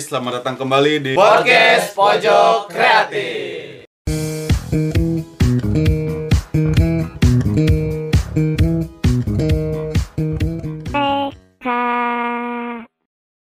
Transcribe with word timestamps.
Selamat 0.00 0.40
datang 0.40 0.56
kembali 0.56 1.04
di 1.04 1.12
Podcast 1.12 1.92
Pojok 1.92 2.72
Kreatif. 2.72 3.84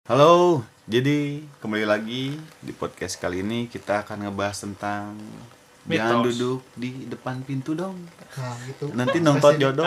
Halo, 0.08 0.64
jadi 0.88 1.44
kembali 1.60 1.84
lagi 1.84 2.40
di 2.64 2.72
podcast 2.72 3.20
kali 3.20 3.44
ini 3.44 3.68
kita 3.68 4.08
akan 4.08 4.24
ngebahas 4.24 4.64
tentang 4.64 5.20
jangan 5.84 6.24
Mitos. 6.24 6.40
duduk 6.40 6.60
di 6.72 7.04
depan 7.04 7.44
pintu 7.44 7.76
dong. 7.76 8.00
Nah, 8.40 8.56
gitu. 8.64 8.88
Nanti 8.96 9.20
nonton 9.20 9.52
jodoh. 9.60 9.84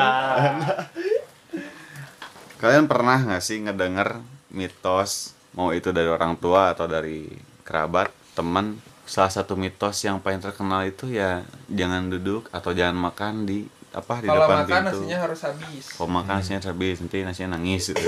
Kalian 2.61 2.85
pernah 2.85 3.17
nggak 3.17 3.41
sih 3.41 3.65
ngedenger 3.65 4.21
mitos 4.53 5.40
mau 5.51 5.71
itu 5.71 5.91
dari 5.91 6.07
orang 6.07 6.35
tua 6.35 6.71
atau 6.71 6.85
dari 6.85 7.27
kerabat, 7.61 8.09
teman? 8.33 8.79
Salah 9.03 9.27
satu 9.29 9.59
mitos 9.59 9.99
yang 10.01 10.23
paling 10.23 10.39
terkenal 10.39 10.87
itu 10.87 11.11
ya 11.11 11.43
jangan 11.67 12.07
duduk 12.07 12.47
atau 12.49 12.71
jangan 12.71 13.11
makan 13.11 13.43
di 13.43 13.67
apa 13.91 14.23
di 14.23 14.27
Kalau 14.31 14.47
depan 14.47 14.57
makan 14.63 14.71
pintu. 14.71 14.87
nasinya 15.03 15.17
harus 15.19 15.39
habis. 15.43 15.83
Kalau 15.91 16.07
makan 16.09 16.33
nasinya 16.39 16.59
habis 16.63 16.95
nanti 17.03 17.17
nasinya 17.21 17.49
nangis. 17.59 17.91
gitu. 17.91 17.99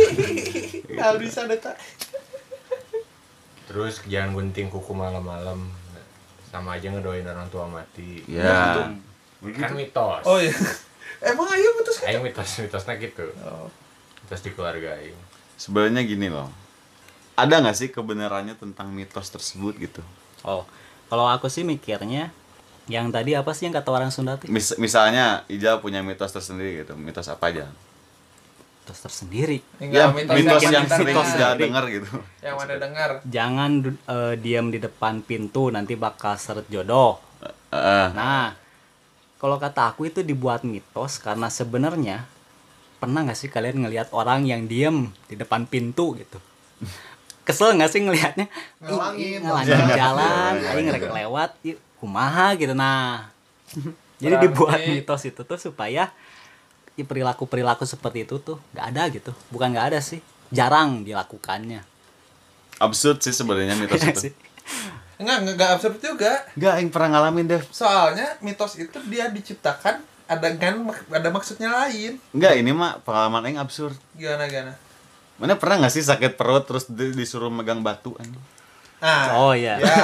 Habis 0.94 1.34
ada 1.36 1.56
tak? 1.58 1.76
Terus 3.68 4.00
jangan 4.06 4.32
gunting 4.34 4.68
kuku 4.70 4.94
malam-malam. 4.94 5.68
Sama 6.48 6.78
aja 6.78 6.88
ngedoain 6.88 7.26
orang 7.26 7.50
tua 7.50 7.66
mati. 7.66 8.22
ya. 8.30 8.78
Kan 9.42 9.74
mitos. 9.76 10.24
Oh 10.24 10.38
iya. 10.40 10.54
Emang 11.34 11.48
ayo 11.52 11.68
putus 11.80 12.04
Ayo 12.04 12.20
mitos 12.24 12.48
mitosnya 12.60 12.96
gitu. 12.96 13.26
Oh. 13.44 13.68
Mitos 14.24 14.40
di 14.40 14.50
keluarga 14.54 14.96
aing. 14.96 15.18
Sebenarnya 15.58 16.04
gini 16.06 16.28
loh. 16.32 16.48
Ada 17.34 17.66
nggak 17.66 17.78
sih 17.78 17.90
kebenarannya 17.90 18.54
tentang 18.54 18.94
mitos 18.94 19.34
tersebut 19.34 19.74
gitu? 19.82 20.02
Oh, 20.46 20.70
kalau 21.10 21.26
aku 21.26 21.50
sih 21.50 21.66
mikirnya 21.66 22.30
yang 22.86 23.10
tadi 23.10 23.34
apa 23.34 23.50
sih 23.56 23.66
yang 23.66 23.74
kata 23.74 23.90
orang 23.90 24.12
Sunda 24.14 24.38
tuh? 24.38 24.52
Mis- 24.52 24.78
misalnya 24.78 25.42
Ija 25.50 25.82
punya 25.82 26.06
mitos 26.06 26.30
tersendiri 26.30 26.86
gitu. 26.86 26.94
Mitos 26.94 27.26
apa 27.32 27.50
aja? 27.50 27.66
Mitos 28.84 29.00
tersendiri. 29.02 29.66
Ya, 29.82 30.14
Enggak, 30.14 30.36
mitos, 30.36 30.62
yang 30.62 30.74
yang 30.84 30.88
sering 30.92 31.16
dengar. 31.16 31.34
Ija 31.34 31.48
dengar 31.58 31.84
gitu. 31.90 32.10
Yang 32.44 32.56
mana 32.60 32.74
dengar? 32.78 33.10
Jangan 33.26 33.72
eh, 33.88 34.34
diam 34.38 34.68
di 34.70 34.78
depan 34.78 35.26
pintu 35.26 35.74
nanti 35.74 35.98
bakal 35.98 36.38
seret 36.38 36.68
jodoh. 36.70 37.18
Heeh. 37.74 38.08
Nah, 38.14 38.54
kalau 39.42 39.58
kata 39.58 39.90
aku 39.90 40.06
itu 40.06 40.22
dibuat 40.22 40.62
mitos 40.62 41.18
karena 41.18 41.50
sebenarnya 41.50 42.30
pernah 43.02 43.26
nggak 43.26 43.36
sih 43.36 43.50
kalian 43.50 43.90
ngelihat 43.90 44.14
orang 44.14 44.46
yang 44.46 44.70
diem 44.70 45.10
di 45.26 45.34
depan 45.34 45.66
pintu 45.66 46.14
gitu? 46.14 46.38
Kesel 47.44 47.76
nggak 47.76 47.92
sih 47.92 48.00
ngelihatnya? 48.00 48.48
Ngalangin 48.80 49.44
Bang. 49.44 49.68
jalan, 49.92 50.52
Iya, 50.56 50.70
aing 50.72 50.88
iya, 50.88 50.92
ngerek 50.96 51.04
iya. 51.04 51.12
lewat, 51.24 51.50
ih, 51.62 51.76
kumaha 52.00 52.56
gitu 52.56 52.72
nah. 52.72 53.28
Jadi 54.18 54.36
dibuat 54.40 54.80
mitos 54.88 55.28
itu 55.28 55.42
tuh 55.44 55.60
supaya 55.60 56.08
ya, 56.94 57.04
perilaku-perilaku 57.04 57.84
seperti 57.84 58.24
itu 58.24 58.40
tuh 58.40 58.56
nggak 58.72 58.86
ada 58.96 59.04
gitu. 59.12 59.32
Bukan 59.52 59.76
nggak 59.76 59.92
ada 59.92 60.00
sih, 60.00 60.24
jarang 60.50 61.04
dilakukannya. 61.04 61.84
Absurd 62.80 63.20
sih 63.20 63.36
sebenarnya 63.36 63.76
mitos 63.76 64.00
Iya 64.00 64.12
itu. 64.16 64.22
sih. 64.30 64.34
Enggak, 65.20 65.44
enggak, 65.44 65.54
enggak 65.60 65.70
absurd 65.76 65.98
juga. 66.00 66.32
Enggak, 66.56 66.74
yang 66.80 66.90
pernah 66.90 67.10
ngalamin 67.20 67.46
deh. 67.46 67.62
Soalnya 67.70 68.40
mitos 68.40 68.80
itu 68.80 68.98
dia 69.12 69.28
diciptakan 69.28 70.00
ada 70.24 70.48
kan 70.56 70.80
ada 71.12 71.28
maksudnya 71.28 71.70
lain. 71.70 72.16
Enggak, 72.32 72.56
ini 72.56 72.72
mah 72.72 73.04
pengalaman 73.04 73.52
yang 73.52 73.60
absurd. 73.60 74.00
Gimana 74.16 74.48
gimana? 74.48 74.74
Mana 75.36 75.56
pernah 75.56 75.76
nggak 75.80 75.92
sih 75.92 76.02
sakit 76.02 76.34
perut 76.34 76.64
terus 76.64 76.86
di- 76.88 77.12
disuruh 77.12 77.50
megang 77.50 77.80
batu? 77.80 78.14
Ah. 79.00 79.36
Oh, 79.36 79.52
iya. 79.52 79.76
Ya, 79.76 79.96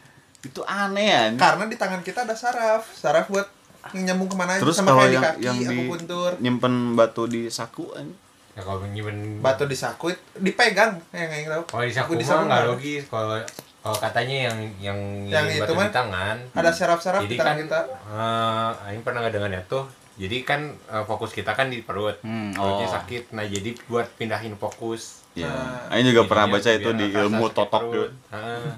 Itu 0.46 0.60
aneh 0.62 1.08
anjing. 1.10 1.40
karena 1.40 1.64
di 1.64 1.74
tangan 1.74 2.00
kita 2.00 2.22
ada 2.22 2.34
saraf. 2.34 2.84
Saraf 2.86 3.26
buat 3.26 3.48
nyambung 3.90 4.26
ke 4.26 4.34
mana 4.34 4.54
aja 4.54 4.60
Terus 4.60 4.76
sama 4.76 4.92
kalau 4.92 5.02
kayak 5.02 5.08
di 5.08 5.14
yang 5.14 5.24
kaki 5.24 5.42
yang 5.42 5.56
aku 5.56 5.72
di 5.74 5.88
puntur. 5.88 6.30
nyimpen 6.38 6.74
batu 6.94 7.22
di 7.24 7.42
saku 7.48 7.88
anjing. 7.92 8.16
Ya 8.52 8.62
kalau 8.62 8.86
nyimpen 8.86 9.16
Batu 9.40 9.64
di 9.64 9.74
saku 9.74 10.06
itu 10.08 10.20
dipegang 10.38 11.00
yang 11.10 11.26
yang 11.28 11.48
tahu. 11.50 11.62
Kalau 11.66 11.84
di 11.84 11.90
saku 11.92 12.12
di 12.14 12.22
mah 12.22 12.30
saku 12.30 12.40
nggak 12.40 12.54
nggak. 12.54 12.70
logis. 12.70 13.02
Kalau 13.08 13.36
kalau 13.80 13.98
katanya 13.98 14.36
yang 14.46 14.58
yang, 14.78 14.98
Yang 15.26 15.44
itu 15.50 15.60
batu 15.60 15.72
mah 15.74 15.84
di 15.84 15.92
tangan. 15.92 16.36
Ada 16.54 16.70
saraf-saraf 16.70 17.20
Jadi 17.20 17.30
di 17.30 17.36
tangan 17.36 17.50
kan 17.50 17.60
kita. 17.60 17.80
eh, 18.06 18.70
aing 18.86 19.02
pernah 19.02 19.20
ngedengarnya 19.22 19.60
tuh. 19.66 19.84
Jadi 20.14 20.36
kan 20.42 20.60
eh, 20.70 21.04
fokus 21.04 21.30
kita 21.30 21.52
kan 21.52 21.66
di 21.66 21.82
perut. 21.82 22.14
Hmm, 22.20 22.54
Perutnya 22.54 22.86
oh. 22.86 22.92
sakit. 22.92 23.30
Nah, 23.30 23.42
jadi 23.42 23.74
buat 23.84 24.06
pindahin 24.14 24.54
fokus. 24.54 25.26
Iya. 25.34 25.50
Nah, 25.50 25.90
Aing 25.90 26.06
juga 26.06 26.22
pernah 26.24 26.46
baca 26.48 26.70
itu 26.70 26.90
di 26.94 27.06
ilmu 27.10 27.50
totok 27.50 27.82
perut. 27.84 28.10
gitu. 28.10 28.30
Heeh. 28.30 28.70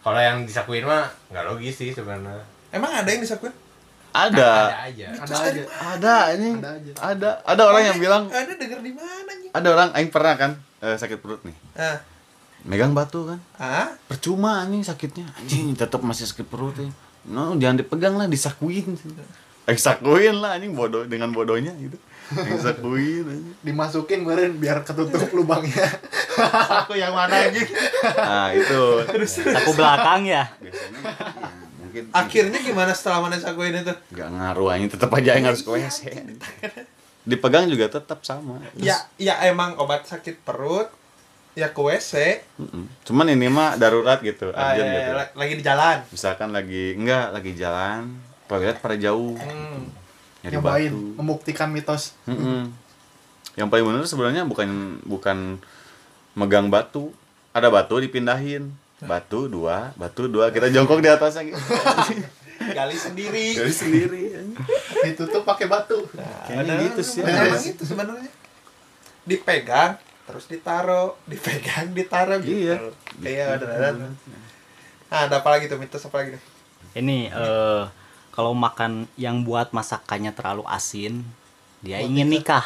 Kalau 0.00 0.16
yang 0.16 0.48
disakuin 0.48 0.82
mah 0.82 1.04
nggak 1.28 1.44
logis 1.46 1.76
sih 1.76 1.92
sebenarnya. 1.92 2.40
Emang 2.70 2.88
ada 2.90 3.04
yang 3.04 3.20
disakuin? 3.20 3.52
Ada. 4.10 4.50
Ada 4.66 4.78
aja. 4.88 5.06
Ada 5.12 5.34
aja. 5.36 5.62
Ada 5.94 6.14
anjing. 6.32 6.54
Ada 6.56 6.70
aja. 6.72 6.92
Ada. 6.98 7.30
Ada 7.44 7.62
orang 7.62 7.84
yang 7.84 7.98
bilang 7.98 8.22
Ada 8.26 8.52
denger 8.56 8.80
di 8.80 8.92
mana 8.96 9.30
nih? 9.30 9.50
ada 9.50 9.68
orang 9.68 9.88
aing 9.92 10.08
pernah 10.08 10.34
kan 10.34 10.52
eh, 10.80 10.96
sakit 10.96 11.20
perut 11.20 11.44
nih. 11.44 11.54
Ah, 11.76 12.00
Megang 12.60 12.90
batu 12.90 13.28
kan. 13.28 13.38
ah, 13.56 13.92
Percuma 14.06 14.64
anjing 14.64 14.80
sakitnya. 14.80 15.28
Anjing 15.36 15.76
tetap 15.76 16.00
masih 16.00 16.24
sakit 16.24 16.44
perut 16.44 16.72
ya. 16.74 16.88
No, 17.22 17.52
jangan 17.54 17.76
dipegang 17.78 18.16
lah, 18.16 18.24
disakuin. 18.24 18.96
Eh 19.64 19.76
sakuin 19.76 20.36
lah 20.36 20.54
anjing 20.54 20.72
bodoh 20.72 21.04
dengan 21.04 21.30
bodohnya 21.30 21.72
gitu. 21.74 21.96
Yang 22.32 22.60
sakuin 22.64 23.24
anjing. 23.24 23.54
Dimasukin 23.60 24.18
kemarin 24.22 24.54
biar 24.54 24.80
ketutup 24.80 25.28
lubangnya. 25.30 25.86
aku 26.78 26.94
yang 26.94 27.12
mana 27.12 27.34
anjing? 27.42 27.68
Nah, 28.16 28.50
itu. 28.52 28.82
Saku 29.26 29.70
belakang 29.72 30.24
ya. 30.24 30.48
Biasanya 30.56 31.00
ya, 31.02 31.14
mungkin 31.76 32.02
Akhirnya 32.10 32.58
gimana 32.60 32.92
setelah 32.92 33.18
mana 33.20 33.36
sakuin 33.36 33.74
itu? 33.76 33.94
nggak 34.10 34.28
ngaruh 34.30 34.68
anjing 34.68 34.90
tetap 34.90 35.10
aja 35.12 35.30
yang 35.32 35.46
harus 35.46 35.60
ke 35.60 35.70
WC. 35.70 36.00
Dipegang 37.20 37.66
juga 37.66 37.86
tetap 37.90 38.22
sama. 38.22 38.58
Terus, 38.72 38.80
Ya, 38.80 38.96
ya 39.16 39.34
emang 39.44 39.76
obat 39.76 40.02
sakit 40.04 40.40
perut 40.40 40.88
ya 41.52 41.68
ke 41.68 41.78
WC. 41.78 42.40
mm-mm. 42.56 42.86
Cuman 43.02 43.26
ini 43.28 43.46
mah 43.46 43.74
darurat 43.74 44.18
gitu, 44.20 44.48
Ah, 44.50 44.72
urgent 44.72 44.86
ya, 44.86 44.94
gitu. 44.96 45.02
ya, 45.04 45.14
la- 45.16 45.34
lagi 45.36 45.52
di 45.52 45.62
jalan. 45.62 45.96
Misalkan 46.08 46.48
lagi 46.48 46.94
enggak 46.94 47.26
lagi 47.30 47.52
jalan, 47.52 48.16
toilet 48.50 48.82
pada 48.82 48.98
jauh. 48.98 49.38
Hmm. 49.38 49.86
Nyari 50.42 50.52
Nyobain 50.58 50.90
batu. 50.90 51.14
membuktikan 51.14 51.68
mitos. 51.70 52.18
Mm-mm. 52.26 52.72
Yang 53.54 53.68
paling 53.70 53.84
benar 53.86 54.02
sebenarnya 54.02 54.42
bukan 54.42 54.98
bukan 55.06 55.38
megang 56.34 56.66
batu. 56.66 57.14
Ada 57.54 57.70
batu 57.70 58.02
dipindahin. 58.02 58.74
Batu 59.00 59.46
dua, 59.46 59.94
batu 59.94 60.26
dua. 60.26 60.50
Kita 60.50 60.68
jongkok 60.68 61.00
di 61.00 61.08
atasnya 61.08 61.46
gitu. 61.46 61.56
Gali 62.76 62.92
sendiri. 62.92 63.56
Dari 63.56 63.72
sendiri. 63.72 64.22
Ditutup 65.00 65.46
pakai 65.46 65.64
batu. 65.64 66.04
Kayaknya 66.44 66.74
Ada- 66.76 66.84
gitu 66.84 67.00
sih. 67.00 67.20
Memang 67.22 67.56
itu 67.56 67.84
sebenarnya. 67.86 68.30
Dipegang 69.24 69.96
terus 70.24 70.46
ditaro, 70.46 71.18
dipegang 71.26 71.90
ditaro 71.90 72.38
gitu. 72.38 72.70
Iya. 72.70 72.76
Iya, 73.18 73.44
ada 73.58 73.66
ada. 73.66 73.88
Nah, 75.10 75.20
ada 75.26 75.42
apa 75.42 75.48
lagi 75.50 75.66
tuh 75.66 75.74
mitos 75.74 76.06
apa 76.06 76.22
lagi 76.22 76.38
nih? 76.38 76.42
Ini 77.02 77.18
eh 77.28 77.82
kalau 78.30 78.52
makan 78.52 78.92
yang 79.14 79.42
buat 79.42 79.70
masakannya 79.70 80.30
terlalu 80.30 80.62
asin, 80.64 81.22
dia 81.80 81.98
ingin 81.98 82.28
nikah. 82.28 82.64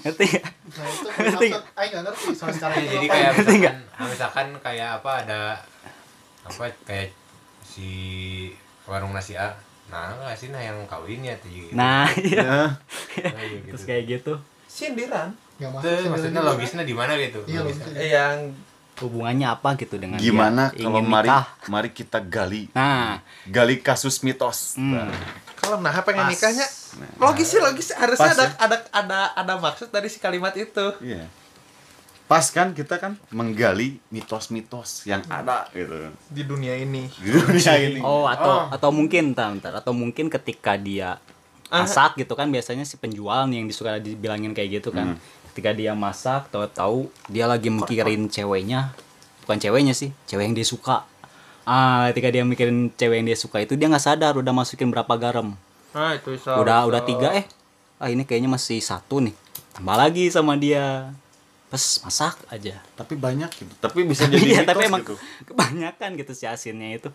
Ngerti 0.00 0.24
nggak? 0.26 0.46
Nah, 0.50 0.86
itu 0.88 1.06
Ngerti 1.20 1.46
Aing 1.76 1.90
nggak 1.92 2.04
ngerti 2.04 2.24
soal 2.32 2.50
secara 2.50 2.74
Ya, 2.74 2.86
jadi 2.90 3.06
apa. 3.06 3.12
kayak 3.12 3.30
Ngerti 3.30 3.54
misalkan, 3.54 3.76
misalkan 4.02 4.46
kayak 4.58 4.88
apa 4.98 5.10
ada 5.20 5.40
apa 6.40 6.62
kayak 6.82 7.08
si 7.62 7.88
warung 8.84 9.12
nasi 9.12 9.36
A 9.36 9.54
nah 9.86 10.14
nggak 10.14 10.38
sih 10.38 10.48
nah 10.48 10.58
yang 10.58 10.78
kawin 10.86 11.18
ya 11.20 11.34
tuh 11.36 11.50
gitu. 11.50 11.74
Nah, 11.74 12.06
iya. 12.16 12.38
Ya. 12.38 13.26
Nah, 13.26 13.42
iya 13.42 13.58
gitu. 13.60 13.74
Terus 13.74 13.84
kayak 13.84 14.02
gitu. 14.08 14.32
Sindiran. 14.64 15.34
Nggak 15.58 15.70
masuk 15.72 15.82
Itu 15.84 15.90
sih, 15.92 16.08
maksudnya 16.08 16.40
juga. 16.40 16.50
logisnya 16.54 16.84
di 16.86 16.94
mana 16.94 17.12
gitu 17.14 17.40
Iya, 17.44 17.58
Logisnya. 17.60 17.84
logisnya. 17.84 17.98
Eh, 18.00 18.10
yang 18.10 18.36
Hubungannya 19.00 19.46
apa 19.46 19.74
gitu 19.74 19.96
dengan 19.96 20.16
Gimana 20.16 20.68
dia 20.68 20.84
kalau 20.84 20.96
ingin 20.96 21.06
mari 21.06 21.26
nikah? 21.26 21.44
mari 21.66 21.88
kita 21.90 22.18
gali 22.18 22.68
Nah, 22.70 23.18
gali 23.44 23.78
kasus 23.78 24.20
mitos. 24.20 24.76
hmm. 24.76 24.92
Nah, 24.92 25.08
kalau 25.56 25.76
nah 25.76 25.92
pengen 26.00 26.24
Pas. 26.24 26.30
nikahnya 26.30 26.66
logis 27.16 27.48
sih 27.48 27.58
logis 27.58 27.88
harusnya 27.92 28.20
Pas 28.26 28.34
ada, 28.34 28.44
ya. 28.44 28.52
ada 28.58 28.76
ada 28.90 29.18
ada 29.34 29.52
maksud 29.56 29.88
dari 29.88 30.06
si 30.06 30.16
kalimat 30.16 30.52
itu. 30.52 30.92
Iya. 31.00 31.28
Pas 32.24 32.46
kan 32.46 32.70
kita 32.70 32.94
kan 32.96 33.18
menggali 33.28 33.98
mitos-mitos 34.08 35.02
yang 35.04 35.18
ada 35.26 35.66
gitu 35.70 36.14
di 36.26 36.42
dunia 36.42 36.76
ini. 36.76 37.10
di 37.10 37.28
dunia 37.28 37.74
ini. 37.86 38.00
Oh, 38.00 38.24
atau 38.24 38.68
atau 38.68 38.90
mungkin 38.90 39.32
bentar. 39.32 39.72
atau 39.72 39.90
mungkin 39.90 40.28
ketika 40.28 40.74
dia 40.74 41.18
Ah. 41.66 41.86
masak 41.86 42.18
gitu 42.18 42.34
kan 42.34 42.46
biasanya 42.46 42.82
si 42.82 42.98
penjual 42.98 43.46
nih 43.46 43.62
yang 43.62 43.66
disuka 43.66 43.94
dibilangin 43.96 44.50
kayak 44.50 44.82
gitu 44.82 44.90
kan. 44.90 45.14
Ketika 45.50 45.74
dia 45.74 45.92
masak, 45.98 46.46
tahu-tahu 46.54 47.10
dia 47.26 47.50
lagi 47.50 47.68
mikirin 47.68 48.30
ceweknya, 48.30 48.94
bukan 49.44 49.58
ceweknya 49.58 49.94
sih, 49.94 50.14
cewek 50.30 50.46
yang 50.46 50.54
dia 50.54 50.66
suka. 50.66 51.02
Ah, 51.66 52.08
ketika 52.14 52.30
dia 52.30 52.42
mikirin 52.46 52.90
cewek 52.94 53.20
yang 53.22 53.28
dia 53.28 53.38
suka 53.38 53.62
itu 53.62 53.74
dia 53.74 53.90
nggak 53.90 54.02
sadar 54.02 54.38
udah 54.38 54.54
masukin 54.54 54.88
berapa 54.88 55.10
garam. 55.18 55.58
Nah, 55.90 56.14
itu 56.14 56.38
udah 56.46 56.86
udah 56.86 57.02
tiga 57.02 57.34
eh 57.34 57.46
ah 58.00 58.08
ini 58.08 58.24
kayaknya 58.24 58.48
masih 58.48 58.80
satu 58.80 59.20
nih. 59.20 59.34
Tambah 59.76 59.96
lagi 59.98 60.30
sama 60.32 60.56
dia. 60.56 61.12
Pes 61.70 62.02
masak 62.02 62.34
aja. 62.50 62.82
Tapi 62.98 63.14
banyak 63.14 63.50
gitu. 63.54 63.70
Tapi 63.78 64.02
bisa 64.02 64.26
jadi 64.26 64.42
Iya, 64.58 64.62
tapi 64.66 64.90
emang 64.90 65.06
gitu. 65.06 65.14
kebanyakan 65.46 66.18
gitu 66.18 66.34
si 66.34 66.42
asinnya 66.42 66.98
itu. 66.98 67.14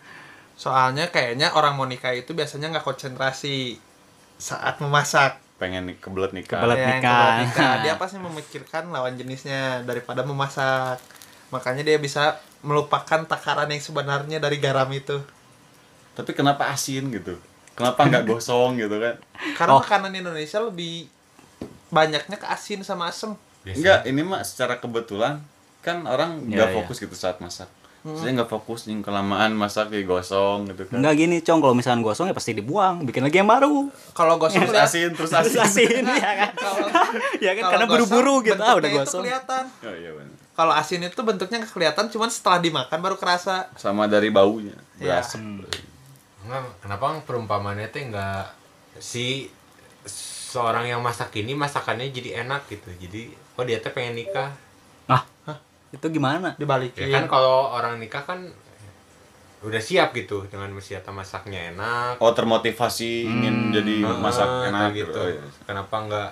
Soalnya 0.56 1.12
kayaknya 1.12 1.52
orang 1.52 1.76
mau 1.76 1.84
nikah 1.84 2.16
itu 2.16 2.32
biasanya 2.32 2.72
nggak 2.72 2.84
konsentrasi 2.88 3.76
saat 4.40 4.80
memasak. 4.80 5.36
Pengen 5.56 5.86
nih 5.86 5.96
kebelet 5.96 6.32
nikah 6.32 6.58
Kebelet. 6.58 6.76
Ya, 6.76 6.82
yang 6.82 6.90
nikah. 6.94 7.16
kebelet 7.16 7.40
nikah. 7.42 7.72
Dia 7.84 7.94
pasti 7.96 8.16
memikirkan 8.18 8.82
lawan 8.88 9.14
jenisnya 9.14 9.60
daripada 9.82 10.20
memasak. 10.20 11.00
Makanya 11.46 11.82
dia 11.82 11.96
bisa 11.96 12.36
melupakan 12.60 13.22
takaran 13.22 13.68
yang 13.68 13.78
sebenarnya 13.78 14.36
dari 14.36 14.56
garam 14.56 14.88
itu. 14.90 15.22
tapi 16.12 16.32
kenapa 16.32 16.66
asin 16.66 17.12
gitu 17.12 17.36
kenapa 17.72 18.00
nggak 18.02 18.24
gosong 18.30 18.76
gitu 18.76 18.96
kan 18.96 19.20
Karena 19.52 19.70
Oh. 19.70 19.80
makanan 19.80 20.10
Indonesia 20.10 20.56
lebih 20.58 21.12
banyaknya 21.86 22.34
ke 22.34 22.46
asin 22.46 22.80
sama 22.80 23.06
asem. 23.06 23.36
enggak 23.62 24.02
ini 24.04 24.22
mah 24.22 24.40
secara 24.40 24.76
kebetulan 24.76 25.44
kan 25.80 26.02
orang 26.02 26.40
Iya, 26.42 26.56
nggak 26.56 26.68
iya. 26.68 26.74
fokus 26.74 26.96
gitu 26.98 27.12
saat 27.12 27.36
masak 27.38 27.68
saya 28.14 28.30
nggak 28.32 28.46
fokus 28.46 28.84
nih 28.84 29.00
kelamaan 29.00 29.50
masak 29.52 29.88
kayak 29.88 30.06
gosong 30.06 30.66
gitu 30.66 30.86
kan 30.86 30.98
enggak 30.98 31.14
gini 31.16 31.36
cong 31.40 31.58
kalau 31.58 31.74
misalnya 31.74 32.00
gosong 32.00 32.26
ya 32.26 32.34
pasti 32.34 32.52
dibuang 32.52 33.02
bikin 33.02 33.20
lagi 33.20 33.36
yang 33.36 33.46
baru 33.46 33.90
Kalau 34.12 34.36
gosong 34.36 34.62
terus 34.62 34.76
asin 34.76 35.10
terus 35.10 35.28
terus 35.28 35.56
asin 35.56 35.58
asin 35.66 36.04
ya 36.06 36.32
kan 36.36 36.50
Kalau 36.52 36.86
ya 37.36 37.52
kan 37.52 37.62
karena 37.68 37.84
gosong, 37.84 37.90
buru-buru 37.90 38.34
gitu 38.42 38.60
ah 38.60 38.74
udah 38.74 38.90
gosong 38.94 39.22
kelihatan. 39.22 39.64
oh 39.82 39.94
iya 39.94 40.10
benar 40.12 40.34
Kalau 40.52 40.72
asin 40.72 41.00
itu 41.02 41.20
bentuknya 41.20 41.60
nggak 41.60 41.68
kelihatan, 41.70 42.04
cuman 42.08 42.30
setelah 42.30 42.56
dimakan 42.58 42.98
baru 42.98 43.16
kerasa. 43.16 43.68
sama 43.74 44.06
dari 44.06 44.30
baunya 44.30 44.72
Iya. 44.96 45.20
berasap 45.20 45.40
Enggak, 46.40 46.62
kenapa 46.78 47.18
perumpamannya 47.20 47.90
teh 47.90 48.04
enggak 48.04 48.54
si 48.96 49.50
seorang 50.06 50.86
yang 50.86 51.02
masak 51.02 51.34
ini 51.34 51.52
masakannya 51.52 52.08
jadi 52.08 52.40
enak 52.40 52.70
gitu. 52.70 52.88
Jadi 52.96 53.28
oh 53.52 53.64
dia 53.64 53.82
teh 53.82 53.90
pengen 53.90 54.16
nikah. 54.16 54.54
Itu 55.88 56.06
gimana 56.08 56.54
Dibalikin. 56.54 57.02
Ya 57.02 57.14
kan 57.14 57.26
kalau 57.26 57.70
orang 57.70 57.96
nikah 57.96 58.22
kan 58.22 58.50
udah 59.58 59.78
siap 59.78 60.12
gitu 60.12 60.44
dengan 60.44 60.70
senjata 60.76 61.10
masaknya 61.10 61.72
enak. 61.72 62.18
oh 62.18 62.30
termotivasi 62.30 63.24
ingin 63.24 63.70
jadi 63.70 64.04
Ah, 64.04 64.14
masak 64.16 64.46
enak 64.66 64.90
gitu. 64.92 65.10
Oh, 65.12 65.26
iya. 65.26 65.42
Kenapa 65.64 65.94
enggak 65.98 66.30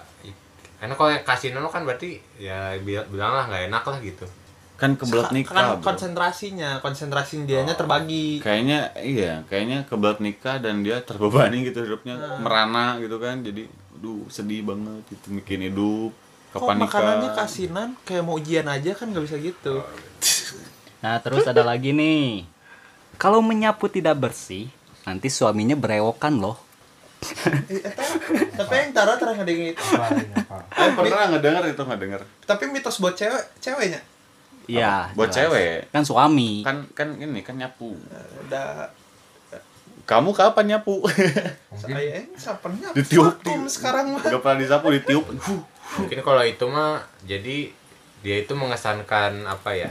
karena 0.74 0.94
kalau 0.94 1.10
kasino 1.24 1.64
kan 1.66 1.82
berarti 1.82 2.20
ya 2.36 2.76
bil- 2.78 3.08
bilang 3.08 3.32
lah 3.32 3.48
nggak 3.48 3.68
enak 3.68 3.84
lah 3.84 3.98
gitu. 4.00 4.26
kan 4.74 4.98
kebelet 4.98 5.24
kan 5.24 5.32
nikah 5.32 5.66
bro. 5.72 5.86
konsentrasinya, 5.86 6.70
konsentrasi 6.78 7.46
dianya 7.46 7.72
terbagi. 7.72 8.42
kayaknya 8.42 8.90
iya 8.98 9.40
kayaknya 9.44 9.86
kebelet 9.86 10.18
nikah 10.18 10.58
dan 10.58 10.82
dia 10.82 10.98
terbebani 11.00 11.62
gitu 11.64 11.78
hidupnya 11.80 12.18
Ah. 12.18 12.36
merana 12.36 12.98
gitu 12.98 13.16
kan 13.16 13.40
jadi 13.40 13.64
aduh 13.94 14.26
sedih 14.28 14.60
banget 14.62 15.06
itu 15.08 15.26
bikin 15.32 15.62
hidup 15.64 16.10
Kok 16.54 16.62
kapan 16.62 16.76
nikah 16.78 16.86
makanannya 16.86 17.30
kasinan 17.34 17.88
kayak 18.02 18.22
mau 18.22 18.38
ujian 18.38 18.62
aja 18.64 18.94
kan 18.94 19.10
nggak 19.10 19.24
bisa 19.26 19.36
gitu. 19.36 19.82
nah 21.02 21.18
terus 21.18 21.44
ada 21.44 21.60
lagi 21.60 21.90
nih 21.90 22.46
kalau 23.16 23.42
menyapu 23.42 23.86
tidak 23.86 24.16
bersih 24.16 24.70
nanti 25.02 25.28
suaminya 25.28 25.74
berewokan 25.74 26.38
loh 26.38 26.56
Tapi 28.54 28.72
yang 28.76 28.92
tara 28.92 29.16
terang 29.16 29.40
yang 29.40 29.72
itu. 29.72 29.80
Eh, 29.80 30.90
pernah 30.92 31.24
nggak 31.26 31.40
denger 31.40 31.62
itu 31.72 31.82
nggak 31.82 32.00
denger 32.00 32.20
Tapi 32.44 32.62
mitos 32.68 33.00
buat 33.00 33.12
cewek, 33.12 33.44
ceweknya. 33.58 34.00
Iya, 34.64 35.08
buat 35.12 35.28
jelas. 35.28 35.36
cewek 35.48 35.76
Kan 35.88 36.04
suami. 36.04 36.60
kan 36.62 36.84
kan 36.92 37.08
ini 37.16 37.40
kan 37.40 37.56
nyapu 37.56 37.96
Udah 38.44 38.88
kamu 40.04 40.36
kapan 40.36 40.76
nyapu 40.76 41.00
saya 41.80 41.96
eh, 41.96 42.28
sapernya 42.36 42.92
Ditiup, 42.92 43.24
vakum 43.24 43.64
ditiup. 43.64 43.72
sekarang 43.72 44.12
mah. 44.12 44.20
Gak 44.20 44.36
pernah 44.36 44.58
disapu 44.60 44.92
ditiup. 44.92 45.24
Mungkin 45.96 46.20
kalau 46.20 46.42
itu 46.42 46.64
mah 46.64 46.98
jadi 47.22 47.70
dia 48.20 48.36
itu 48.36 48.52
mengesankan 48.52 49.44
apa 49.44 49.70
ya? 49.72 49.90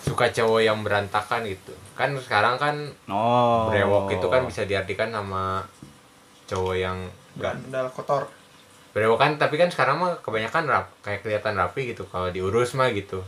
Suka 0.00 0.28
cowok 0.28 0.60
yang 0.60 0.80
berantakan 0.80 1.46
gitu. 1.46 1.70
Kan 1.94 2.16
sekarang 2.16 2.56
kan 2.56 2.76
Oh. 3.06 3.68
brewok 3.68 4.10
itu 4.10 4.26
kan 4.26 4.42
bisa 4.44 4.64
diartikan 4.64 5.08
sama 5.10 5.64
cowok 6.46 6.74
yang 6.74 6.98
Gandal 7.32 7.86
kotor. 7.88 8.26
brewok 8.90 9.16
kan 9.16 9.30
tapi 9.36 9.54
kan 9.54 9.70
sekarang 9.70 10.02
mah 10.02 10.18
kebanyakan 10.18 10.66
rap 10.66 10.90
kayak 11.00 11.22
kelihatan 11.22 11.54
rapi 11.54 11.94
gitu 11.94 12.02
kalau 12.04 12.26
diurus 12.28 12.74
mah 12.74 12.90
gitu. 12.90 13.22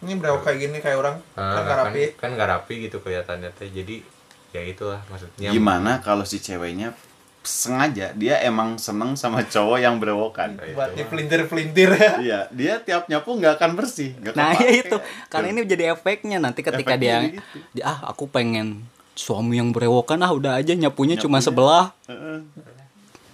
Ini 0.00 0.14
berapa 0.16 0.38
kayak 0.38 0.58
gini 0.60 0.78
kayak 0.78 0.96
orang 0.96 1.16
Ah, 1.34 1.50
kan 1.50 1.60
nggak 1.60 1.78
rapi. 1.80 2.02
kan 2.14 2.30
nggak 2.30 2.48
rapi 2.48 2.74
gitu 2.86 2.96
kelihatannya 2.98 3.50
teh. 3.52 3.66
Jadi 3.66 4.06
ya 4.52 4.62
itulah 4.62 5.02
maksudnya. 5.04 5.50
gimana 5.50 5.98
kalau 5.98 6.22
si 6.22 6.38
ceweknya 6.38 6.94
sengaja 7.44 8.10
dia 8.12 8.40
emang 8.40 8.74
seneng 8.74 9.14
sama 9.14 9.44
cowok 9.44 9.76
yang 9.76 10.00
berewokan 10.00 10.56
Buat 10.72 10.96
dipelintir-pelintir 10.96 11.92
ya. 11.92 12.12
iya 12.18 12.40
dia 12.48 12.74
tiap 12.80 13.04
nyapu 13.06 13.36
nggak 13.36 13.60
akan 13.60 13.70
bersih 13.76 14.16
nggak 14.16 14.32
Nah, 14.32 14.56
ya 14.56 14.70
itu. 14.80 14.96
Karena 15.28 15.52
ini 15.52 15.60
jadi 15.62 15.92
efeknya 15.92 16.40
nanti 16.40 16.60
ketika 16.60 16.96
Efeknya 16.96 16.98
dia, 16.98 17.36
gitu. 17.36 17.56
dia 17.70 17.84
ah 17.84 18.08
aku 18.08 18.24
pengen 18.26 18.88
suami 19.12 19.56
yang 19.56 19.70
berewokan 19.70 20.18
ah 20.20 20.32
udah 20.32 20.58
aja 20.58 20.72
nyapunya 20.72 21.14
cuma 21.14 21.38
sebelah. 21.38 21.92
Heeh. 22.08 22.40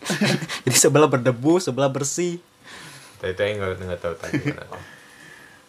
Jadi 0.64 0.76
sebelah 0.76 1.06
berdebu, 1.06 1.56
sebelah 1.56 1.88
bersih. 1.88 2.40
Tapi 3.16 3.30
itu 3.30 3.40
yang 3.40 3.56
nggak 3.58 3.78
nggak 3.78 4.00
tahu 4.00 4.14
tadi. 4.16 4.44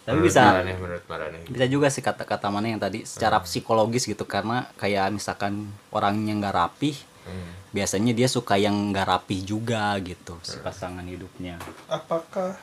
Tapi 0.01 0.17
Menurut 0.17 0.33
bisa 0.33 0.41
Marane, 0.41 0.73
menurut 0.73 1.05
Marane. 1.05 1.39
bisa 1.45 1.65
juga 1.69 1.87
sih 1.87 2.01
kata-kata 2.01 2.49
mana 2.49 2.73
yang 2.73 2.81
tadi 2.81 3.05
secara 3.05 3.37
psikologis 3.37 4.09
gitu 4.09 4.25
karena 4.25 4.65
kayak 4.75 5.13
misalkan 5.13 5.69
orangnya 5.94 6.33
nggak 6.41 6.55
rapih 6.57 6.97
Hmm. 7.21 7.51
biasanya 7.69 8.12
dia 8.12 8.25
suka 8.25 8.56
yang 8.56 8.89
nggak 8.89 9.06
rapih 9.06 9.39
juga 9.41 9.94
gitu 10.00 10.35
si 10.41 10.57
pasangan 10.57 11.03
hidupnya 11.03 11.62
Apakah 11.85 12.57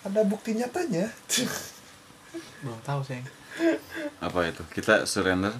ada 0.00 0.20
bukti 0.22 0.54
nyatanya? 0.54 1.12
Belum 2.62 2.80
tahu 2.80 3.00
sayang. 3.02 3.28
apa 4.18 4.46
itu 4.46 4.62
kita 4.70 5.04
surrender 5.04 5.52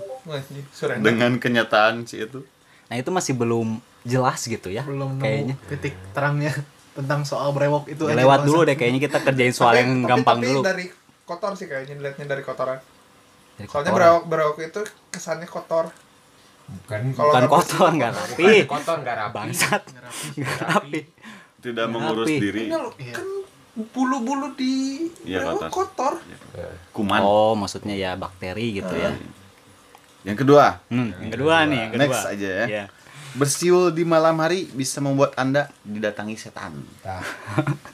surrender. 0.70 1.04
dengan 1.04 1.36
kenyataan 1.36 2.06
si 2.06 2.16
itu 2.18 2.40
nah 2.86 2.94
itu 2.94 3.10
masih 3.10 3.34
belum 3.34 3.76
jelas 4.02 4.40
gitu 4.40 4.68
ya 4.68 4.82
Belum 4.82 5.18
kayaknya 5.18 5.54
titik 5.66 5.92
terangnya 6.10 6.54
tentang 6.96 7.22
soal 7.22 7.50
brewok 7.50 7.86
itu. 7.88 8.02
Ya, 8.04 8.12
aja 8.12 8.20
lewat 8.20 8.40
dulu 8.42 8.60
deh 8.62 8.74
kayaknya 8.74 9.00
kita 9.00 9.18
kerjain 9.20 9.52
soal 9.52 9.72
Tapi- 9.72 9.80
yang 9.80 9.90
tapi- 9.96 10.08
gampang 10.08 10.38
tapi 10.38 10.46
dulu 10.48 10.60
dari 10.60 10.86
kotor 11.22 11.52
sih 11.54 11.66
kayaknya 11.66 11.94
dilihatnya 11.94 12.26
dari 12.26 12.42
kotoran. 12.42 12.78
Dari 13.54 13.66
Soalnya 13.66 13.90
kotoran. 13.90 13.94
berewok 13.94 14.22
berewok 14.26 14.56
itu 14.64 14.80
kesannya 15.08 15.46
kotor. 15.46 15.84
Bukan 16.70 17.00
Kalau 17.10 17.28
bukan 17.28 17.44
kotor 17.46 17.90
nggak 17.92 18.10
Bukan 18.12 18.30
rapi. 18.30 18.54
kotor 18.64 18.96
nggak 19.00 19.16
rapi. 19.16 19.34
bangsat. 19.36 19.82
Nggak 20.36 20.56
rapi. 20.64 21.00
Tidak 21.60 21.84
Rapi. 21.84 21.92
mengurus 21.92 22.28
diri. 22.28 22.60
Ini 22.64 22.74
loh, 22.74 22.92
Iya. 22.96 23.14
kan 23.14 23.28
bulu-bulu 23.86 24.48
di 24.52 24.74
Iya, 25.22 25.40
berewok 25.40 25.68
kotor. 25.68 26.14
kotor. 26.18 26.62
kuman. 26.92 27.20
Oh 27.20 27.52
maksudnya 27.52 27.94
ya 27.94 28.10
bakteri 28.14 28.74
gitu 28.74 28.90
ya. 28.92 29.14
Yang 30.22 30.44
kedua. 30.44 30.82
Hmm, 30.86 31.10
yang 31.16 31.32
kedua 31.32 31.54
nih 31.64 31.78
yang 31.80 31.90
kedua. 31.92 32.02
Next 32.06 32.24
aja 32.28 32.48
ya. 32.56 32.66
Iya. 32.66 32.84
bersiul 33.30 33.90
di 33.90 34.02
malam 34.02 34.34
hari 34.36 34.66
bisa 34.66 34.98
membuat 34.98 35.32
anda 35.34 35.70
didatangi 35.80 36.34
setan. 36.34 36.82
Nah, 37.00 37.22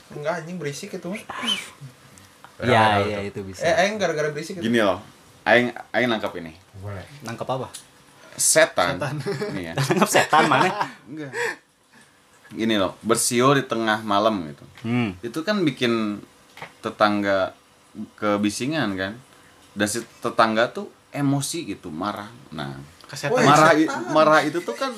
Enggak 0.09 0.41
anjing 0.41 0.57
berisik 0.57 0.89
itu 0.91 1.13
iya 2.57 2.83
iya 2.99 3.19
itu 3.21 3.45
bisa. 3.45 3.61
Eh, 3.61 3.85
aing 3.85 4.01
gara-gara 4.01 4.33
berisik 4.33 4.57
itu. 4.57 4.65
gini 4.65 4.81
loh. 4.81 4.97
Aing 5.43 5.69
aing 5.93 6.09
nangkap 6.09 6.33
ini. 6.35 6.57
Boleh. 6.75 7.05
nangkep 7.21 7.45
apa 7.45 7.69
setan, 8.37 9.01
nih 9.57 9.63
ya 9.69 9.73
nangkep 9.73 10.09
setan 10.15 10.45
mana 10.45 10.93
enggak 11.09 11.33
gini 12.53 12.79
loh 12.79 12.95
bersiul 13.03 13.59
di 13.59 13.63
tengah 13.67 14.05
malam 14.05 14.47
gitu 14.47 14.65
hmm. 14.87 15.19
itu 15.25 15.39
kan 15.43 15.65
bikin 15.65 16.23
tetangga 16.79 17.51
kebisingan 18.15 18.95
kan 18.95 19.13
dan 19.73 19.87
si 19.89 19.99
tetangga 20.21 20.71
tuh 20.71 20.87
emosi 21.11 21.75
gitu 21.75 21.89
marah 21.91 22.29
nah 22.53 22.77
Kesehatan. 23.07 23.39
Woi, 23.39 23.47
marah 23.47 23.71
setan. 23.71 24.01
marah 24.11 24.39
itu 24.43 24.59
tuh 24.59 24.75
kan 24.75 24.91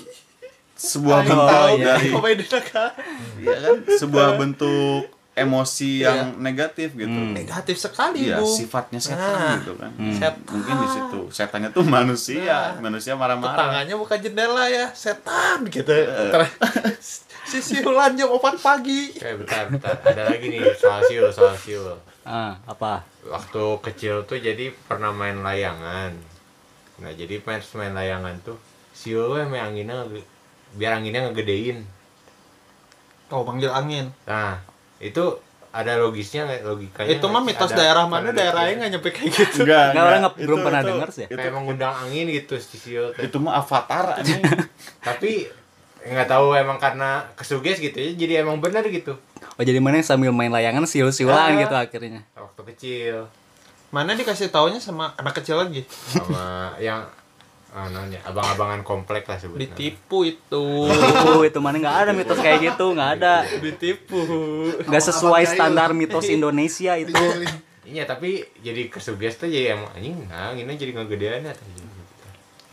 sebuah 0.80 1.18
Aing 1.22 1.30
bentuk 1.30 1.78
iya. 1.78 1.86
dari 1.94 2.08
Oh, 2.16 2.22
beda 2.24 2.60
kan. 2.64 2.92
ya 3.44 3.58
kan 3.62 3.78
sebuah 3.86 4.28
bentuk 4.40 5.04
emosi 5.40 5.92
Iya. 6.00 6.10
yang 6.14 6.30
negatif 6.38 6.94
gitu 6.94 7.08
Hmm. 7.10 7.32
Negatif 7.32 7.76
sekali, 7.76 8.28
Iya, 8.28 8.38
Bu. 8.38 8.48
sifatnya 8.48 8.98
setan 8.98 9.20
Nah. 9.32 9.56
gitu 9.58 9.74
kan. 9.74 9.92
Hmm. 9.94 10.12
Setan. 10.12 10.44
Mungkin 10.50 10.76
di 10.76 10.88
situ. 10.90 11.20
Setannya 11.30 11.70
tuh 11.70 11.84
manusia, 11.84 12.76
manusia 12.78 13.14
marah-marah. 13.14 13.56
Tetangganya 13.56 13.96
buka 13.96 14.16
jendela 14.16 14.66
ya, 14.66 14.92
setan 14.92 15.64
gitu. 15.66 15.84
Ter- 15.86 16.52
si 17.50 17.60
siulan 17.60 18.14
jam 18.14 18.30
4 18.30 18.40
pagi. 18.58 19.10
Oke, 19.12 19.32
bentar, 19.38 19.64
bentar. 19.68 19.96
Ada 20.04 20.24
lagi 20.28 20.46
nih 20.48 20.62
soal 20.74 21.02
siul, 21.04 21.30
soal 21.30 21.56
siul. 21.56 21.98
ah 22.22 22.54
apa 22.64 23.02
Waktu 23.22 23.64
kecil 23.82 24.22
tuh 24.24 24.38
jadi 24.38 24.70
pernah 24.84 25.10
main 25.10 25.40
layangan. 25.40 26.14
Nah, 27.00 27.12
jadi 27.12 27.42
main 27.42 27.58
main 27.74 27.94
layangan 27.96 28.36
tuh 28.40 28.60
siul 28.92 29.34
emang 29.36 29.66
anginnya 29.66 30.04
nge- 30.04 30.28
biar 30.72 30.94
anginnya 30.96 31.26
ngegedein. 31.26 31.88
Oh, 33.30 33.42
panggil 33.42 33.70
angin. 33.70 34.10
Nah, 34.26 34.58
itu 35.00 35.24
ada 35.70 35.96
logisnya 35.96 36.44
nggak 36.44 36.62
logikanya? 36.64 37.10
itu 37.10 37.24
mah 37.24 37.32
nggak 37.36 37.46
mitos 37.46 37.70
Ada- 37.70 37.78
daerah 37.78 38.04
mana 38.06 38.30
daerahnya 38.32 38.74
nggak 38.76 38.92
nyampe 38.92 39.10
kayak 39.12 39.30
gitu. 39.30 39.58
Enggak, 39.64 39.86
Enggak, 39.88 40.04
orang 40.04 40.20
nggak- 40.20 40.38
belum 40.42 40.60
pernah 40.60 40.82
denger 40.82 41.10
sih 41.10 41.22
ya. 41.22 41.28
Itu, 41.28 41.38
Kayak 41.38 41.54
mengundang 41.54 41.94
angin 41.96 42.26
gitu 42.28 42.54
teh. 42.58 43.22
itu 43.22 43.38
mah 43.38 43.54
avatar. 43.56 44.06
Tapi 45.08 45.32
nggak 46.00 46.28
tahu 46.28 46.56
emang 46.56 46.80
karena 46.80 47.28
kesuges 47.36 47.78
gitu 47.78 47.92
ya 47.94 48.16
jadi 48.16 48.34
emang 48.40 48.58
benar 48.58 48.88
gitu 48.88 49.20
oh 49.36 49.62
jadi 49.62 49.84
mana 49.84 50.00
sambil 50.00 50.32
main 50.32 50.48
layangan 50.48 50.88
siul-siulan 50.88 51.52
Ah. 51.52 51.60
gitu 51.60 51.76
akhirnya 51.76 52.24
waktu 52.34 52.62
kecil 52.72 53.16
Mana 53.90 54.16
dikasih 54.16 54.48
taunya 54.48 54.78
sama 54.78 55.12
anak 55.18 55.36
kecil 55.36 55.58
lagi? 55.58 55.84
sama 56.08 56.72
yang 56.80 57.04
ah, 57.70 57.88
namanya 57.88 58.20
abang-abangan 58.24 58.82
komplek 58.82 59.24
lah 59.24 59.36
sebutnya 59.36 59.68
Ditipu 59.68 60.24
itu. 60.24 60.66
Tipu 60.86 61.40
itu 61.44 61.60
mana 61.60 61.78
nggak 61.78 61.98
ada 62.00 62.12
mitos 62.12 62.38
kayak 62.38 62.60
gitu 62.64 62.86
nggak 62.92 63.10
ada 63.16 63.34
Ditipu. 63.58 64.20
nggak 64.82 65.04
sesuai 65.04 65.44
standar 65.46 65.92
mitos 65.92 66.26
Indonesia 66.32 66.94
itu 66.96 67.14
iya 67.84 68.06
tapi 68.06 68.46
jadi 68.60 68.86
kesuges 68.86 69.34
tuh 69.36 69.48
jadi 69.48 69.74
emang 69.74 69.90
anjing 69.92 70.14
nah 70.26 70.50
ini 70.52 70.74
jadi 70.74 70.94
ngegedean 70.94 71.42
ya 71.44 71.54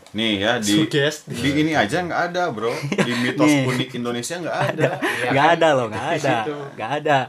Nih 0.09 0.39
ya 0.39 0.57
di 0.57 0.71
Sugesti. 0.73 1.35
di 1.35 1.49
ini 1.57 1.73
aja 1.73 1.99
nggak 1.99 2.21
ada 2.31 2.49
bro 2.49 2.71
di 2.79 3.11
mitos 3.17 3.43
Nih. 3.45 3.67
unik 3.67 3.89
Indonesia 3.93 4.35
nggak 4.39 4.57
ada. 4.71 4.89
Iya 4.97 5.29
nggak 5.29 5.45
kan? 5.45 5.55
ada 5.55 5.67
loh 5.73 5.85
nggak 5.87 6.07
ada 6.15 6.35
nggak 6.73 6.91
ada 6.95 7.19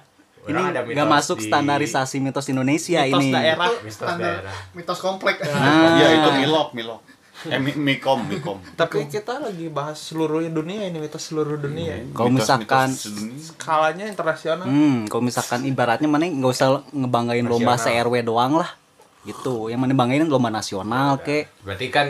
ini 0.46 0.60
nggak 0.94 1.08
masuk 1.10 1.36
di- 1.36 1.44
standarisasi 1.44 2.16
mitos 2.18 2.46
Indonesia 2.46 3.02
Mitos 3.02 3.18
ini 3.18 3.28
daerah. 3.30 3.68
Itu 3.68 3.84
Mitos 3.84 4.08
daerah. 4.16 4.54
mitos 4.72 4.98
komplek. 4.98 5.36
Nah. 5.42 5.96
Iya 5.96 6.08
itu 6.14 6.28
milok 6.38 6.68
milok. 6.72 7.00
Eh 7.48 7.56
mi- 7.56 7.74
mikom 7.74 8.24
mikom. 8.24 8.58
Tapi 8.80 9.06
kita 9.06 9.38
lagi 9.38 9.68
bahas 9.68 9.98
seluruh 10.00 10.42
dunia 10.44 10.84
ini 10.84 10.98
mitos 10.98 11.22
seluruh 11.24 11.54
dunia. 11.54 12.02
Kalau 12.10 12.28
Mitos- 12.28 12.42
misalkan- 12.44 12.90
mitos. 12.90 13.54
Skalanya 13.54 14.04
internasional. 14.04 14.64
Hmm, 14.64 15.06
kalau 15.06 15.22
misalkan 15.22 15.62
ibaratnya 15.62 16.06
mana 16.06 16.26
nggak 16.26 16.50
usah 16.50 16.82
ngebanggain 16.90 17.44
lomba 17.44 17.74
se-RW 17.76 18.22
doang 18.22 18.58
lah. 18.58 18.74
Gitu. 19.22 19.68
Yang 19.68 19.80
mana 19.80 19.92
banggain 19.94 20.24
lomba 20.24 20.48
nasional 20.48 21.20
kek. 21.20 21.46
berarti 21.62 21.86
kan 21.88 22.08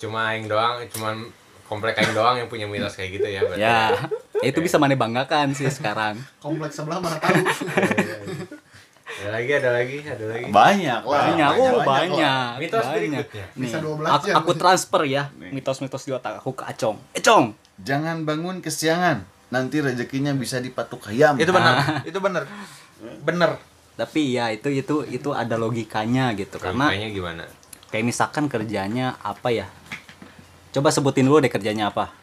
cuma 0.00 0.32
aing 0.32 0.48
doang 0.48 0.80
cuman 0.88 1.28
komplek 1.66 1.92
aing 1.94 2.10
doang 2.10 2.34
yang 2.34 2.48
punya 2.48 2.64
mitos 2.64 2.94
kayak 2.94 3.20
gitu 3.20 3.26
ya 3.26 3.40
berarti 3.42 3.60
Ya, 3.60 3.92
ya 4.40 4.48
itu 4.48 4.58
bisa 4.58 4.74
mana 4.74 4.94
banggakan 4.94 5.52
sih 5.52 5.68
sekarang. 5.68 6.16
Komplek 6.38 6.72
sebelah 6.72 6.98
mana 6.98 7.20
tahu. 7.20 7.36
ada 9.20 9.36
lagi 9.36 9.52
ada 9.52 9.70
lagi 9.76 9.96
ada 10.00 10.24
lagi 10.32 10.44
Banyak 10.48 11.00
lah. 11.04 11.24
Banyak, 11.28 11.50
oh 11.60 11.70
lah. 11.76 11.84
banyak. 11.84 12.50
Mitos 12.56 12.80
banyak. 12.80 12.96
berikutnya. 12.96 13.44
Nih, 13.52 13.62
Bisa 13.68 13.76
12 13.84 14.08
aku, 14.08 14.24
jam. 14.24 14.34
aku 14.40 14.50
transfer 14.56 15.02
ya 15.04 15.22
mitos-mitos 15.36 16.02
di 16.08 16.12
otak 16.16 16.40
aku 16.40 16.56
ke 16.56 16.64
Acong. 16.64 16.96
Econg. 17.12 17.44
Jangan 17.84 18.24
bangun 18.24 18.64
kesiangan. 18.64 19.28
Nanti 19.52 19.84
rezekinya 19.84 20.32
bisa 20.32 20.62
dipatuk 20.64 21.04
ayam. 21.12 21.36
Itu 21.36 21.52
benar. 21.52 22.04
Itu 22.08 22.18
benar. 22.24 22.48
Bener. 23.20 23.60
Tapi 24.00 24.32
ya 24.32 24.48
itu 24.48 24.72
itu 24.72 25.04
itu 25.04 25.28
ada 25.36 25.60
logikanya 25.60 26.32
gitu 26.32 26.56
karena 26.56 26.88
Logikanya 26.88 27.10
gimana 27.12 27.42
kayak 27.90 28.06
misalkan 28.06 28.46
kerjanya 28.48 29.18
apa 29.20 29.50
ya? 29.52 29.66
Coba 30.70 30.94
sebutin 30.94 31.26
dulu 31.26 31.42
deh 31.42 31.50
kerjanya 31.50 31.90
apa. 31.90 32.14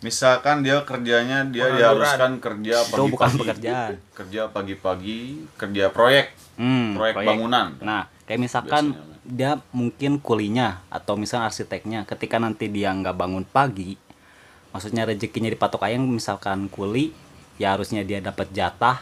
Misalkan 0.00 0.60
dia 0.60 0.82
kerjanya 0.82 1.44
dia 1.44 1.64
Pengangguran. 1.64 1.78
diharuskan 1.78 2.32
kerja 2.38 2.74
Itu 2.76 2.88
pagi-pagi. 2.90 3.10
bukan 3.10 3.30
pekerjaan. 3.36 3.90
Kerja 4.12 4.42
pagi-pagi, 4.48 5.20
kerja 5.54 5.84
proyek, 5.88 6.26
Hmm, 6.54 6.94
proyek, 6.94 7.14
bangunan. 7.16 7.68
Nah, 7.80 8.06
kayak 8.24 8.40
misalkan 8.40 8.92
Biasanya. 8.92 9.18
dia 9.24 9.50
mungkin 9.70 10.12
kulinya 10.18 10.84
atau 10.88 11.14
misalnya 11.14 11.48
arsiteknya 11.48 12.04
ketika 12.04 12.36
nanti 12.36 12.68
dia 12.68 12.90
nggak 12.90 13.12
bangun 13.12 13.44
pagi, 13.44 13.96
maksudnya 14.70 15.02
rezekinya 15.04 15.48
dipatok 15.48 15.82
ayam 15.82 16.04
misalkan 16.04 16.68
kuli, 16.68 17.10
ya 17.54 17.72
harusnya 17.72 18.02
dia 18.02 18.20
dapat 18.20 18.50
jatah 18.50 19.00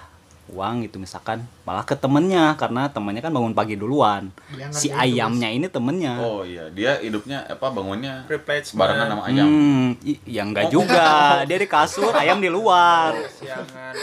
uang 0.51 0.83
gitu 0.83 0.99
misalkan 0.99 1.47
malah 1.63 1.81
ke 1.81 1.95
temennya 1.95 2.59
karena 2.59 2.91
temennya 2.91 3.23
kan 3.23 3.31
bangun 3.31 3.55
pagi 3.55 3.79
duluan. 3.79 4.35
Ngerjain 4.51 4.75
Si 4.75 4.91
ayamnya 4.91 5.49
ini 5.49 5.71
temennya. 5.71 6.19
Oh 6.19 6.43
iya, 6.43 6.67
dia 6.69 6.99
hidupnya 6.99 7.47
apa 7.47 7.71
bangunnya 7.71 8.27
barengan 8.75 9.07
sama 9.09 9.23
ayam. 9.27 9.47
Hmm, 9.47 9.87
i- 10.03 10.23
ya 10.27 10.43
enggak 10.43 10.69
juga. 10.69 11.09
Dia 11.49 11.57
di 11.57 11.67
kasur, 11.67 12.11
ayam 12.13 12.39
di 12.39 12.51
luar. 12.51 13.15
Siangan. 13.31 13.95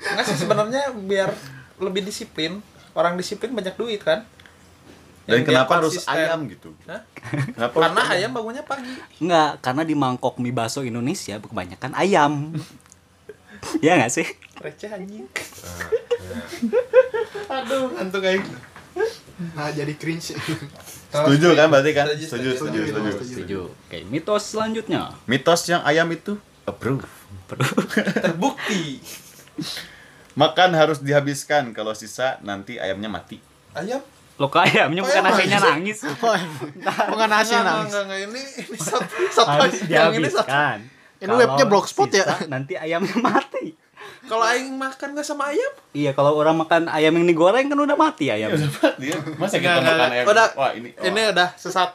Enggak 0.00 0.24
sih 0.28 0.36
sebenarnya 0.36 0.92
biar 0.94 1.32
lebih 1.78 2.04
disiplin. 2.04 2.60
Orang 2.92 3.16
disiplin 3.16 3.50
banyak 3.50 3.74
duit 3.74 4.02
kan. 4.02 4.26
Dan 5.24 5.46
kenapa 5.46 5.78
harus 5.78 5.94
konsisten. 5.94 6.10
ayam 6.12 6.42
gitu? 6.44 6.74
Hah? 6.84 7.06
Kenapa 7.54 7.76
Karena 7.76 8.02
ayam 8.10 8.30
bangunnya 8.30 8.66
pagi. 8.66 8.90
Enggak, 9.18 9.62
karena 9.62 9.82
di 9.86 9.94
mangkok 9.94 10.36
mie 10.36 10.50
bakso 10.50 10.82
Indonesia 10.82 11.38
kebanyakan 11.38 11.94
ayam. 11.94 12.50
ya 13.84 13.96
nggak 13.96 14.12
sih? 14.12 14.26
Receh 14.58 14.88
anjing. 14.88 15.24
Aduh, 17.50 17.90
ngantuk 17.92 18.22
aing. 18.22 18.44
Nah, 19.56 19.72
jadi 19.72 19.92
cringe. 19.96 20.36
Setuju 21.10 21.48
kan 21.54 21.66
berarti 21.66 21.90
kan? 21.90 22.04
Setuju, 22.06 22.26
Setuju, 22.26 22.48
setuju, 22.52 22.78
setuju, 22.82 22.86
setuju. 22.86 23.10
setuju. 23.10 23.24
Setuju. 23.24 23.60
Oke, 23.88 23.98
mitos 24.06 24.42
selanjutnya. 24.46 25.00
Mitos 25.24 25.60
yang 25.66 25.80
ayam 25.82 26.08
itu 26.08 26.36
approve. 26.62 27.08
Terbukti. 28.20 29.00
Makan 30.32 30.70
harus 30.72 31.00
dihabiskan, 31.00 31.72
kalau 31.72 31.90
sisa 31.92 32.38
nanti 32.40 32.76
ayamnya 32.76 33.08
mati. 33.08 33.40
Ayam. 33.72 33.98
Lo 34.36 34.48
kok 34.48 34.62
ayamnya 34.62 35.02
bukan 35.02 35.20
Ayam 35.20 35.36
nasinya 35.36 35.58
nangis. 35.58 35.98
nangis. 36.00 36.16
Bukan 37.10 37.28
nasi 37.28 37.52
Enggak, 37.52 37.64
nangis. 37.66 37.84
enggak, 37.90 38.02
enggak, 38.06 38.18
ini 38.22 38.40
ini 38.62 38.76
satu 38.78 39.14
satu 39.28 39.50
Harus 39.50 39.74
yang 39.84 40.12
ini 40.14 40.28
satu. 40.30 40.48
Ini 41.20 41.28
Kalau 41.28 41.36
webnya 41.36 41.64
blogspot 41.68 42.08
ya? 42.10 42.24
Nanti 42.48 42.74
ayamnya 42.74 43.16
mati. 43.28 43.76
Kalau 44.20 44.44
aing 44.44 44.76
makan 44.76 45.16
enggak 45.16 45.26
sama 45.26 45.52
ayam? 45.52 45.72
Iya, 45.92 46.12
kalau 46.12 46.36
orang 46.36 46.56
makan 46.56 46.88
ayam 46.88 47.12
yang 47.18 47.26
digoreng 47.26 47.68
kan 47.68 47.76
udah 47.76 47.96
mati 47.96 48.28
ayam. 48.28 48.52
Dia 49.00 49.16
masa 49.36 49.58
kita 49.58 49.76
Enggak, 49.76 49.80
enggak, 49.80 49.96
makan 49.96 50.10
ayam? 50.12 50.24
Udah. 50.28 50.46
Wah, 50.56 50.70
ini 50.72 50.88
oh, 50.92 51.04
Ini 51.04 51.20
udah 51.34 51.48
sesat. 51.56 51.90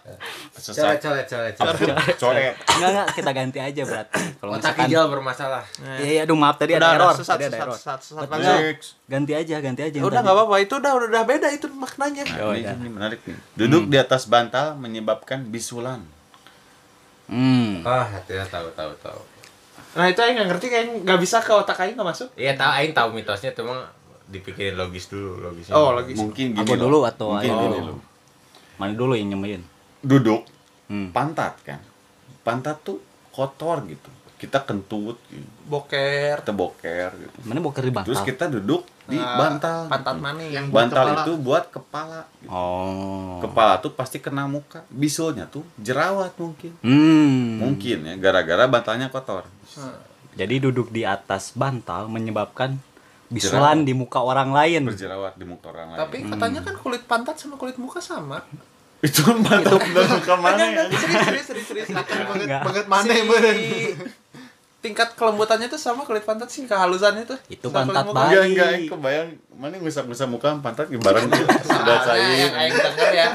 sesat. 0.54 1.00
coret 1.00 1.00
coret 1.02 1.26
coret 1.26 1.54
coret 1.56 2.18
Coret. 2.18 2.54
Enggak, 2.76 2.90
enggak, 2.92 3.08
kita 3.14 3.32
ganti 3.32 3.60
aja 3.62 3.82
berarti. 3.86 4.22
Kalau 4.42 4.52
otak 4.52 4.62
misalkan 4.62 4.86
hijau 4.90 5.04
bermasalah 5.10 5.64
Iya, 6.02 6.10
iya, 6.12 6.22
aduh 6.26 6.38
maaf 6.38 6.56
tadi 6.58 6.72
udah, 6.74 6.82
ada 6.82 6.88
udah, 6.90 6.98
error. 6.98 7.14
sesat, 7.18 7.36
Tadi 7.38 7.46
ada 7.46 7.50
sesat, 7.50 7.66
error. 7.66 7.78
sesat, 7.78 8.00
sesat. 8.02 8.28
Langsung. 8.30 8.58
Next. 8.62 8.90
Ganti 9.06 9.34
aja, 9.38 9.56
ganti 9.62 9.82
aja. 9.86 9.96
yang 9.98 10.06
Udah 10.06 10.20
enggak 10.22 10.36
apa-apa, 10.36 10.56
itu 10.62 10.74
udah 10.78 10.92
udah 10.98 11.24
beda 11.26 11.48
itu 11.54 11.66
maknanya. 11.74 12.24
Oh, 12.42 12.54
ini, 12.54 12.66
iya. 12.66 12.74
ini 12.74 12.90
menarik 12.90 13.22
nih. 13.26 13.38
Duduk 13.54 13.90
di 13.90 13.98
atas 13.98 14.26
bantal 14.26 14.78
menyebabkan 14.78 15.46
bisulan. 15.46 16.02
Hmm. 17.26 17.82
ah 17.82 18.06
ya 18.24 18.46
tahu 18.46 18.70
tahu 18.72 18.94
tahu 19.00 19.22
Nah, 19.96 20.06
itu 20.06 20.20
aing 20.20 20.36
enggak 20.36 20.50
ngerti 20.52 20.68
kayak 20.68 20.86
enggak 21.02 21.20
bisa 21.20 21.40
ke 21.40 21.50
otak 21.50 21.80
aing 21.80 21.96
enggak 21.96 22.10
masuk. 22.12 22.28
iya 22.36 22.52
tahu 22.54 22.72
aing 22.74 22.92
tahu 22.92 23.08
mitosnya 23.12 23.52
cuma 23.52 23.88
dipikirin 24.26 24.76
logis 24.76 25.08
dulu 25.08 25.40
logisnya 25.40 25.72
Oh, 25.72 25.96
logis. 25.96 26.16
Mungkin 26.16 26.52
gini 26.52 26.60
Aku 26.60 26.76
dulu 26.76 27.02
atau 27.02 27.32
Mungkin 27.32 27.48
gini 27.48 27.78
dulu? 27.80 27.96
Mana 28.76 28.92
dulu 28.92 29.14
yang 29.14 29.32
nyemain? 29.32 29.64
Duduk 30.02 30.44
Hmm. 30.86 31.10
pantat 31.10 31.56
kan. 31.64 31.80
Pantat 32.42 32.78
tuh 32.82 33.00
kotor 33.32 33.82
gitu. 33.86 34.06
Kita 34.36 34.62
kentut 34.62 35.16
gitu. 35.26 35.48
Boker. 35.66 36.44
Kita 36.44 36.52
boker 36.52 37.10
gitu. 37.16 37.36
Mana 37.42 37.58
boker 37.58 37.82
di 37.82 37.90
bantal? 37.90 38.12
Terus 38.12 38.22
kita 38.22 38.46
duduk 38.48 38.84
di 39.06 39.18
Nah, 39.18 39.38
bantal. 39.38 39.80
Pantat 39.86 40.16
gitu. 40.18 40.26
mana 40.26 40.42
Yang 40.42 40.66
Bantal 40.74 41.06
kepala. 41.06 41.22
itu 41.22 41.32
buat 41.38 41.64
kepala. 41.70 42.22
gitu. 42.42 42.50
Oh. 42.50 43.38
Kepala 43.42 43.74
tuh 43.78 43.92
pasti 43.94 44.18
kena 44.18 44.50
muka. 44.50 44.82
Bisulnya 44.90 45.46
tuh 45.46 45.62
jerawat 45.78 46.34
mungkin. 46.38 46.74
Hmm. 46.82 47.62
Mungkin 47.62 47.98
ya 48.06 48.14
gara-gara 48.18 48.66
bantalnya 48.66 49.14
kotor. 49.14 49.46
Jadi 50.36 50.56
duduk 50.60 50.92
di 50.92 51.08
atas 51.08 51.56
bantal 51.56 52.12
menyebabkan 52.12 52.76
bisulan 53.30 53.86
di 53.86 53.94
muka 53.96 54.20
orang 54.22 54.52
lain. 54.52 54.90
Berjerawat 54.90 55.38
di 55.38 55.46
muka 55.48 55.72
orang 55.72 55.96
lain. 55.96 56.00
Tapi 56.02 56.18
katanya 56.28 56.62
kan 56.66 56.76
kulit 56.82 57.04
pantat 57.06 57.36
sama 57.38 57.56
kulit 57.56 57.78
muka 57.78 58.02
sama. 58.02 58.42
itu 59.06 59.22
kan 59.22 59.38
bantal 59.46 59.78
dan 59.78 60.06
muka 60.10 60.34
mana 60.40 60.64
ya? 60.66 60.84
Serius, 60.90 61.46
serius, 61.46 61.46
serius, 61.46 61.88
serius. 61.88 61.88
banget 61.94 62.48
banget 62.50 62.86
mana 62.90 63.06
Si. 63.06 63.22
Tingkat 64.86 65.18
kelembutannya 65.18 65.66
tuh 65.66 65.82
sama 65.82 66.06
kulit 66.06 66.22
pantat 66.22 66.54
sih 66.54 66.70
kehalusannya 66.70 67.26
tuh. 67.26 67.40
Itu 67.50 67.74
Sama 67.74 67.90
pantat 67.90 68.06
bayi. 68.14 68.22
Enggak, 68.30 68.44
enggak, 68.46 68.70
yang 68.70 68.86
kebayang 68.86 69.30
mana 69.58 69.76
ngusap-ngusap 69.82 70.28
muka 70.30 70.54
pantat 70.62 70.86
bareng 70.94 71.26
gitu. 71.26 71.46
Sudah 71.74 71.98
Soalnya 72.06 72.36
yang 72.38 72.54
saya. 72.54 72.62
aing 72.62 72.76
denger 72.78 73.10
ya. 73.10 73.28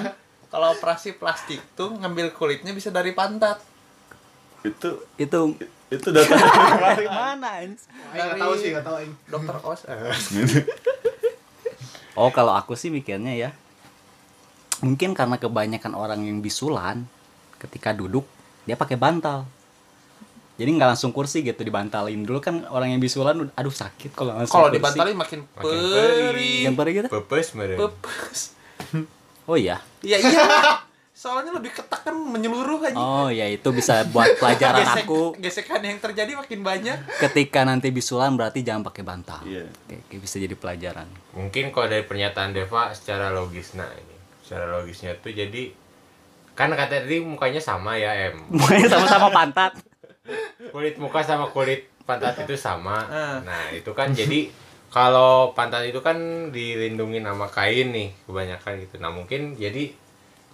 Kalau 0.47 0.67
operasi 0.71 1.19
plastik 1.19 1.59
tuh 1.75 1.91
ngambil 1.99 2.31
kulitnya 2.31 2.71
bisa 2.71 2.95
dari 2.95 3.11
pantat. 3.11 3.59
Itu 4.63 5.03
Itu 5.19 5.59
itu 5.91 6.09
data 6.15 6.31
dari 6.79 7.11
mana? 7.19 7.67
Ans? 7.67 7.91
Aing 8.15 8.23
nggak 8.23 8.39
tahu 8.39 8.53
sih, 8.55 8.69
nggak 8.71 8.87
tahu 8.87 8.97
aing. 9.03 9.15
Dokter 9.27 9.57
Os. 9.67 9.81
eh. 9.91 10.15
Oh, 12.15 12.31
kalau 12.31 12.55
aku 12.55 12.79
sih 12.79 12.95
mikirnya 12.95 13.35
ya. 13.35 13.51
Mungkin 14.87 15.19
karena 15.19 15.35
kebanyakan 15.35 15.93
orang 15.99 16.23
yang 16.23 16.39
bisulan 16.39 17.11
ketika 17.59 17.91
duduk 17.91 18.23
dia 18.65 18.79
pakai 18.79 18.95
bantal. 18.95 19.51
Jadi 20.61 20.71
nggak 20.71 20.91
langsung 20.91 21.11
kursi 21.11 21.41
gitu 21.41 21.57
dibantalin 21.59 22.21
dulu 22.21 22.37
kan 22.39 22.69
orang 22.69 22.93
yang 22.93 23.01
bisulan 23.01 23.49
aduh 23.51 23.73
sakit 23.73 24.13
kalau 24.13 24.37
langsung 24.37 24.53
Kalau 24.55 24.69
kursi. 24.69 24.77
dibantalin 24.77 25.17
makin 25.17 25.39
Makin 25.49 25.65
perih. 25.65 26.61
yang 26.63 26.77
perih 26.77 26.93
gitu. 26.95 27.09
pepes 27.11 27.49
mere 27.55 27.75
Pepes. 27.75 28.41
Oh 29.45 29.57
iya. 29.57 29.81
Iya 29.99 30.21
iya. 30.21 30.41
Soalnya 31.13 31.53
lebih 31.53 31.69
ketak 31.71 32.01
kan 32.03 32.15
menyeluruh 32.15 32.81
aja. 32.83 32.95
Oh 32.95 33.29
ya 33.29 33.45
itu 33.45 33.69
bisa 33.71 34.05
buat 34.07 34.37
pelajaran 34.37 34.85
Gesek- 34.87 35.05
aku 35.05 35.21
gesekan 35.37 35.81
yang 35.81 35.99
terjadi 35.99 36.33
makin 36.35 36.61
banyak. 36.61 36.97
ketika 37.21 37.61
nanti 37.63 37.89
bisulan 37.91 38.33
berarti 38.33 38.61
jangan 38.61 38.81
pakai 38.83 39.03
bantal. 39.03 39.41
Iya. 39.43 39.65
Oke, 39.67 39.97
oke, 39.99 40.15
bisa 40.19 40.37
jadi 40.37 40.55
pelajaran. 40.55 41.09
mungkin 41.31 41.71
kalau 41.71 41.87
dari 41.87 42.03
pernyataan 42.03 42.51
Deva 42.51 42.91
secara 42.91 43.29
logis 43.31 43.73
nah 43.73 43.89
ini 43.89 44.17
secara 44.41 44.67
logisnya 44.73 45.15
tuh 45.15 45.31
jadi 45.31 45.71
kan 46.53 46.69
kata 46.69 47.01
tadi 47.01 47.21
mukanya 47.21 47.59
sama 47.59 47.95
ya 47.95 48.11
em 48.27 48.37
Mukanya 48.49 48.89
sama-sama 48.91 49.29
pantat. 49.31 49.73
Kulit 50.69 50.95
muka 50.97 51.21
sama 51.21 51.47
kulit 51.47 51.87
pantat 52.03 52.35
itu 52.39 52.55
sama 52.55 53.05
Ah. 53.05 53.39
nah 53.41 53.71
itu 53.71 53.91
kan 53.91 54.11
jadi 54.11 54.51
kalau 54.89 55.53
pantat 55.53 55.85
itu 55.85 55.99
kan 55.99 56.19
dilindungi 56.49 57.19
sama 57.19 57.47
kain 57.47 57.89
nih 57.89 58.11
kebanyakan 58.21 58.73
gitu 58.81 58.95
nah 58.97 59.09
mungkin 59.09 59.55
jadi 59.55 59.95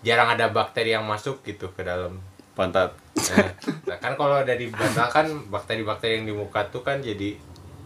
jarang 0.00 0.28
ada 0.30 0.49
bakteri 0.49 0.92
yang 0.92 1.02
masuk 1.02 1.40
gitu 1.42 1.71
ke 1.71 1.80
dalam 1.80 2.21
pantat 2.52 2.92
nah, 3.16 3.49
nah, 3.87 3.99
kan 3.99 4.12
kalau 4.14 4.40
dari 4.42 4.68
bantal 4.68 5.09
kan 5.09 5.26
bakteri-bakteri 5.47 6.21
yang 6.21 6.26
di 6.26 6.35
muka 6.35 6.64
tuh 6.66 6.80
kan 6.80 7.00
jadi 7.00 7.37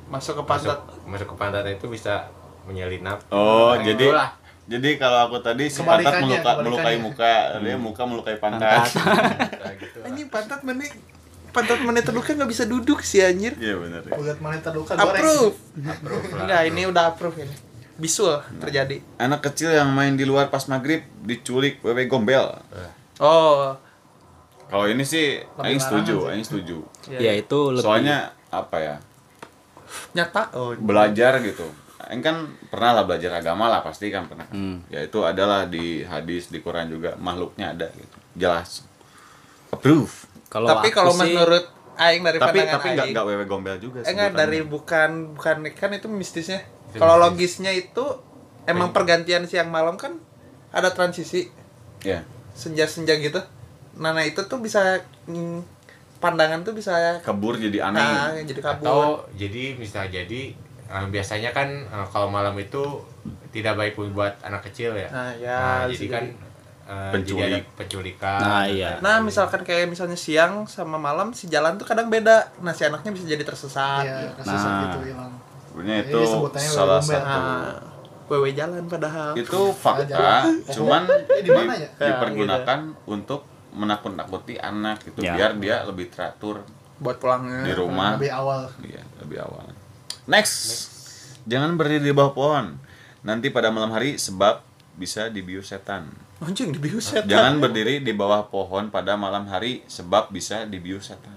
Masuk 0.07 0.35
ke 0.37 0.45
masuk 0.45 0.75
pantat. 0.75 1.07
masuk 1.07 1.27
ke 1.29 1.37
pantat 1.37 1.65
itu 1.69 1.87
bisa 1.87 2.27
menyelinap 2.65 3.23
oh 3.31 3.73
Nah, 3.73 3.83
jadi 3.85 4.07
itulah. 4.11 4.31
jadi 4.67 4.91
kalau 4.97 5.19
aku 5.25 5.39
tadi 5.39 5.65
si 5.65 5.81
pantat 5.81 6.19
meluka, 6.19 6.51
melukai 6.61 6.99
muka 6.99 7.31
dia 7.57 7.79
muka 7.79 8.03
melukai 8.03 8.37
pantat 8.37 8.91
Nah, 8.91 9.71
gitu. 9.73 10.03
Anjing 10.03 10.27
pantat 10.29 10.61
mana 10.61 10.83
pantat 11.51 11.79
mana 11.81 11.99
terluka 11.99 12.31
nggak 12.31 12.49
bisa 12.49 12.65
duduk 12.65 13.01
sih 13.01 13.21
anjir. 13.21 13.55
iya 13.57 13.75
benar 13.75 14.03
ya. 14.03 14.13
Buat 14.13 14.39
mana 14.39 14.59
terluka 14.59 14.95
goreng. 14.95 15.11
Approve. 15.13 15.55
Approve. 15.83 16.25
Enggak, 16.37 16.61
ini 16.67 16.83
udah 16.85 17.05
approve 17.09 17.37
ini. 17.39 17.55
Visual 17.97 18.41
terjadi. 18.57 18.97
anak 19.19 19.45
kecil 19.45 19.71
yang 19.71 19.91
main 19.91 20.15
di 20.15 20.25
luar 20.25 20.49
pas 20.49 20.65
maghrib 20.65 21.05
diculik 21.21 21.79
wewe 21.81 22.07
gombel 22.07 22.57
Oh. 23.21 23.77
kalau 24.67 24.87
ini 24.87 25.05
sih 25.05 25.37
Lebih 25.37 25.61
aing 25.67 25.77
setuju 25.79 26.17
aing 26.27 26.41
setuju 26.41 26.81
ya 27.11 27.35
itu 27.35 27.59
lebih 27.69 27.85
soalnya 27.85 28.33
apa 28.49 28.77
ya 28.79 28.97
nyata. 30.13 30.49
Oh. 30.53 30.73
belajar 30.75 31.43
gitu 31.43 31.69
Aing 32.01 32.25
kan 32.25 32.37
pernah 32.67 32.91
lah 32.93 33.05
belajar 33.05 33.37
agama 33.37 33.69
lah 33.69 33.85
pasti 33.85 34.09
kan 34.09 34.25
pernah 34.25 34.49
Hmm. 34.49 34.81
ya 34.89 35.05
itu 35.05 35.21
adalah 35.21 35.69
di 35.69 36.01
hadis 36.01 36.49
di 36.49 36.59
Quran 36.59 36.89
juga 36.89 37.15
makhluknya 37.15 37.71
ada 37.71 37.93
gitu 37.93 38.17
jelas 38.35 38.89
approve 39.69 40.30
kalau 40.51 40.67
Tapi 40.69 40.89
kalau 40.91 41.15
sih- 41.15 41.31
menurut 41.31 41.65
aing 41.97 42.21
dari 42.21 42.37
tapi 42.37 42.59
pandangan 42.59 42.75
tapi 42.77 42.89
aing. 42.93 43.13
nggak 43.13 43.25
wewe 43.25 43.45
gombel 43.45 43.77
juga 43.77 44.01
Eh 44.01 44.11
enggak 44.11 44.31
sebutannya. 44.31 44.41
dari 44.43 44.59
bukan 44.63 45.11
bukan 45.33 45.57
kan 45.71 45.91
itu 45.91 46.09
mistisnya. 46.09 46.61
Kalau 46.93 47.17
logisnya 47.17 47.71
itu 47.71 48.05
emang 48.65 48.91
pergantian 48.91 49.45
siang 49.45 49.69
malam 49.69 49.95
kan 49.95 50.19
ada 50.69 50.91
transisi 50.91 51.47
ya 52.01 52.27
senja-senja 52.53 53.15
gitu. 53.17 53.39
Nah, 53.95 54.11
nah 54.11 54.23
itu 54.23 54.43
tuh 54.43 54.59
bisa 54.59 54.99
mm, 55.25 55.61
pandangan 56.19 56.61
tuh 56.61 56.73
bisa 56.73 57.21
kabur 57.21 57.55
jadi 57.55 57.81
aneh 57.83 58.01
nah, 58.01 58.33
jadi 58.37 58.61
kabur. 58.61 58.85
atau 58.85 59.01
jadi 59.33 59.75
bisa 59.75 60.05
jadi 60.05 60.53
eh, 60.87 61.07
biasanya 61.09 61.51
kan 61.51 61.69
eh, 61.81 62.07
kalau 62.09 62.29
malam 62.29 62.53
itu 62.55 62.81
tidak 63.49 63.75
baik 63.75 63.95
buat 64.09 64.37
anak 64.41 64.67
kecil 64.67 64.93
ya 64.95 65.09
Nah, 65.09 65.31
ya 65.35 65.57
Nah, 65.57 65.83
jadi 65.89 66.07
kan 66.07 66.25
eh, 66.91 67.13
Penculik. 67.13 67.65
penculikan 67.73 68.41
Nah, 68.41 68.65
iya. 68.67 68.99
Nah, 68.99 69.23
misalkan 69.23 69.63
kayak 69.63 69.87
misalnya 69.87 70.17
siang 70.17 70.67
sama 70.67 70.99
malam 70.99 71.31
si 71.31 71.47
jalan 71.47 71.75
tuh 71.75 71.85
kadang 71.85 72.07
beda. 72.07 72.51
Nah, 72.59 72.71
si 72.71 72.83
anaknya 72.83 73.11
bisa 73.11 73.25
jadi 73.25 73.41
tersesat. 73.41 74.03
Iya, 74.03 74.17
gitu. 74.21 74.33
kesesat 74.37 74.67
Nah. 74.67 74.83
gitu 74.85 74.99
hilang. 75.07 75.33
sebenarnya 75.71 75.99
itu 76.03 76.21
salah 76.59 76.99
wewe 76.99 77.07
satu 77.07 77.23
Nah, 77.23 77.79
wewe 78.27 78.51
jalan 78.51 78.83
padahal. 78.85 79.31
itu 79.35 79.61
fakta 79.73 80.03
Jalan. 80.05 80.67
cuman 80.67 81.03
Eh, 81.07 81.41
di 81.41 81.49
mana 81.49 81.73
ya? 81.73 81.89
dipergunakan 81.97 82.79
untuk 83.07 83.47
menakut-nakuti 83.71 84.59
anak 84.59 84.99
gitu 85.05 85.23
Ya. 85.23 85.33
biar 85.33 85.55
dia 85.57 85.77
lebih 85.85 86.11
teratur 86.11 86.67
Buat 86.99 87.17
pulangnya. 87.17 87.63
di 87.63 87.73
rumah 87.73 88.19
Lebih 88.19 88.35
awal. 88.35 88.67
Iya, 88.81 89.03
lebih 89.21 89.39
awal. 89.41 89.71
Next. 90.27 90.91
Jangan 91.43 91.75
berdiri 91.75 92.03
di 92.03 92.13
bawah 92.13 92.31
pohon. 92.31 92.67
Nanti 93.21 93.49
pada 93.49 93.71
malam 93.71 93.89
hari 93.89 94.15
sebab 94.17 94.61
bisa 94.93 95.27
dibius 95.27 95.71
setan. 95.71 96.11
Anjing 96.41 96.73
dibius 96.73 97.05
setan. 97.07 97.29
Jangan 97.29 97.55
berdiri 97.59 98.01
di 98.01 98.13
bawah 98.13 98.45
pohon 98.45 98.89
pada 98.89 99.13
malam 99.15 99.45
hari 99.45 99.85
sebab 99.87 100.29
bisa 100.29 100.65
dibius 100.65 101.09
setan. 101.09 101.37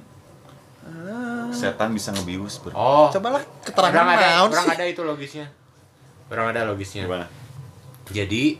Setan 1.50 1.92
bisa 1.92 2.12
ngebius, 2.12 2.60
Bro. 2.60 2.74
oh 2.74 3.08
Cobalah 3.10 3.40
keterangan 3.62 3.94
orang 3.96 4.10
ada 4.12 4.30
orang 4.44 4.66
ada 4.70 4.84
itu 4.84 5.02
logisnya 5.02 5.48
orang 6.28 6.50
ada 6.50 6.62
logisnya 6.66 7.06
Gimana? 7.06 7.28
jadi 8.10 8.58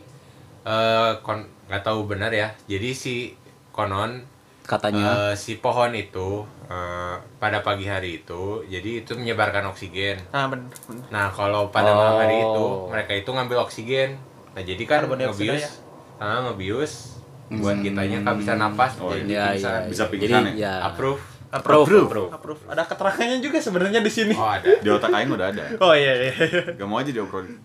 eh 0.64 1.12
kon 1.20 1.42
nggak 1.66 1.82
tahu 1.82 2.06
benar 2.06 2.30
ya 2.30 2.48
jadi 2.64 2.94
si 2.94 3.34
konon 3.70 4.24
katanya 4.64 5.28
eh, 5.28 5.34
si 5.34 5.58
pohon 5.58 5.92
itu 5.92 6.46
eh, 6.64 7.14
pada 7.36 7.60
pagi 7.60 7.84
hari 7.84 8.24
itu 8.24 8.64
jadi 8.64 9.04
itu 9.04 9.12
menyebarkan 9.14 9.68
oksigen 9.68 10.16
Nah, 10.32 10.48
bener. 10.48 10.72
bener. 10.88 11.04
Nah, 11.10 11.28
kalau 11.28 11.68
pada 11.68 11.92
malam 11.92 12.16
hari 12.18 12.40
itu 12.40 12.62
Oh. 12.64 12.88
mereka 12.88 13.12
itu 13.12 13.28
ngambil 13.28 13.58
oksigen. 13.60 14.16
Nah, 14.54 14.62
jadi 14.62 14.80
kan 14.86 15.04
ngebius, 15.04 15.60
ya? 15.60 15.70
Ah, 16.16 16.38
ngebius 16.44 17.16
buat 17.46 17.76
kitanya 17.78 18.18
kan 18.20 18.34
bisa 18.34 18.52
napas, 18.54 18.96
Oh, 18.98 19.10
jadi 19.10 19.30
ya, 19.30 19.44
pingsan. 19.52 19.70
ya, 19.70 19.80
Bisa 19.86 20.02
jadi 20.04 20.12
pingsan 20.12 20.42
ya? 20.44 20.52
ya 20.56 20.72
Approve. 20.84 21.20
Approve. 21.50 21.86
Approve. 21.86 22.30
Approve. 22.32 22.60
Ada 22.66 22.82
keterangannya 22.84 23.38
juga 23.38 23.58
sebenarnya 23.58 24.00
di 24.00 24.10
sini. 24.10 24.34
Oh, 24.34 24.42
ada. 24.44 24.66
Di 24.74 24.88
otak 24.88 25.06
aing 25.08 25.30
udah 25.30 25.48
ada. 25.48 25.64
Oh 25.78 25.92
iya 25.92 26.12
iya. 26.20 26.32
Gak 26.72 26.82
mau 26.82 26.98
aja 26.98 27.08
diobrolin. 27.08 27.62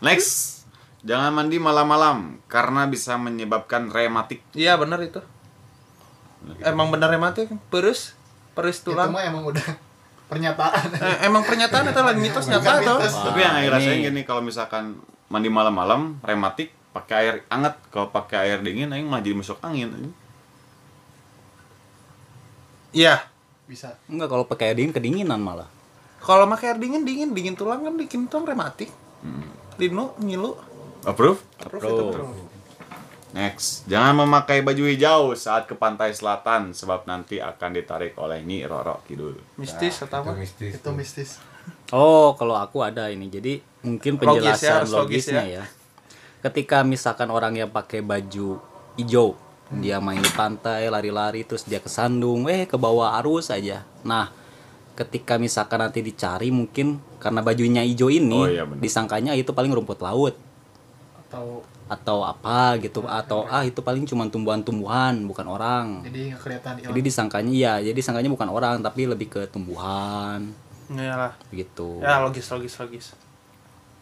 Next. 0.00 0.64
Jangan 1.02 1.28
mandi 1.30 1.58
malam-malam 1.58 2.40
karena 2.46 2.86
bisa 2.86 3.14
menyebabkan 3.16 3.90
rematik. 3.90 4.40
Iya 4.52 4.78
benar 4.78 5.02
itu. 5.02 5.18
Emang 6.60 6.88
benar 6.88 7.10
mati 7.16 7.46
perus 7.68 8.14
perus 8.52 8.78
Itu 8.78 8.92
tulang. 8.92 9.10
mah 9.10 9.22
emang 9.22 9.44
udah 9.44 9.62
pernyataan. 10.30 10.88
Eh, 10.94 11.16
emang 11.24 11.42
pernyataan 11.42 11.84
itu 11.86 12.00
lain 12.00 12.18
mitos 12.18 12.46
nyata 12.46 12.80
atau? 12.80 12.96
Tapi 12.96 13.38
yang 13.40 13.54
aing 13.54 13.66
ini- 13.66 13.72
rasain 13.72 13.98
gini 14.00 14.22
kalau 14.22 14.40
misalkan 14.40 14.98
mandi 15.26 15.48
malam-malam 15.48 16.16
rematik 16.20 16.70
pakai 16.92 17.14
air 17.18 17.34
hangat 17.48 17.74
kalau 17.88 18.08
pakai 18.08 18.38
air 18.46 18.58
dingin 18.60 18.88
aing 18.88 19.08
malah 19.08 19.20
jadi 19.20 19.34
masuk 19.34 19.56
angin 19.60 20.12
Iya. 22.92 23.24
Bisa. 23.64 23.96
enggak 24.04 24.28
kalau 24.28 24.44
pakai 24.44 24.64
air 24.68 24.76
dingin 24.76 24.92
kedinginan 24.92 25.40
malah 25.40 25.68
Kalau 26.20 26.44
pakai 26.46 26.70
air 26.70 26.78
dingin 26.78 27.02
dingin 27.02 27.32
dingin 27.32 27.56
tulang 27.56 27.82
kan 27.82 27.96
bikin 27.96 28.28
tulang 28.28 28.46
rematik. 28.46 28.92
Linu 29.74 30.12
ngilu. 30.18 30.52
approve 31.02 31.40
Approve 31.58 31.82
itu. 31.82 32.04
bro. 32.14 32.24
next 33.32 33.88
jangan 33.88 34.22
memakai 34.22 34.60
baju 34.60 34.84
hijau 34.86 35.32
saat 35.32 35.64
ke 35.64 35.74
pantai 35.74 36.12
selatan 36.12 36.70
sebab 36.70 37.08
nanti 37.08 37.40
akan 37.40 37.70
ditarik 37.72 38.12
oleh 38.14 38.38
Nyi 38.38 38.62
Roro 38.62 39.00
Kidul 39.02 39.34
Mistis 39.56 39.98
atau 39.98 40.20
Itu 40.20 40.28
apa? 40.28 40.30
mistis. 40.36 40.72
Itu 40.76 40.90
mistis. 40.92 41.30
Oh, 41.90 42.34
kalau 42.34 42.54
aku 42.54 42.80
ada 42.80 43.08
ini. 43.08 43.26
Jadi 43.26 43.58
mungkin 43.82 44.14
Logis 44.16 44.22
ya, 44.60 44.78
penjelasan 44.78 44.82
logis 44.84 44.94
logisnya 45.26 45.44
ya. 45.48 45.64
Ketika 46.42 46.82
misalkan 46.82 47.30
orang 47.30 47.54
yang 47.54 47.70
pakai 47.70 48.02
baju 48.02 48.58
hijau, 48.98 49.38
dia 49.72 50.02
main 50.02 50.18
di 50.18 50.32
pantai, 50.34 50.90
lari-lari 50.90 51.46
terus 51.46 51.62
dia 51.62 51.78
kesandung, 51.78 52.50
eh 52.50 52.66
ke 52.66 52.74
bawah 52.74 53.14
arus 53.22 53.48
aja. 53.48 53.86
Nah, 54.02 54.28
ketika 54.92 55.38
misalkan 55.38 55.80
nanti 55.80 56.02
dicari 56.02 56.50
mungkin 56.50 56.98
karena 57.16 57.40
bajunya 57.40 57.80
hijau 57.80 58.10
ini 58.10 58.36
Oh, 58.36 58.44
iya 58.44 58.66
disangkanya 58.76 59.32
itu 59.32 59.48
paling 59.48 59.72
rumput 59.72 59.96
laut 60.04 60.36
Atau 61.24 61.64
atau 61.88 62.18
apa 62.24 62.76
gitu 62.76 63.00
atau 63.04 63.48
ah 63.48 63.64
itu 63.64 63.80
paling 63.80 64.04
cuma 64.04 64.28
tumbuhan-tumbuhan 64.28 65.16
bukan 65.24 65.46
orang. 65.48 65.86
jadi 66.04 66.36
kelihatan. 66.36 66.72
Jadi 66.92 67.00
disangkanya 67.00 67.52
iya, 67.52 67.72
jadi 67.80 67.96
disangkanya 67.96 68.28
bukan 68.28 68.48
orang 68.48 68.80
tapi 68.80 69.08
lebih 69.08 69.28
ke 69.30 69.40
tumbuhan 69.48 70.52
Iya 70.92 71.14
lah. 71.16 71.32
gitu. 71.48 72.00
Ya 72.04 72.20
logis 72.20 72.44
logis 72.52 72.76
logis. 72.76 73.06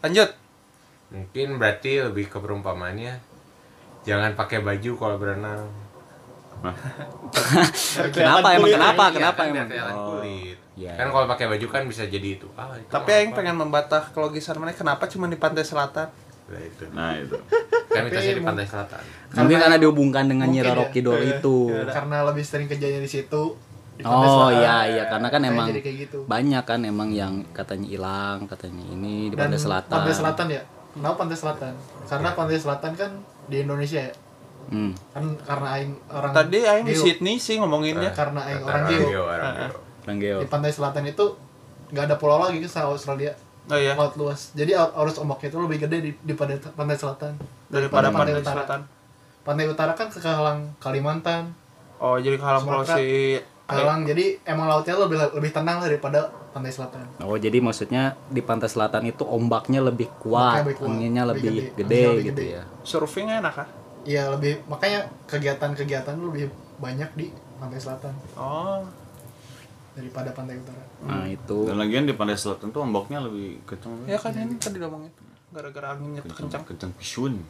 Lanjut. 0.03 0.40
Mungkin 1.11 1.59
berarti 1.59 1.99
lebih 2.01 2.31
ke 2.31 2.39
perumpamannya 2.39 3.19
jangan 4.07 4.33
pakai 4.33 4.63
baju 4.63 4.91
kalau 4.97 5.15
berenang. 5.19 5.67
Kenapa 8.15 8.47
emang 8.53 8.69
kulit. 8.69 8.75
kenapa? 8.77 9.03
Iya, 9.03 9.15
Kenapa 9.17 9.39
kan 9.39 9.47
emang? 9.49 9.67
kelihatan 9.67 9.95
Oh. 9.95 10.05
kulit. 10.15 10.57
Iya. 10.79 10.91
Kan 10.95 11.07
kalau 11.11 11.25
pakai 11.27 11.45
baju 11.51 11.65
kan 11.67 11.81
bisa 11.85 12.03
jadi 12.07 12.29
itu. 12.39 12.47
Ah, 12.55 12.73
itu 12.73 12.87
Tapi 12.87 13.09
aing 13.11 13.31
pengen 13.35 13.55
membatah 13.59 14.07
kelogisan 14.15 14.55
mana 14.57 14.71
kenapa 14.71 15.05
cuma 15.05 15.27
di 15.27 15.35
pantai 15.35 15.67
selatan? 15.67 16.07
Nah, 16.51 16.59
itu. 16.59 16.83
nah 16.91 17.15
itu 17.15 17.35
Kan 17.91 18.03
di 18.07 18.43
pantai 18.43 18.65
selatan. 18.67 19.01
Mungkin 19.35 19.57
karena 19.59 19.77
dihubungkan 19.79 20.23
dengan 20.27 20.47
Nyi 20.51 20.63
Roro 20.63 20.87
ya. 20.87 20.91
Kidul 20.91 21.19
itu. 21.23 21.57
Karena 21.87 22.23
lebih 22.23 22.43
sering 22.43 22.67
kejadian 22.67 23.03
di 23.03 23.11
situ. 23.11 23.55
di 23.91 24.07
pantai 24.07 24.27
Oh 24.31 24.49
iya 24.49 24.87
iya 24.87 25.03
karena 25.11 25.27
kan 25.27 25.43
emang 25.43 25.67
gitu. 25.67 26.23
banyak 26.23 26.63
kan 26.63 26.79
emang 26.87 27.11
yang 27.11 27.43
katanya 27.51 27.91
hilang, 27.91 28.47
katanya 28.47 28.87
ini 28.87 29.27
di 29.27 29.35
pantai 29.35 29.59
selatan. 29.59 29.91
Pantai 29.91 30.15
selatan 30.15 30.47
ya. 30.47 30.63
Kenapa 30.91 31.15
pantai 31.17 31.37
selatan? 31.37 31.73
Karena 32.05 32.29
pantai 32.35 32.59
selatan 32.59 32.91
kan 32.95 33.11
di 33.47 33.57
Indonesia 33.63 34.01
ya. 34.03 34.13
Hmm. 34.69 34.91
Kan 35.11 35.23
karena 35.41 35.67
aing 35.79 35.91
orang 36.07 36.31
Tadi 36.31 36.59
aing 36.61 36.85
di. 36.85 36.95
Sydney 36.95 37.35
sih 37.39 37.57
ngomonginnya. 37.57 38.11
Karena 38.13 38.45
aing 38.45 38.61
orang 38.61 38.83
geo. 38.87 39.23
orang 39.23 39.53
geo. 39.57 39.79
Bang 40.01 40.17
Geo. 40.17 40.37
Di 40.41 40.47
pantai 40.49 40.73
selatan 40.73 41.05
itu 41.05 41.25
nggak 41.93 42.05
ada 42.09 42.15
pulau 42.17 42.41
lagi 42.41 42.57
ke 42.57 42.67
Australia. 42.67 43.33
Oh 43.69 43.77
iya. 43.77 43.93
Laut 43.93 44.17
luas. 44.17 44.51
Jadi 44.57 44.73
ar- 44.73 44.91
arus 44.97 45.21
ombaknya 45.21 45.53
itu 45.53 45.57
lebih 45.61 45.77
gede 45.85 45.97
di, 46.01 46.11
di 46.17 46.33
pantai, 46.33 46.57
pantai 46.57 46.97
selatan 46.97 47.37
Daripada 47.69 48.09
pantai 48.09 48.33
utara. 48.35 48.65
selatan. 48.65 48.79
Pantai 49.41 49.65
utara 49.69 49.93
kan 49.93 50.09
kehalang 50.09 50.69
Kalimantan, 50.77 51.53
Oh 52.01 52.17
jadi 52.17 52.37
kalau 52.41 52.61
kalau 52.65 52.81
Sumatera. 52.81 52.97
si 52.97 53.37
kehalang 53.71 54.01
jadi 54.03 54.25
emang 54.43 54.67
lautnya 54.67 54.95
lebih 54.99 55.17
lebih 55.39 55.51
tenang 55.55 55.77
lah 55.79 55.87
daripada 55.87 56.19
pantai 56.51 56.71
selatan. 56.75 57.07
Oh 57.23 57.39
jadi 57.39 57.57
maksudnya 57.63 58.19
di 58.27 58.43
pantai 58.43 58.67
selatan 58.67 59.07
itu 59.07 59.23
ombaknya 59.23 59.79
lebih 59.79 60.11
kuat, 60.19 60.67
lebih 60.67 60.83
kuat, 60.83 60.91
anginnya 60.91 61.23
lebih 61.23 61.47
lebih, 61.47 61.63
gede, 61.79 61.79
gede, 61.79 61.95
anginnya 61.95 62.11
lebih 62.11 62.25
gitu 62.27 62.41
gede. 62.43 62.55
ya. 62.59 62.63
surfing 62.83 63.27
enak 63.31 63.55
ah? 63.63 63.67
Iya 64.01 64.23
lebih 64.35 64.53
makanya 64.67 64.99
kegiatan-kegiatan 65.31 66.15
lebih 66.19 66.51
banyak 66.83 67.09
di 67.15 67.25
pantai 67.57 67.79
selatan. 67.79 68.13
Oh. 68.35 68.83
daripada 69.91 70.31
pantai 70.31 70.55
utara 70.55 70.79
nah 71.03 71.27
itu 71.27 71.67
Dan 71.67 71.75
lagian 71.75 72.07
di 72.07 72.15
pantai 72.15 72.39
selatan 72.39 72.71
tuh 72.71 72.79
ombaknya 72.79 73.19
lebih 73.27 73.59
kencang. 73.67 74.07
ya 74.07 74.15
kan 74.15 74.31
ini 74.31 74.55
tadi 74.55 74.79
ngomongin 74.79 75.11
gara-gara 75.51 75.99
anginnya 75.99 76.23
kencang 76.23 76.63
kencang 76.63 76.91
pisun. 76.95 77.43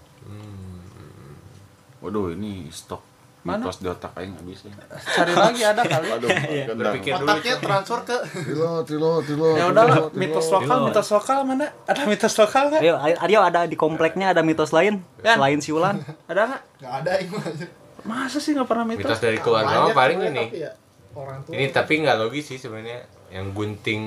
Waduh, 2.01 2.33
ini 2.33 2.65
stok 2.73 3.10
Mana? 3.41 3.65
mitos 3.65 3.81
di 3.81 3.89
otak 3.89 4.13
aing 4.13 4.37
habis 4.37 4.61
ya. 4.61 4.73
cari 5.17 5.33
lagi 5.33 5.61
ada 5.65 5.81
kali. 5.81 6.07
Aduh, 6.13 6.29
Berpikir 6.77 7.17
dulu. 7.17 7.25
otaknya 7.25 7.55
transfer 7.57 7.99
ke 8.05 8.17
Tilo, 8.45 8.71
tilo, 8.85 9.11
tilo. 9.25 9.47
ya 9.57 9.65
udahlah 9.67 10.13
mitos 10.13 10.45
lokal 10.47 10.77
mitos 10.85 11.09
lokal 11.09 11.39
mana? 11.41 11.73
Ada 11.83 12.01
mitos 12.05 12.33
lokal 12.37 12.63
nggak? 12.69 12.81
Ayo 12.85 12.95
ayo 13.01 13.39
ada 13.41 13.65
di 13.65 13.73
kompleknya 13.73 14.29
ada 14.29 14.45
mitos 14.45 14.69
lain 14.69 15.01
selain 15.19 15.57
siulan 15.57 15.97
ada 16.29 16.41
nggak? 16.47 16.61
Nggak 16.77 16.93
ada 17.01 17.11
yang 17.17 17.33
aja 17.35 17.65
masa 18.01 18.37
sih 18.37 18.53
nggak 18.53 18.65
pernah 18.65 18.85
mitos? 18.85 19.09
Mitos 19.09 19.19
dari 19.19 19.37
keluarga 19.37 19.75
mah 19.79 19.93
paling 19.93 20.17
ini. 20.21 20.45
ya, 20.57 20.71
orang 21.13 21.41
tua. 21.41 21.51
Ini 21.53 21.65
tapi 21.69 21.93
nggak 21.97 22.17
logis 22.17 22.45
sih 22.45 22.57
sebenarnya. 22.57 23.05
Yang 23.29 23.45
gunting 23.53 24.01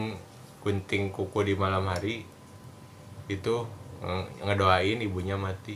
gunting 0.62 1.02
kuku 1.10 1.40
di 1.42 1.54
malam 1.54 1.84
hari 1.86 2.22
itu 3.26 3.54
eh, 3.98 4.22
ngedoain 4.40 4.98
ibunya 5.00 5.34
mati 5.34 5.74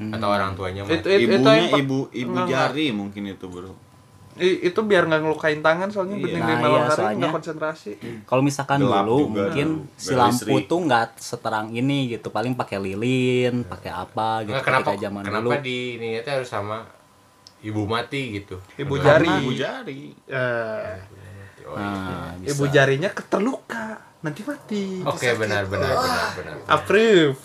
atau 0.00 0.28
orang 0.28 0.50
tuanya 0.52 0.80
mati 0.82 0.96
itu, 0.96 1.06
itu, 1.06 1.16
itu 1.18 1.36
Ibunya 1.36 1.52
yang 1.52 1.68
ibu 1.78 1.98
ibu 2.10 2.32
Enggak, 2.32 2.48
jari 2.48 2.86
mungkin 2.90 3.22
itu, 3.26 3.46
Bro. 3.46 3.72
I- 4.32 4.60
itu 4.64 4.80
biar 4.80 5.04
nggak 5.04 5.20
ngelukain 5.20 5.60
tangan 5.60 5.88
soalnya 5.88 6.16
Iya. 6.16 6.24
bening 6.24 6.40
Nah, 6.40 6.48
di 6.48 6.54
malam 6.56 6.80
iya, 6.80 6.88
hari 6.88 7.14
nggak 7.14 7.32
konsentrasi 7.34 7.92
kalau 8.24 8.40
misalkan 8.40 8.78
Gelap 8.78 9.04
dulu 9.04 9.16
juga 9.18 9.32
mungkin 9.36 9.68
dulu. 9.76 9.92
si 9.94 10.06
Nggak 10.06 10.16
lampu 10.18 10.38
listrik. 10.48 10.64
tuh 10.66 10.78
nggak 10.80 11.08
seterang 11.14 11.66
ini 11.70 11.98
gitu 12.08 12.28
paling 12.28 12.52
pakai 12.54 12.78
lilin 12.78 13.54
pakai 13.62 13.90
apa 13.90 14.28
gitu 14.42 14.54
Nggak, 14.54 14.64
kenapa 14.64 14.90
zaman 14.96 15.22
kenapa 15.22 15.44
dulu 15.44 15.60
di 15.60 15.78
ini 15.94 16.08
itu 16.16 16.28
harus 16.30 16.48
sama 16.48 16.78
ibu 17.60 17.82
mati 17.84 18.20
gitu 18.34 18.56
ibu 18.74 18.94
Karena- 18.94 19.04
jari 19.04 19.28
Ibu 19.36 19.50
jari. 19.52 20.00
Eh, 20.26 20.96
Oh, 21.62 21.76
nah, 21.76 22.34
bisa. 22.34 22.50
ibu 22.50 22.64
jarinya 22.66 23.10
keterluka 23.10 23.86
nanti 24.20 24.40
mati 24.42 25.04
Oke 25.04 25.28
benar 25.34 25.62
benar 25.66 25.92
benar 25.92 26.26
benar. 26.34 26.54
approve 26.66 27.36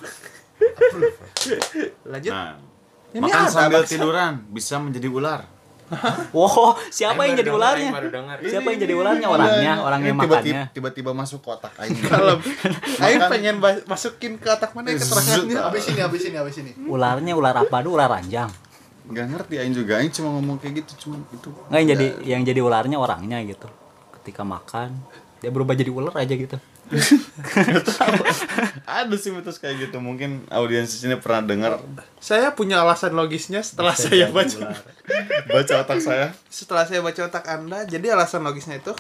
lanjut. 2.12 2.32
Nah, 2.32 2.56
Ini 3.16 3.20
makan 3.24 3.42
ada, 3.48 3.52
sambil 3.52 3.82
tiduran 3.88 4.34
bisa 4.52 4.76
menjadi 4.82 5.08
ular. 5.08 5.42
wow 6.36 6.74
siapa 6.90 7.30
yang 7.30 7.38
jadi 7.38 7.52
ularnya? 7.54 7.94
Siapa 8.42 8.68
yang 8.74 8.80
jadi 8.82 8.94
ularnya? 8.98 9.28
orangnya 9.30 9.74
orangnya 9.86 10.12
tiba-tiba, 10.18 10.34
makannya. 10.34 10.64
tiba-tiba 10.74 11.12
masuk 11.14 11.40
kotak 11.46 11.78
aing. 11.78 11.94
kalau 12.10 12.42
Aing 13.06 13.22
pengen 13.30 13.56
masukin 13.86 14.34
ke 14.42 14.50
otak 14.50 14.74
mana 14.74 14.90
ya 14.90 14.98
keterangannya 14.98 15.56
habis 15.62 15.86
ini 15.94 16.00
habis 16.02 16.24
ini 16.26 16.38
habis 16.42 16.56
ini. 16.58 16.72
Ularnya 16.90 17.34
ular 17.38 17.54
apa 17.54 17.78
dulu? 17.86 18.02
Ular 18.02 18.10
ranjang. 18.18 18.50
Gak 19.06 19.26
ngerti 19.30 19.62
aing 19.62 19.74
juga. 19.78 20.02
Aing 20.02 20.10
cuma 20.10 20.34
ngomong 20.42 20.58
kayak 20.58 20.82
gitu 20.82 21.06
cuma 21.06 21.22
itu. 21.30 21.50
nggak 21.54 21.78
yang 21.78 21.90
jadi 21.94 22.08
yang 22.26 22.42
jadi 22.42 22.60
ularnya 22.66 22.98
orangnya 22.98 23.38
gitu. 23.46 23.70
Ketika 24.18 24.42
makan 24.42 24.90
dia 25.38 25.54
berubah 25.54 25.78
jadi 25.78 25.94
ular 25.94 26.18
aja 26.18 26.34
gitu 26.34 26.58
Ada 28.86 29.16
sih 29.16 29.30
mitos 29.30 29.58
kayak 29.58 29.76
gitu. 29.84 29.98
Mungkin 29.98 30.46
audiens 30.50 30.88
di 30.88 30.98
sini 31.00 31.14
pernah 31.16 31.42
dengar 31.42 31.72
saya 32.18 32.52
punya 32.52 32.80
alasan 32.80 33.14
logisnya 33.14 33.60
setelah 33.60 33.94
saya 33.94 34.28
baca 34.28 34.74
baca 35.52 35.72
otak 35.80 35.98
saya. 36.00 36.32
setelah 36.48 36.84
saya 36.84 37.00
baca 37.00 37.20
otak 37.22 37.44
anda 37.46 37.84
jadi 37.84 38.12
alasan 38.12 38.42
logisnya 38.42 38.78
itu 38.78 38.92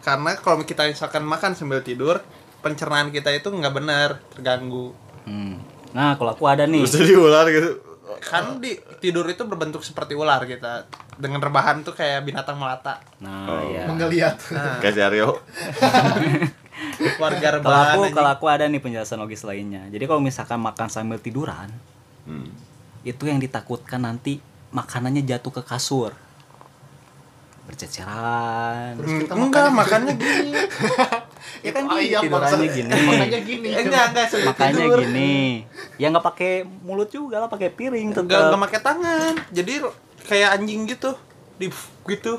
karena 0.00 0.34
kalau 0.34 0.60
kita 0.60 0.84
misalkan 0.84 1.22
makan 1.22 1.52
sambil 1.52 1.80
tidur 1.80 2.18
pencernaan 2.58 3.08
kita 3.08 3.30
itu 3.30 3.46
nggak 3.46 3.72
benar 3.72 4.08
terganggu 4.30 4.90
Hmm. 5.24 5.58
nah 5.90 6.14
kalau 6.14 6.30
aku 6.30 6.44
ada 6.44 6.62
nih 6.64 6.84
jadi 6.86 7.14
ular 7.14 7.44
gitu. 7.48 7.80
kan 8.22 8.56
di 8.56 8.76
tidur 8.96 9.26
itu 9.26 9.42
berbentuk 9.42 9.80
seperti 9.80 10.14
ular 10.14 10.38
kita 10.42 10.84
dengan 11.16 11.40
rebahan 11.40 11.80
tuh 11.80 11.90
kayak 11.90 12.22
binatang 12.22 12.54
melata 12.54 13.00
nah 13.18 13.44
Oh. 13.48 13.58
ya 13.66 13.82
menggeliat 13.84 14.36
Kayak 14.78 14.92
si 14.92 15.00
Aryo. 15.00 15.26
warga 17.16 17.38
kalau 17.40 17.56
rebahan 17.60 17.86
aku 17.88 18.00
anjing. 18.02 18.14
kalau 18.14 18.30
aku 18.30 18.44
ada 18.46 18.64
nih 18.66 18.80
penjelasan 18.80 19.18
logis 19.18 19.42
lainnya. 19.42 19.88
Jadi 19.88 20.04
kalau 20.04 20.20
misalkan 20.20 20.60
makan 20.60 20.88
sambil 20.88 21.16
tiduran 21.16 21.70
Hmm. 22.26 22.50
itu 23.00 23.22
yang 23.22 23.38
ditakutkan 23.38 24.02
nanti 24.02 24.42
makanannya 24.68 25.22
jatuh 25.22 25.52
ke 25.52 25.62
kasur. 25.62 26.10
Berceceran. 27.66 28.94
Terus 28.94 29.12
kita 29.26 29.32
Hmm, 29.34 29.42
enggak 29.46 29.66
makan 29.70 29.74
makannya 29.74 30.14
gini. 30.14 30.50
ya 31.66 31.70
kan 31.70 31.82
gini 31.86 32.02
iya, 32.06 32.18
tidurannya 32.22 32.68
gini. 32.70 32.90
Makanya 33.10 33.40
gini. 33.42 33.68
Eh, 33.70 33.82
enggak 33.82 34.04
enggak 34.10 34.26
tidur. 34.54 34.98
gini. 35.02 35.34
Ya 35.98 36.06
nggak 36.10 36.22
pakai 36.24 36.52
mulut 36.62 37.10
juga 37.10 37.42
lah 37.42 37.48
pakai 37.50 37.70
piring 37.70 38.14
enggak 38.14 38.26
tetap 38.26 38.42
enggak 38.50 38.62
pakai 38.70 38.80
tangan. 38.82 39.32
Jadi 39.50 39.72
kayak 40.26 40.48
anjing 40.58 40.80
gitu. 40.86 41.10
Di 41.56 41.66
gitu 42.06 42.38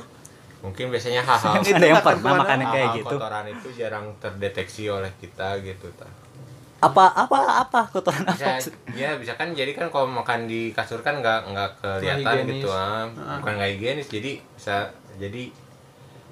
Mungkin 0.57 0.89
biasanya 0.89 1.21
hal-hal 1.21 1.61
ada 1.61 1.85
yang 1.85 2.01
pernah 2.01 2.17
ke 2.17 2.33
mana? 2.33 2.41
makan 2.41 2.57
yang 2.57 2.71
kayak 2.73 2.89
gitu? 2.97 3.15
kotoran 3.15 3.45
itu 3.45 3.67
jarang 3.77 4.05
terdeteksi 4.17 4.83
oleh 4.89 5.11
kita 5.21 5.47
gitu 5.61 5.87
ta. 5.93 6.09
apa 6.77 7.09
apa 7.09 7.65
apa 7.65 7.81
kotoran 7.89 8.21
apa 8.21 8.61
Bisa, 8.61 8.69
ya 8.93 9.17
bisa 9.17 9.33
kan 9.33 9.49
jadi 9.49 9.73
kan 9.73 9.89
kalau 9.89 10.05
makan 10.13 10.45
di 10.45 10.69
kasur 10.69 11.01
kan 11.01 11.25
nggak 11.25 11.49
nggak 11.49 11.69
kelihatan 11.81 12.45
gitu 12.53 12.69
ah. 12.69 13.09
bukan 13.41 13.53
nggak 13.57 13.71
higienis 13.73 14.05
jadi 14.13 14.37
bisa 14.53 14.93
jadi 15.17 15.49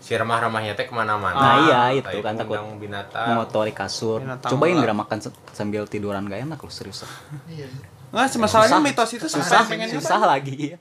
si 0.06 0.14
remah-remahnya 0.14 0.78
teh 0.78 0.86
ke 0.86 0.94
mana-mana. 0.94 1.34
Nah, 1.34 1.56
iya, 1.66 1.82
itu 1.98 2.22
kan 2.22 2.38
takut 2.38 2.62
binatang. 2.78 3.34
mengotori 3.34 3.74
kasur. 3.74 4.22
Binatang 4.22 4.54
cobain 4.54 4.78
nggak 4.78 4.94
makan 4.94 5.18
sambil 5.50 5.90
tiduran 5.90 6.30
gak 6.30 6.46
enak 6.46 6.62
loh 6.62 6.70
serius. 6.70 7.10
Iya. 7.50 7.66
Nggak, 8.14 8.38
masalahnya 8.38 8.86
mitos 8.86 9.18
itu 9.18 9.26
susah. 9.26 9.42
susah 9.42 9.62
pengen 9.66 9.90
susah 9.90 10.22
lagi. 10.22 10.78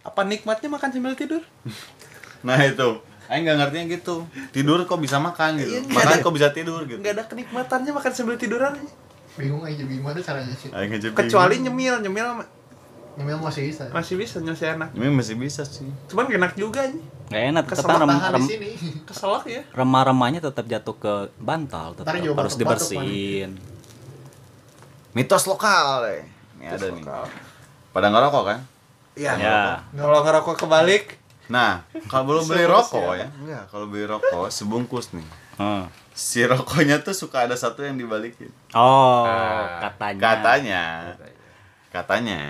Apa 0.00 0.24
nikmatnya 0.24 0.72
makan 0.72 0.88
sambil 0.88 1.12
tidur 1.12 1.44
Nah 2.42 2.58
itu. 2.58 3.00
Aing 3.26 3.42
nggak 3.42 3.56
ngertinya 3.58 3.86
gitu. 3.92 4.16
Tidur 4.50 4.82
kok 4.82 4.98
bisa 4.98 5.16
makan 5.18 5.56
gitu. 5.56 5.70
Iya, 5.72 5.80
Makan 5.84 6.12
ada- 6.12 6.22
kok 6.22 6.32
bisa 6.32 6.48
tidur 6.50 6.80
gitu. 6.82 6.98
nggak 6.98 7.12
ada 7.12 7.24
kenikmatannya 7.24 7.90
makan 7.90 8.10
sambil 8.10 8.36
tiduran 8.36 8.74
bingung 9.36 9.60
aja 9.60 9.76
gimana 9.78 10.16
caranya 10.18 10.54
sih 10.54 10.72
Aing 10.72 10.88
aja 10.90 11.06
bingung. 11.06 11.18
kecuali 11.18 11.60
nyemil 11.60 12.00
nyemil 12.00 12.40
nyemil 13.16 13.36
masih 13.38 13.68
bisa 13.68 13.84
masih 13.90 14.16
bisa 14.16 14.40
nyusahin 14.40 14.80
enak 14.80 14.88
Ini 14.90 15.12
masih 15.12 15.36
bisa 15.36 15.60
sih. 15.60 15.84
cuman 16.08 16.24
enak 16.30 16.56
juga 16.56 16.88
nih 16.88 17.04
gak 17.28 17.42
enak 17.46 17.64
tetap 17.66 17.84
rem, 17.90 18.08
rem, 18.08 18.32
di 18.38 18.48
sini 18.48 18.70
keselak 19.08 19.44
ya 19.44 19.60
remah-remahnya 19.72 20.40
tetap 20.40 20.64
jatuh 20.64 20.96
ke 20.96 21.12
bantal 21.36 21.92
tetap 21.92 22.16
harus 22.16 22.56
dibersihin 22.56 23.60
Mitos 25.12 25.44
lokal 25.44 26.04
deh. 26.04 26.22
Ini 26.56 26.64
ada 26.70 26.86
nih. 26.88 27.04
Pada 27.90 28.06
ngerokok 28.08 28.42
kan? 28.46 28.58
iya 29.12 29.32
ya 29.32 29.56
kalau 29.92 30.20
ngerokok 30.22 30.54
kebalik 30.58 31.16
Nah, 31.46 31.86
kalau 32.06 32.24
belum 32.28 32.44
beli 32.44 32.64
rokok 32.64 33.14
ya. 33.14 33.26
enggak, 33.32 33.64
kalau 33.68 33.86
beli 33.86 34.04
rokok 34.04 34.48
sebungkus 34.48 35.10
nih. 35.10 35.26
Hmm. 35.56 35.86
Si 36.10 36.42
rokoknya 36.42 37.00
tuh 37.00 37.12
suka 37.12 37.44
ada 37.44 37.54
satu 37.54 37.80
yang 37.80 37.94
dibalikin. 37.94 38.48
oh 38.72 39.22
Ah, 39.22 39.78
katanya 39.80 40.20
Katanya, 40.20 40.82
katanya 41.88 42.40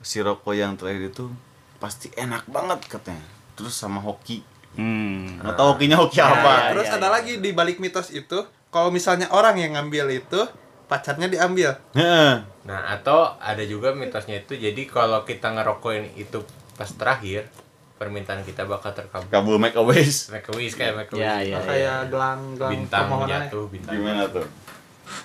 si 0.00 0.18
rokok 0.18 0.52
yang 0.52 0.74
terakhir 0.74 1.10
itu 1.10 1.28
pasti 1.76 2.08
enak 2.12 2.46
banget 2.46 2.80
katanya. 2.86 3.26
Terus 3.52 3.72
sama 3.72 3.98
hoki. 3.98 4.40
hmm. 4.74 5.40
Nggak 5.40 5.54
tahu 5.54 5.68
hokinya 5.72 5.96
hoki 5.98 6.16
Ya, 6.16 6.28
apa. 6.28 6.52
ya, 6.52 6.62
terus 6.72 6.86
ya, 6.86 6.94
ada 6.96 7.08
ya. 7.08 7.12
lagi 7.12 7.32
di 7.38 7.50
balik 7.50 7.76
mitos 7.76 8.08
itu 8.10 8.38
kalau 8.68 8.88
misalnya 8.88 9.28
orang 9.30 9.56
yang 9.56 9.72
ngambil 9.72 10.10
itu 10.12 10.40
pacarnya 10.86 11.26
diambil 11.26 11.74
Heeh. 11.92 12.46
nah 12.62 12.80
atau 12.88 13.34
ada 13.36 13.58
juga 13.64 13.90
mitosnya 13.90 14.38
itu 14.38 14.54
jadi 14.54 14.78
kalau 14.86 15.24
kita 15.24 15.50
ngerokokin 15.50 16.14
itu 16.14 16.46
pas 16.74 16.86
terakhir 16.86 17.50
permintaan 17.96 18.40
kita 18.40 18.62
bakal 18.62 18.92
terkabul 18.92 19.26
Kabul 19.26 19.56
make 19.56 19.72
a 19.72 19.80
wish. 19.80 20.28
make 20.28 20.44
a 20.44 20.52
wish 20.52 20.72
kayak 20.72 20.92
make 20.94 21.08
a 21.08 21.14
wish 21.14 21.24
Ya, 21.24 21.40
ya. 21.40 21.58
kayak 21.58 21.98
gelang 22.08 22.54
gelang 22.54 22.72
bintang 22.76 23.04
permohonan 23.06 23.40
jatuh 23.44 23.64
bintang 23.66 23.92
Gimana 23.94 24.22
tuh? 24.28 24.46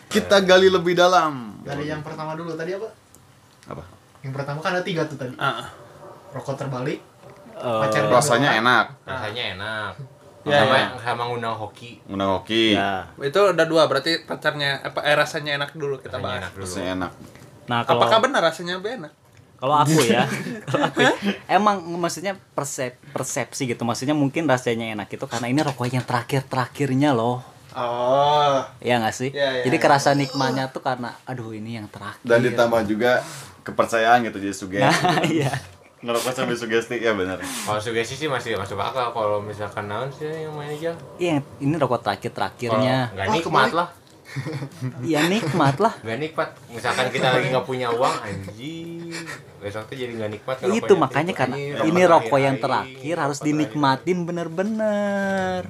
Kita 0.08 0.40
gali 0.42 0.68
lebih 0.68 0.94
dalam. 0.94 1.60
dari 1.62 1.86
yang 1.86 2.00
pertama 2.00 2.34
dulu 2.34 2.54
tadi 2.54 2.72
apa 2.72 2.88
Apa? 3.68 3.84
yang 4.22 4.32
pertama 4.32 4.58
kan 4.58 4.72
ada 4.72 4.82
tiga 4.82 5.04
tuh 5.04 5.16
tadi 5.16 5.36
Ah, 5.36 5.68
rokok 6.32 6.56
terbalik 6.56 7.00
Eh, 7.54 7.80
pacar 7.80 8.08
Rasanya 8.08 8.58
enak. 8.58 8.86
rasanya 9.04 9.44
enak 9.54 9.94
Ya, 10.42 10.66
sama 10.66 10.74
ya. 10.74 10.88
sama 10.98 11.24
ngundang 11.28 11.54
hoki 11.54 12.02
Undang 12.08 12.34
hoki. 12.36 12.74
ya. 12.74 13.06
itu 13.16 13.38
udah 13.38 13.62
dua 13.64 13.86
berarti 13.86 14.26
pacarnya 14.26 14.82
apa 14.82 14.98
eh, 15.02 15.14
rasanya 15.14 15.54
enak 15.56 15.76
dulu 15.76 16.02
kita 16.02 16.18
rasanya 16.18 16.26
bahas 16.26 16.40
enak 16.40 16.52
dulu 16.52 16.66
Rasanya 16.66 16.92
enak. 16.96 17.12
nah 17.68 17.80
kalau 17.86 18.02
apakah 18.02 18.18
benar 18.24 18.42
rasanya 18.42 18.74
enak 18.80 19.14
kalau 19.62 19.78
aku 19.78 20.02
ya 20.10 20.26
kalau 20.74 20.90
aku 20.90 21.06
ya, 21.06 21.14
emang 21.46 21.86
maksudnya 22.02 22.34
persep, 22.58 22.98
persepsi 23.14 23.70
gitu. 23.70 23.86
Maksudnya 23.86 24.18
mungkin 24.18 24.50
rasanya 24.50 24.90
enak 24.98 25.14
itu 25.14 25.22
karena 25.30 25.54
ini 25.54 25.62
rokok 25.62 25.86
yang 25.86 26.02
terakhir 26.02 26.50
terakhirnya 26.50 27.14
loh. 27.14 27.46
Oh. 27.78 28.66
Ya 28.82 28.98
nggak 28.98 29.14
sih? 29.14 29.30
Ya, 29.30 29.62
ya, 29.62 29.70
jadi 29.70 29.78
ya. 29.78 29.84
kerasa 29.86 30.18
nikmatnya 30.18 30.74
tuh 30.74 30.82
karena 30.82 31.14
aduh 31.30 31.54
ini 31.54 31.78
yang 31.78 31.86
terakhir. 31.86 32.26
Dan 32.26 32.42
ditambah 32.42 32.82
juga 32.90 33.22
kepercayaan 33.62 34.26
gitu 34.26 34.42
jadi 34.42 34.56
sugesti. 34.58 34.82
nah 34.82 35.22
iya. 35.30 35.54
Ngerokok 36.02 36.34
sambil 36.34 36.58
sugesti 36.58 36.98
ya 36.98 37.14
benar. 37.14 37.38
kalau 37.38 37.78
sugesti 37.78 38.18
sih 38.18 38.26
masih 38.26 38.58
masuk 38.58 38.82
akal. 38.82 39.14
Kalau 39.14 39.46
misalkan 39.46 39.86
naon 39.86 40.10
sih 40.10 40.26
yang 40.26 40.58
main 40.58 40.74
aja? 40.74 40.98
Iya 41.22 41.46
ini 41.62 41.76
rokok 41.78 42.02
terakhir 42.02 42.34
terakhirnya 42.34 43.14
nggak 43.14 43.28
Wah, 43.30 43.36
nikmat 43.38 43.70
lah 43.78 44.01
iya 45.04 45.28
nikmat 45.32 45.76
lah. 45.78 45.94
Nggak 46.02 46.20
nikmat. 46.20 46.50
Misalkan 46.70 47.08
kita 47.12 47.28
lagi 47.32 47.48
nggak 47.52 47.68
punya 47.68 47.88
uang 47.92 48.16
anjing. 48.22 49.12
Besok 49.60 49.86
tuh 49.92 49.96
jadi 49.96 50.12
nggak 50.16 50.32
nikmat 50.32 50.56
itu 50.72 50.94
makanya 50.96 51.34
karena 51.36 51.56
ini 51.58 52.02
rokok 52.04 52.40
yang 52.40 52.58
terakhir 52.58 53.16
harus 53.20 53.40
dinikmatin 53.40 54.24
bener-bener. 54.24 55.68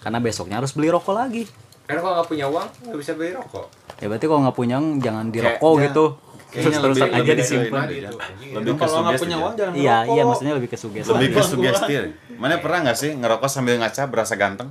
Karena 0.00 0.18
besoknya 0.18 0.58
harus 0.58 0.72
beli 0.72 0.88
rokok 0.88 1.12
lagi. 1.12 1.44
Karena 1.84 2.00
kalau 2.00 2.14
nggak 2.22 2.28
punya 2.30 2.46
uang 2.46 2.68
nggak 2.86 2.98
bisa 2.98 3.12
beli 3.18 3.34
rokok. 3.34 3.66
ya 4.00 4.08
berarti 4.08 4.24
kalau 4.24 4.40
nggak 4.40 4.56
punya 4.56 4.76
jangan 4.96 5.28
dirokok 5.28 5.60
Kayaknya- 5.60 5.84
gitu 5.92 6.04
kayaknya 6.50 6.78
lebih- 6.82 7.02
aja 7.02 7.16
lebih 7.16 7.26
ke 7.26 7.34
disimpan. 7.36 7.84
Gitu. 7.86 8.10
lebih 8.52 8.72
ke 8.72 8.80
kalau 8.80 8.98
nggak 9.00 9.14
punya 9.16 9.30
ya. 9.30 9.40
uang 9.40 9.54
jangan 9.54 9.72
iya 9.72 9.96
ngerokok. 9.96 10.10
iya 10.10 10.22
maksudnya 10.24 10.54
lebih 10.54 10.68
ke 10.68 10.76
sugesti 10.76 11.08
lebih 11.08 11.28
ke 11.30 11.40
sugesti 11.40 11.94
mana 12.32 12.54
pernah 12.56 12.78
nggak 12.82 12.96
sih 12.96 13.10
ngerokok 13.14 13.48
sambil 13.48 13.74
ngaca 13.76 14.02
berasa 14.06 14.34
ganteng 14.34 14.68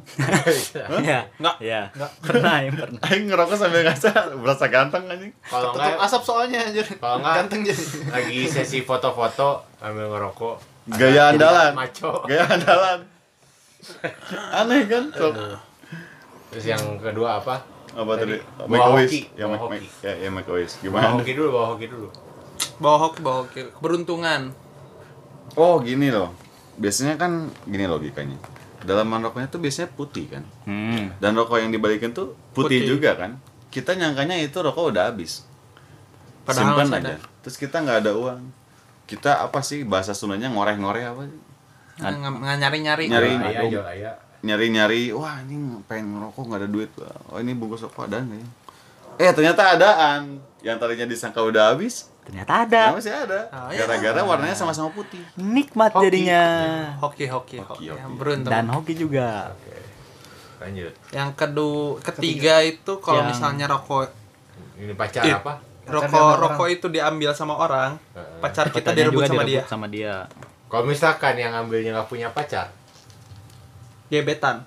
iya 1.00 1.20
Nggak. 1.36 1.56
iya 1.60 1.82
pernah 2.20 2.56
yang 2.60 2.76
pernah 2.76 3.00
Aing 3.06 3.26
ngerokok 3.26 3.56
sambil 3.56 3.82
ngaca 3.82 4.12
berasa 4.36 4.66
ganteng 4.68 5.04
anjing 5.06 5.32
Kalau 5.42 5.72
nggak 5.72 5.96
asap 6.00 6.22
soalnya 6.22 6.60
anjir. 6.62 6.86
Kalau 6.92 7.18
nggak- 7.18 7.36
ganteng 7.38 7.60
jadi. 7.64 7.84
lagi 8.10 8.40
sesi 8.46 8.80
foto-foto 8.82 9.50
ambil 9.80 10.06
ngerokok. 10.10 10.56
gaya 10.92 11.32
andalan 11.32 11.72
Maco. 11.72 12.26
gaya 12.26 12.44
andalan 12.46 13.00
aneh 14.52 14.82
kan. 14.86 15.04
Terus 16.50 16.66
yang 16.68 16.82
kedua 16.98 17.38
apa? 17.38 17.62
Apa 17.92 18.12
tadi? 18.16 18.38
Bawa 18.60 18.86
hoki, 18.96 19.22
ya 19.34 19.46
hoki. 19.50 19.66
make- 19.72 19.92
ya 20.02 20.14
ya 20.16 20.30
make 20.30 20.46
a 20.46 20.54
wish 20.54 20.78
Bawa 20.78 20.84
gimana? 20.84 21.08
hoki 21.18 21.32
dulu, 21.34 21.50
bawa 21.50 21.68
hoki 21.74 21.86
dulu. 21.88 22.08
bawa 22.78 22.98
hoki 23.00 23.20
bawa 23.20 23.36
hoki. 23.44 23.60
Keberuntungan. 23.72 24.42
Oh 25.56 25.82
gini 25.82 26.10
loh. 26.10 26.32
Biasanya 26.78 27.18
kan 27.18 27.50
gini 27.66 27.86
logikanya. 27.86 28.38
Dalaman 28.80 29.20
rokoknya 29.20 29.52
tuh 29.52 29.60
biasanya 29.60 29.92
putih 29.92 30.32
kan? 30.32 30.44
Hmm. 30.64 31.12
dan 31.20 31.36
rokok 31.36 31.60
yang 31.60 31.68
dibalikin 31.70 32.16
tuh 32.16 32.38
putih, 32.56 32.80
Putih. 32.80 32.88
juga 32.88 33.18
kan? 33.18 33.36
Kita 33.68 33.92
nyangkanya 33.94 34.40
itu 34.40 34.56
rokok 34.56 34.96
udah 34.96 35.12
habis. 35.12 35.44
Padahal 36.48 36.80
simpan 36.80 36.88
aja. 36.96 37.14
ada. 37.14 37.16
terus 37.44 37.60
kita 37.60 37.84
nggak 37.84 38.08
ada 38.08 38.12
uang. 38.16 38.42
Kita 39.04 39.42
apa 39.42 39.60
sih 39.60 39.84
bahasa 39.84 40.14
Sundanya 40.14 40.48
ngoreh-ngoreh 40.48 41.04
apa 41.04 41.22
sih? 41.28 41.40
Nggak 42.00 42.72
nyari. 42.80 43.06
Nyari 43.12 43.30
ayah, 43.36 43.86
ayah. 43.92 44.16
Nyari-nyari 44.42 45.12
wah 45.12 45.42
ini 45.42 45.56
pengen 45.84 46.16
ngerokok 46.16 46.44
nggak 46.46 46.60
ada 46.60 46.70
duit 46.70 46.90
oh 47.28 47.38
ini 47.38 47.52
bungkus 47.52 47.84
rokok 47.84 48.08
ada 48.08 48.22
nih 48.22 48.40
eh 49.18 49.32
ternyata 49.32 49.76
adaan 49.76 50.40
yang 50.60 50.76
tadinya 50.76 51.04
disangka 51.04 51.40
udah 51.40 51.72
habis 51.72 52.08
ternyata 52.24 52.64
ada 52.64 52.82
nah, 52.86 52.96
masih 52.96 53.12
ada 53.12 53.40
Oh, 53.50 53.68
iya. 53.68 53.84
gara-gara 53.84 54.22
warnanya 54.22 54.54
sama-sama 54.54 54.88
putih 54.90 55.20
nikmat 55.36 55.92
Hoki. 55.92 56.04
jadinya 56.06 56.44
hoki 56.98 57.26
hoki 57.26 57.58
Hoki, 57.58 57.86
hoki, 57.86 57.86
hoki. 57.92 58.16
beruntung 58.16 58.48
dan 58.48 58.66
hoki 58.70 58.94
juga 58.94 59.52
Oke. 59.52 59.76
Lanjut. 60.60 60.94
yang 61.10 61.32
kedua 61.34 62.00
ketiga 62.02 62.60
itu 62.62 62.94
kalau 63.00 63.24
Yang- 63.24 63.30
misalnya 63.34 63.66
rokok 63.68 64.08
Ini 64.76 64.96
pacar 64.96 65.24
Ih. 65.24 65.36
apa? 65.36 65.60
Rokok 65.84 66.32
rokok 66.38 66.68
itu 66.70 66.88
diambil 66.88 67.32
sama 67.34 67.56
orang 67.56 68.00
pacar 68.40 68.68
kita 68.68 68.92
Pacarnya 68.92 69.10
direbut 69.10 69.24
sama 69.26 69.42
dia 69.42 69.48
direbut 69.58 69.68
sama 69.68 69.86
dia 69.88 70.16
Kalau 70.70 70.84
misalkan 70.86 71.34
yang 71.34 71.52
ambilnya 71.52 71.92
nggak 71.92 72.08
punya 72.08 72.30
pacar, 72.30 72.70
gebetan 74.10 74.66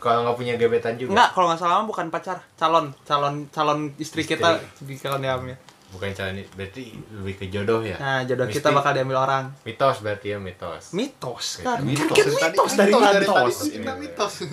kalau 0.00 0.24
nggak 0.24 0.36
punya 0.36 0.54
gebetan 0.56 0.96
juga, 0.96 1.12
enggak 1.12 1.28
kalau 1.36 1.46
nggak 1.52 1.60
salah 1.60 1.84
mah 1.84 1.88
bukan 1.88 2.08
pacar 2.08 2.40
calon 2.56 2.88
calon 3.04 3.44
calon 3.52 3.92
istri, 4.00 4.24
kita 4.24 4.56
di 4.80 4.96
kalau 4.96 5.20
diambil 5.20 5.52
bukan 5.92 6.08
calon 6.16 6.40
berarti 6.56 6.96
lebih 7.20 7.34
ke 7.36 7.44
jodoh 7.52 7.84
ya. 7.84 8.00
nah 8.00 8.24
jodoh 8.24 8.48
Mistik. 8.48 8.64
kita 8.64 8.72
bakal 8.72 8.96
diambil 8.96 9.20
orang 9.20 9.44
mitos 9.60 10.00
berarti 10.00 10.32
ya 10.32 10.38
mitos. 10.40 10.96
mitos 10.96 11.60
kan 11.60 11.84
Mitos. 11.84 12.16
Kan 12.16 12.48
Tadi 12.48 12.56
mitos 12.56 12.72
dari 12.72 12.92
mitos, 12.96 12.96
tadi 12.96 12.96
tadi 12.96 13.20
mitos. 13.20 13.54
kita 13.68 13.92
mitos. 14.00 14.34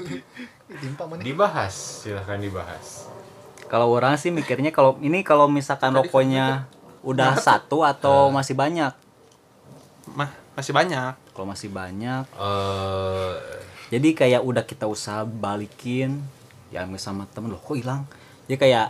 Dibahas, 1.24 1.74
silahkan 2.04 2.36
dibahas. 2.36 3.08
kalau 3.72 3.88
orang 3.88 4.20
sih 4.20 4.36
mikirnya 4.36 4.76
kalau 4.76 5.00
ini 5.00 5.24
kalau 5.24 5.48
misalkan 5.48 5.96
rokoknya 5.96 6.68
udah 7.08 7.40
satu 7.40 7.88
atau 7.88 8.28
masih 8.36 8.52
banyak 8.52 8.92
mah 10.12 10.28
masih 10.58 10.74
banyak. 10.74 11.14
Kalau 11.32 11.46
masih 11.46 11.70
banyak 11.70 12.26
Eh, 12.34 13.34
jadi 13.88 14.10
kayak 14.12 14.42
udah 14.42 14.64
kita 14.64 14.84
usaha 14.84 15.22
balikin 15.22 16.20
ya 16.68 16.84
ambil 16.84 16.98
sama 16.98 17.24
temen 17.30 17.48
loh 17.48 17.62
kok 17.62 17.78
hilang? 17.78 18.04
Jadi 18.44 18.58
kayak 18.60 18.88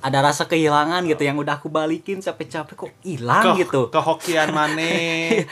ada 0.00 0.18
rasa 0.24 0.48
kehilangan 0.48 1.04
gitu 1.04 1.20
yang 1.20 1.36
udah 1.36 1.54
aku 1.54 1.68
balikin 1.68 2.18
capek-capek 2.18 2.72
kok 2.74 2.90
hilang 3.00 3.52
Ke- 3.52 3.62
gitu? 3.62 3.92
kehokian 3.92 4.48
mana 4.56 4.88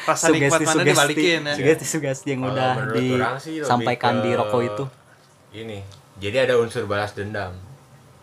rasa 0.03 0.33
nikmat 0.33 0.65
mana 0.65 0.83
dibalikin 0.83 1.45
ya. 1.45 1.53
sugesti 1.53 1.85
sugesti 1.87 2.29
yang 2.33 2.43
Kalau 2.43 2.57
udah 2.57 2.73
disampaikan 2.91 4.25
di 4.25 4.33
rokok 4.33 4.63
itu. 4.65 4.85
Ini. 5.55 5.79
Jadi 6.17 6.37
ada 6.41 6.57
unsur 6.57 6.85
balas 6.85 7.13
dendam. 7.13 7.53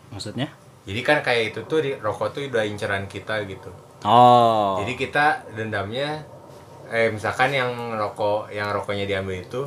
maksudnya? 0.08 0.50
Jadi 0.82 1.00
kan 1.00 1.18
kayak 1.18 1.42
itu 1.50 1.60
tuh 1.64 1.78
di 1.78 1.94
rokok 1.94 2.30
tuh 2.30 2.42
udah 2.44 2.62
inceran 2.62 3.06
kita 3.06 3.42
gitu. 3.44 3.70
oh. 4.02 4.76
Jadi 4.78 4.92
kita 4.94 5.24
dendamnya 5.50 6.26
eh 6.88 7.08
misalkan 7.08 7.50
yang 7.50 7.68
rokok 7.92 8.48
yang 8.48 8.70
rokoknya 8.70 9.04
diambil 9.04 9.38
itu 9.38 9.62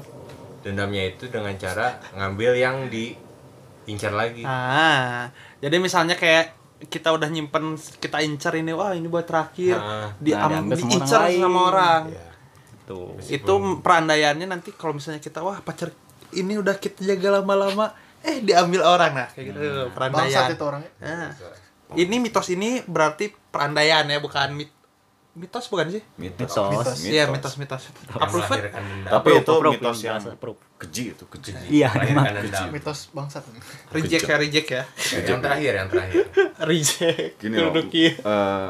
dendamnya 0.59 1.07
itu 1.07 1.27
dengan 1.27 1.51
cara 1.53 1.87
ngambil 2.13 2.51
yang 2.53 2.75
diincar 2.87 4.11
lagi. 4.11 4.43
ah 4.43 5.27
jadi 5.57 5.75
misalnya 5.77 6.13
kayak 6.13 6.55
kita 6.81 7.11
udah 7.11 7.27
nyimpen 7.27 7.75
kita 7.99 8.19
incer 8.19 8.55
ini 8.55 8.71
wah 8.71 8.91
ini 8.91 9.05
buat 9.05 9.23
terakhir 9.23 9.75
Nah, 9.75 10.15
di 10.15 10.31
nah, 10.31 10.47
am- 10.47 10.67
diambil 10.67 10.77
sama 10.77 10.95
orang 10.95 11.11
lain. 11.21 11.39
sama 11.41 11.59
orang 11.65 12.01
Ya. 12.09 12.27
tuh 12.85 13.07
itu 13.21 13.53
perandaiannya 13.79 14.47
nanti 14.47 14.69
kalau 14.71 14.95
misalnya 14.95 15.19
kita 15.19 15.39
wah 15.39 15.59
pacar 15.59 15.91
ini 16.31 16.55
udah 16.55 16.75
kita 16.75 17.03
jaga 17.03 17.37
lama-lama 17.37 17.91
eh 18.19 18.39
diambil 18.39 18.81
orang 18.81 19.11
nah 19.13 19.27
kayak 19.29 19.45
gitu 19.49 19.59
perandaian 19.91 20.27
Bangsat 20.29 20.55
itu 20.55 20.63
orangnya. 20.63 20.91
Nah, 20.99 21.31
ini 21.95 22.15
mitos 22.17 22.47
ini 22.47 22.79
berarti 22.81 23.27
perandaian 23.49 24.05
ya 24.05 24.19
bukan 24.19 24.53
mit 24.53 24.69
mitos 25.37 25.65
bukan 25.69 25.87
sih? 25.93 26.01
Mitos. 26.17 26.49
Mitos. 26.57 26.99
iya 27.05 27.23
mitos. 27.29 27.53
mitos 27.61 27.81
Yang 27.85 28.17
approve 28.17 28.49
tapi 29.05 29.29
itu 29.37 29.53
mitos 29.61 29.99
yang 30.01 30.21
proof. 30.41 30.57
keji 30.81 31.03
itu 31.13 31.23
keji. 31.29 31.51
Iya 31.69 31.93
Melahirkan 31.93 32.13
emang 32.17 32.25
dendam. 32.41 32.67
Mitos 32.73 32.99
bangsat. 33.13 33.43
reject 33.93 34.25
ya 34.25 34.37
reject 34.41 34.67
ya. 34.73 34.83
Yang 35.21 35.39
terakhir, 35.45 35.71
yang 35.75 35.87
terakhir. 35.91 36.23
reject. 36.69 37.33
Gini 37.37 37.55
loh 37.61 37.73
eh 37.77 38.69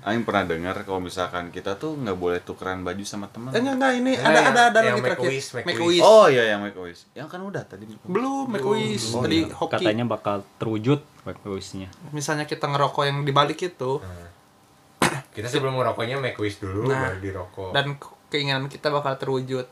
Aing 0.00 0.24
pernah 0.24 0.48
dengar 0.48 0.80
kalau 0.88 0.96
misalkan 0.96 1.52
kita 1.52 1.76
tuh 1.76 1.92
nggak 1.92 2.16
boleh 2.16 2.40
tukeran 2.40 2.80
baju 2.80 3.04
sama 3.04 3.28
teman. 3.28 3.52
Eh, 3.52 3.60
enggak 3.60 3.76
enggak 3.76 3.92
ini 4.00 4.12
Enggak, 4.16 4.24
ada 4.24 4.38
yang- 4.40 4.48
ada 4.48 4.62
ada 4.64 4.78
yang 4.80 4.96
lagi 4.96 5.02
make 5.04 5.12
terakhir. 5.12 5.28
Wish, 5.36 5.48
make 5.52 5.66
make 5.68 5.76
a 5.76 5.84
wish. 5.84 6.00
Oh 6.00 6.24
iya 6.24 6.42
yang 6.56 6.60
make 6.64 6.78
wish. 6.80 7.04
Yang 7.12 7.28
kan 7.28 7.40
udah 7.44 7.62
tadi. 7.68 7.84
belum 8.08 8.48
make 8.48 8.64
wish. 8.64 9.12
Oh, 9.12 9.20
tadi 9.20 9.44
iya. 9.44 9.52
hoki. 9.52 9.76
Katanya 9.76 10.04
bakal 10.08 10.40
terwujud 10.56 11.04
wisnya 11.44 11.88
misalnya 12.10 12.48
kita 12.48 12.64
ngerokok 12.64 13.02
yang 13.06 13.18
dibalik 13.28 13.60
itu 13.60 14.00
Kita 15.30 15.46
sebelum 15.46 15.74
ngerokoknya 15.74 16.16
make 16.16 16.36
wish 16.36 16.58
dulu, 16.58 16.86
Nah. 16.86 17.06
baru 17.08 17.18
dirokok. 17.18 17.70
dan 17.70 17.94
ke- 17.94 18.14
keinginan 18.28 18.66
kita 18.66 18.88
bakal 18.88 19.14
terwujud 19.16 19.66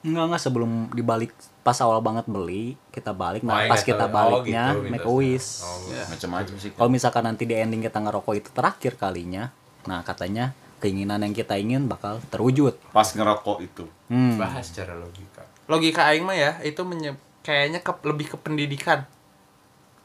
enggak 0.00 0.24
enggak 0.24 0.42
sebelum 0.42 0.70
dibalik 0.90 1.30
pas 1.60 1.78
awal 1.78 1.98
banget 2.00 2.26
beli 2.26 2.74
kita 2.90 3.10
balik 3.12 3.40
Oh, 3.40 3.48
nah 3.48 3.60
yang 3.60 3.70
pas 3.70 3.78
nggak 3.78 3.86
kita 3.88 4.04
tahu. 4.04 4.10
Oh, 4.10 4.18
baliknya 4.34 4.64
gitu, 4.68 4.82
make 4.88 5.02
a 5.04 5.12
wish 5.12 5.50
Oh, 5.62 5.78
Ya. 5.88 6.02
Macam-macam 6.04 6.54
sih. 6.56 6.70
kalau 6.72 6.90
misalkan 6.90 7.22
nanti 7.24 7.44
di 7.44 7.54
ending 7.54 7.78
kita 7.80 7.98
ngerokok 8.00 8.34
itu 8.36 8.50
terakhir 8.50 8.92
kalinya 8.96 9.54
nah 9.82 10.00
katanya 10.00 10.50
keinginan 10.76 11.18
yang 11.20 11.30
kita 11.32 11.54
ingin 11.54 11.86
bakal 11.86 12.18
terwujud 12.28 12.74
Pas 12.88 13.06
ngerokok 13.08 13.58
itu. 13.60 13.86
hmm. 14.08 14.34
bahas 14.36 14.62
secara 14.64 14.92
logika. 14.92 15.46
logika 15.64 16.02
aing 16.04 16.22
mah 16.22 16.34
ya 16.34 16.58
itu 16.60 16.82
menye- 16.82 17.14
kayaknya 17.40 17.78
ke, 17.78 17.94
lebih 18.04 18.26
ke 18.28 18.36
pendidikan 18.36 19.06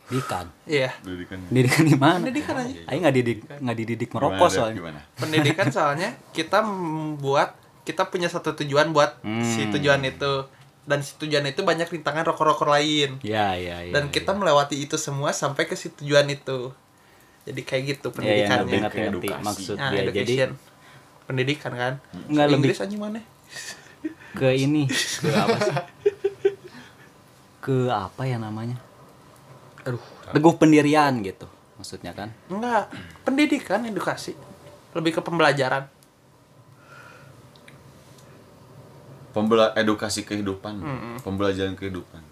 didikan. 0.07 0.45
Iya. 0.63 0.89
Pendidikan. 0.97 1.37
didikan 1.47 1.83
di 1.83 1.95
mana? 1.95 2.17
Pendidikan 2.21 2.55
aja. 2.57 2.79
Aing 2.85 3.01
nggak 3.01 3.15
didik 3.15 3.37
nggak 3.43 3.77
dididik 3.77 4.07
Gimana, 4.07 4.23
merokok 4.25 4.47
soalnya. 4.49 4.75
Gimana? 4.77 4.99
pendidikan 5.13 5.67
soalnya 5.67 6.09
kita 6.31 6.59
membuat 6.61 7.49
kita 7.83 8.03
punya 8.05 8.27
satu 8.27 8.55
tujuan 8.55 8.89
buat 8.89 9.19
si 9.43 9.61
Hmm. 9.61 9.71
tujuan 9.73 10.01
itu. 10.01 10.33
Dan 10.83 10.99
si 11.01 11.15
tujuan 11.17 11.43
itu 11.43 11.59
banyak 11.61 11.83
rintangan 11.85 12.23
rokok-rokok 12.25 12.67
lain. 12.69 13.19
Ya 13.21 13.51
ya 13.53 13.81
ya 13.81 13.91
dan 13.91 14.07
kita 14.07 14.31
melewati 14.31 14.77
itu 14.77 14.95
semua 14.95 15.31
sampai 15.31 15.63
ke 15.63 15.75
si 15.75 15.91
tujuan 15.93 16.23
itu. 16.25 16.71
Jadi 17.43 17.61
kayak 17.61 17.83
gitu 17.89 18.07
ya, 18.09 18.11
ya, 18.11 18.15
pendidikannya. 18.15 18.55
ngerti, 18.55 18.75
Ke 18.87 18.99
ngerti. 19.01 19.27
edukasi. 19.27 19.43
maksud 19.43 19.75
nah, 19.75 19.89
dia. 19.89 19.99
Jadi 19.99 20.07
education. 20.09 20.51
Pendidikan 21.25 21.73
kan? 21.73 21.93
Nggak, 22.25 22.45
lebih- 22.45 22.55
Inggris 22.65 22.79
aja 22.79 22.95
mana? 22.97 23.19
ke 24.33 24.49
ini. 24.53 24.83
Ke 25.21 25.31
apa 25.33 25.57
sih? 25.57 25.75
Ke 27.59 27.77
apa 27.89 28.23
ya 28.23 28.37
namanya 28.37 28.79
aduh. 29.87 30.03
Teguh 30.35 30.55
pendirian 30.59 31.15
gitu 31.23 31.47
maksudnya 31.77 32.11
kan? 32.11 32.33
Enggak 32.49 32.89
pendidikan 33.23 33.85
edukasi. 33.85 34.33
Lebih 34.97 35.21
ke 35.21 35.21
pembelajaran. 35.21 35.85
Pembela 39.31 39.69
edukasi 39.77 40.25
kehidupan, 40.25 40.81
pembelajaran 41.21 41.77
kehidupan. 41.77 42.25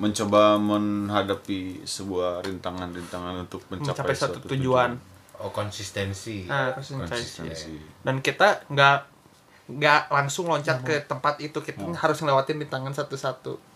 Mencoba 0.00 0.56
menghadapi 0.56 1.84
sebuah 1.84 2.40
rintangan-rintangan 2.48 3.44
untuk 3.44 3.60
mencapai, 3.68 3.92
mencapai 3.92 4.16
satu 4.16 4.40
suatu 4.40 4.48
tujuan. 4.56 4.96
Oh, 5.36 5.52
konsistensi. 5.52 6.48
nah 6.48 6.72
konsistensi. 6.72 7.44
Konsistensi. 7.44 7.76
dan 8.00 8.24
kita 8.24 8.64
nggak 8.72 8.98
nggak 9.68 10.02
langsung 10.08 10.48
loncat 10.48 10.80
ke 10.80 11.04
tempat 11.04 11.44
itu. 11.44 11.60
Kita 11.60 11.92
harus 11.92 12.24
ngelewatin 12.24 12.56
rintangan 12.56 12.96
satu-satu 12.96 13.75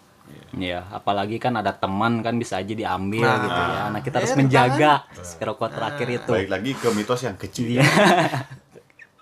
ya 0.52 0.82
apalagi 0.88 1.36
kan 1.36 1.54
ada 1.54 1.70
teman 1.70 2.20
kan 2.20 2.34
bisa 2.34 2.56
aja 2.56 2.70
diambil 2.70 3.22
Nah. 3.22 3.38
gitu 3.38 3.60
ya 3.62 3.82
nah 3.88 4.00
kita 4.00 4.16
Eh, 4.16 4.20
harus 4.20 4.34
menjaga 4.34 4.92
rokok 5.38 5.70
terakhir 5.70 6.08
itu 6.12 6.30
Baik 6.32 6.50
lagi 6.50 6.70
ke 6.74 6.88
mitos 6.90 7.20
yang 7.20 7.36
kecil. 7.36 7.64
Iya. 7.70 7.82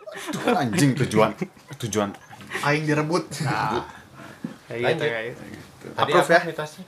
Itu 0.08 0.38
kan 0.40 0.54
anjing 0.58 0.96
tujuan 0.96 1.30
tujuan 1.78 2.10
Aing 2.60 2.84
direbut. 2.84 3.28
kayak 4.66 4.80
gitu 4.90 5.04
kayak 5.04 5.24
gitu 5.30 5.86
Tadi 5.88 6.10
Approve 6.10 6.26
apa 6.26 6.32
ya? 6.34 6.40
mitosnya? 6.44 6.84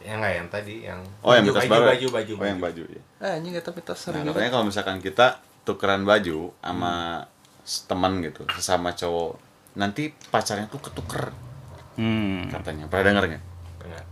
Yang 0.00 0.16
enggak 0.16 0.32
yang 0.32 0.46
tadi 0.48 0.74
yang 0.82 1.00
Oh 1.22 1.32
yang 1.32 1.44
mitos 1.44 1.60
baju, 1.60 1.70
baru. 1.70 1.80
ya? 1.80 1.88
baju 1.88 2.06
baju 2.12 2.32
Oh 2.34 2.46
yang 2.46 2.60
baju 2.60 2.82
ya. 2.84 3.02
Eh, 3.20 3.32
anjing 3.32 3.52
kata 3.54 3.70
mitos 3.72 3.94
Nah, 3.94 4.02
sering 4.04 4.22
katanya 4.28 4.50
kalau 4.52 4.64
misalkan 4.64 4.96
kita 4.98 5.26
tukeran 5.62 6.02
baju 6.02 6.38
sama 6.52 7.24
s- 7.62 7.82
teman 7.84 8.20
gitu, 8.20 8.44
sesama 8.50 8.92
cowok, 8.92 9.40
nanti 9.74 10.12
pacarnya 10.28 10.66
tuh 10.66 10.76
ketuker 10.78 11.32
Hmm. 11.94 12.48
katanya. 12.48 12.84
Pernah 12.86 13.04
denger 13.06 13.24
nggak? 13.28 13.42
Enggak. 13.80 14.04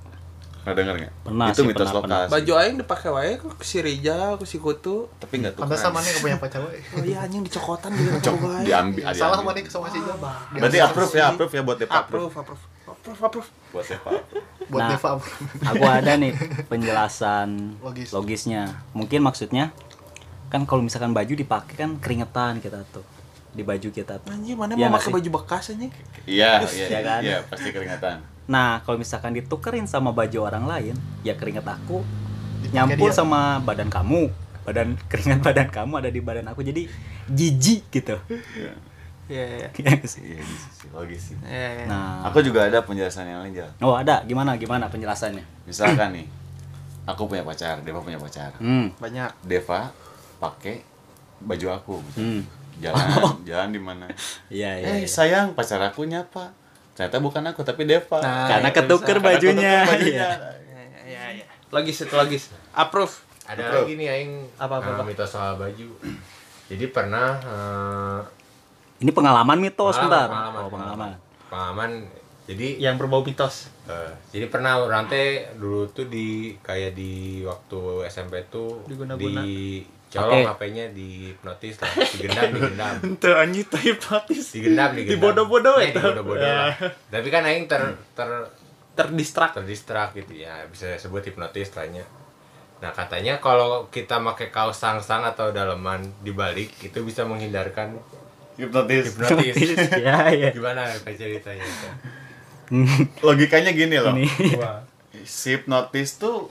Pernah 0.55 0.75
denger 0.77 0.95
nggak? 0.97 1.13
Pernah 1.23 1.47
Itu 1.49 1.55
sih, 1.57 1.67
mitos 1.67 1.83
pernah, 1.83 1.99
lokal. 1.99 2.21
sih. 2.21 2.33
baju 2.33 2.53
aing 2.57 2.77
dipakai 2.79 3.09
wae 3.11 3.33
ke 3.35 3.65
si 3.65 3.77
Rijal, 3.79 4.31
ke 4.37 4.45
si 4.45 4.57
Kutu. 4.57 5.11
Tapi 5.17 5.35
nggak 5.37 5.53
Pantas 5.55 5.83
tukeran. 5.83 5.91
sama 5.91 5.99
nih 6.01 6.13
punya 6.17 6.37
pacar 6.39 6.61
we. 6.63 6.79
Oh 6.93 7.03
iya 7.03 7.19
anjing 7.21 7.43
dicokotan 7.43 7.91
gitu 7.93 8.11
Cok, 8.23 8.35
wae. 8.41 8.63
diambil, 8.63 9.03
Ya, 9.03 9.11
salah 9.13 9.37
diambil. 9.37 9.59
mana 9.59 9.69
sama 9.69 9.87
si 9.89 9.99
Jabah. 9.99 10.35
Berarti 10.53 10.79
approve 10.79 11.13
ya, 11.13 11.25
approve 11.29 11.53
ya 11.53 11.63
buat 11.63 11.77
Deva. 11.77 11.95
Approve, 11.97 12.35
approve. 12.37 12.63
Approve, 12.85 13.21
approve. 13.21 13.49
Buat 13.73 13.87
Deva. 13.89 14.11
Buat 14.69 14.81
Nah. 14.81 14.91
Deva. 14.93 15.11
Aku 15.69 15.85
ada 15.85 16.13
nih 16.15 16.33
penjelasan 16.71 17.49
Logis. 17.81 18.11
logisnya. 18.11 18.63
Mungkin 18.93 19.19
maksudnya 19.21 19.75
kan 20.47 20.63
kalau 20.63 20.81
misalkan 20.81 21.11
baju 21.11 21.33
dipakai 21.33 21.75
kan 21.77 21.91
keringetan 21.97 22.61
kita 22.61 22.85
tuh 22.87 23.03
di 23.53 23.63
baju 23.63 23.89
kita 23.89 24.17
tuh. 24.19 24.33
Anjing 24.33 24.57
mana 24.57 24.73
Iya 24.73 24.89
mau 24.89 24.97
pakai 24.97 25.13
baju 25.13 25.29
bekas 25.37 25.71
anjing? 25.71 25.93
Iya, 26.25 26.65
iya, 26.67 26.87
Ya 26.89 27.01
kan? 27.03 27.21
iya, 27.21 27.39
pasti 27.45 27.69
keringatan. 27.69 28.17
Nah, 28.43 28.81
kalau 28.83 28.97
misalkan 28.97 29.33
ditukerin 29.33 29.85
sama 29.85 30.11
baju 30.11 30.39
orang 30.43 30.65
lain, 30.65 30.95
ya 31.21 31.33
keringat 31.33 31.63
aku 31.63 32.01
Dipakai 32.61 32.73
nyampur 32.75 33.09
dia. 33.09 33.17
sama 33.17 33.61
badan 33.61 33.87
kamu. 33.87 34.33
Badan 34.63 34.97
keringat 35.11 35.41
badan 35.41 35.69
kamu 35.69 35.93
ada 35.99 36.09
di 36.09 36.19
badan 36.19 36.47
aku 36.47 36.61
jadi 36.61 36.89
jijik 37.29 37.89
gitu. 37.91 38.17
Iya, 38.27 38.73
Iya, 39.31 39.45
iya. 39.49 39.69
Iya 39.71 39.95
iya, 40.19 40.43
logis 40.91 41.23
sih. 41.31 41.37
Iya, 41.41 41.69
iya. 41.79 41.85
Nah, 41.87 42.27
Aku 42.27 42.43
juga 42.43 42.67
ada 42.67 42.83
penjelasan 42.83 43.25
yang 43.25 43.41
lain, 43.41 43.55
Jal. 43.55 43.71
oh 43.81 43.95
ada 43.95 44.21
gimana 44.23 44.57
gimana 44.57 44.89
penjelasannya? 44.89 45.45
Misalkan 45.65 46.11
nih, 46.17 46.27
aku 47.05 47.31
punya 47.31 47.41
pacar, 47.43 47.81
Deva 47.81 48.01
punya 48.01 48.19
pacar. 48.19 48.53
Hmm. 48.59 48.91
banyak. 48.99 49.31
Deva 49.41 49.95
pakai 50.37 50.83
baju 51.39 51.67
aku. 51.71 51.95
Hmm. 52.15 52.43
Jalan, 52.79 53.05
jalan 53.49 53.69
di 53.69 53.79
mana? 53.79 54.07
Iya 54.49 54.71
iya. 54.75 54.87
Eh, 54.87 54.99
iya. 55.03 55.09
sayang, 55.09 55.53
pacar 55.53 55.83
aku 55.83 56.05
nyapa. 56.05 56.55
Ternyata 56.93 57.19
bukan 57.19 57.43
aku, 57.47 57.61
tapi 57.61 57.83
Deva. 57.83 58.19
Nah, 58.19 58.49
Karena 58.49 58.69
ketuker 58.71 59.17
bisa. 59.19 59.27
Bajunya. 59.29 59.75
bajunya. 59.83 60.13
Iya. 60.13 60.29
Iya, 60.63 60.83
iya, 61.03 61.25
iya. 61.37 61.47
Logis 61.69 61.99
itu 61.99 62.13
logis. 62.13 62.53
Approve. 62.71 63.13
Ada 63.43 63.59
Betul. 63.61 63.79
lagi 63.83 63.93
nih 63.97 64.09
aing 64.09 64.33
Apa, 64.55 64.79
apa, 64.79 64.89
apa? 64.95 65.03
mitos 65.03 65.27
soal 65.27 65.57
baju. 65.57 65.89
Jadi 66.65 66.85
pernah 66.89 67.37
eh, 67.37 68.21
Ini 68.99 69.11
pengalaman 69.11 69.59
mitos 69.59 69.93
pengalaman, 69.93 70.07
bentar. 70.07 70.29
pengalaman, 70.29 70.61
oh, 70.61 70.71
pengalaman. 70.71 71.11
Pengalaman. 71.49 71.91
Jadi 72.43 72.67
Yang 72.77 72.95
berbau 72.99 73.21
mitos. 73.21 73.67
eh, 73.85 74.13
jadi 74.31 74.47
pernah 74.47 74.79
orang 74.79 75.07
teh 75.07 75.43
dulu 75.55 75.89
tuh 75.89 76.07
di 76.07 76.55
kayak 76.59 76.93
di 76.93 77.43
waktu 77.43 77.81
SMP 78.07 78.47
tuh 78.47 78.85
Diguna-guna. 78.85 79.43
di 79.43 79.83
colong 80.13 80.45
Oke. 80.45 80.51
HP-nya 80.53 80.85
di 80.93 81.07
hipnotis 81.27 81.75
lah, 81.79 81.89
digendam, 82.05 82.53
digendam. 82.53 82.95
Ente 83.09 83.31
anjing 83.33 83.65
tuh 83.65 83.81
hipnotis. 83.81 84.45
Digendam, 84.53 84.93
digendam. 84.93 85.13
Dibodoh-bodoh 85.17 85.77
Ya, 85.79 85.89
dibodoh-bodoh 85.91 86.45
Ya. 86.45 86.69
lah. 86.69 86.73
Tapi 87.09 87.29
kan 87.29 87.43
aing 87.43 87.65
ter 87.65 87.81
ter 88.13 88.29
Terdistrak. 88.93 89.57
terdistrak 89.57 90.13
gitu 90.13 90.37
ya 90.37 90.69
bisa 90.69 90.85
disebut 90.93 91.25
hipnotis 91.25 91.73
lainnya 91.73 92.05
nah 92.77 92.93
katanya 92.93 93.41
kalau 93.41 93.89
kita 93.89 94.21
pakai 94.21 94.53
kaos 94.53 94.77
sangsang 94.77 95.25
atau 95.25 95.49
daleman 95.49 96.03
dibalik 96.21 96.69
itu 96.77 97.01
bisa 97.01 97.25
menghindarkan 97.25 97.97
Hipnotis. 98.53 99.17
hipnotis 99.17 99.57
Iya 99.97 100.19
iya. 100.37 100.49
gimana 100.53 100.85
Kak, 100.85 101.09
ceritanya 101.09 101.65
Logikanya 103.23 103.71
gini 103.71 103.97
loh. 103.97 104.13
Ini. 104.13 104.29
Wah. 104.57 104.81
Si 105.23 105.53
hipnotis 105.53 106.17
tuh 106.17 106.49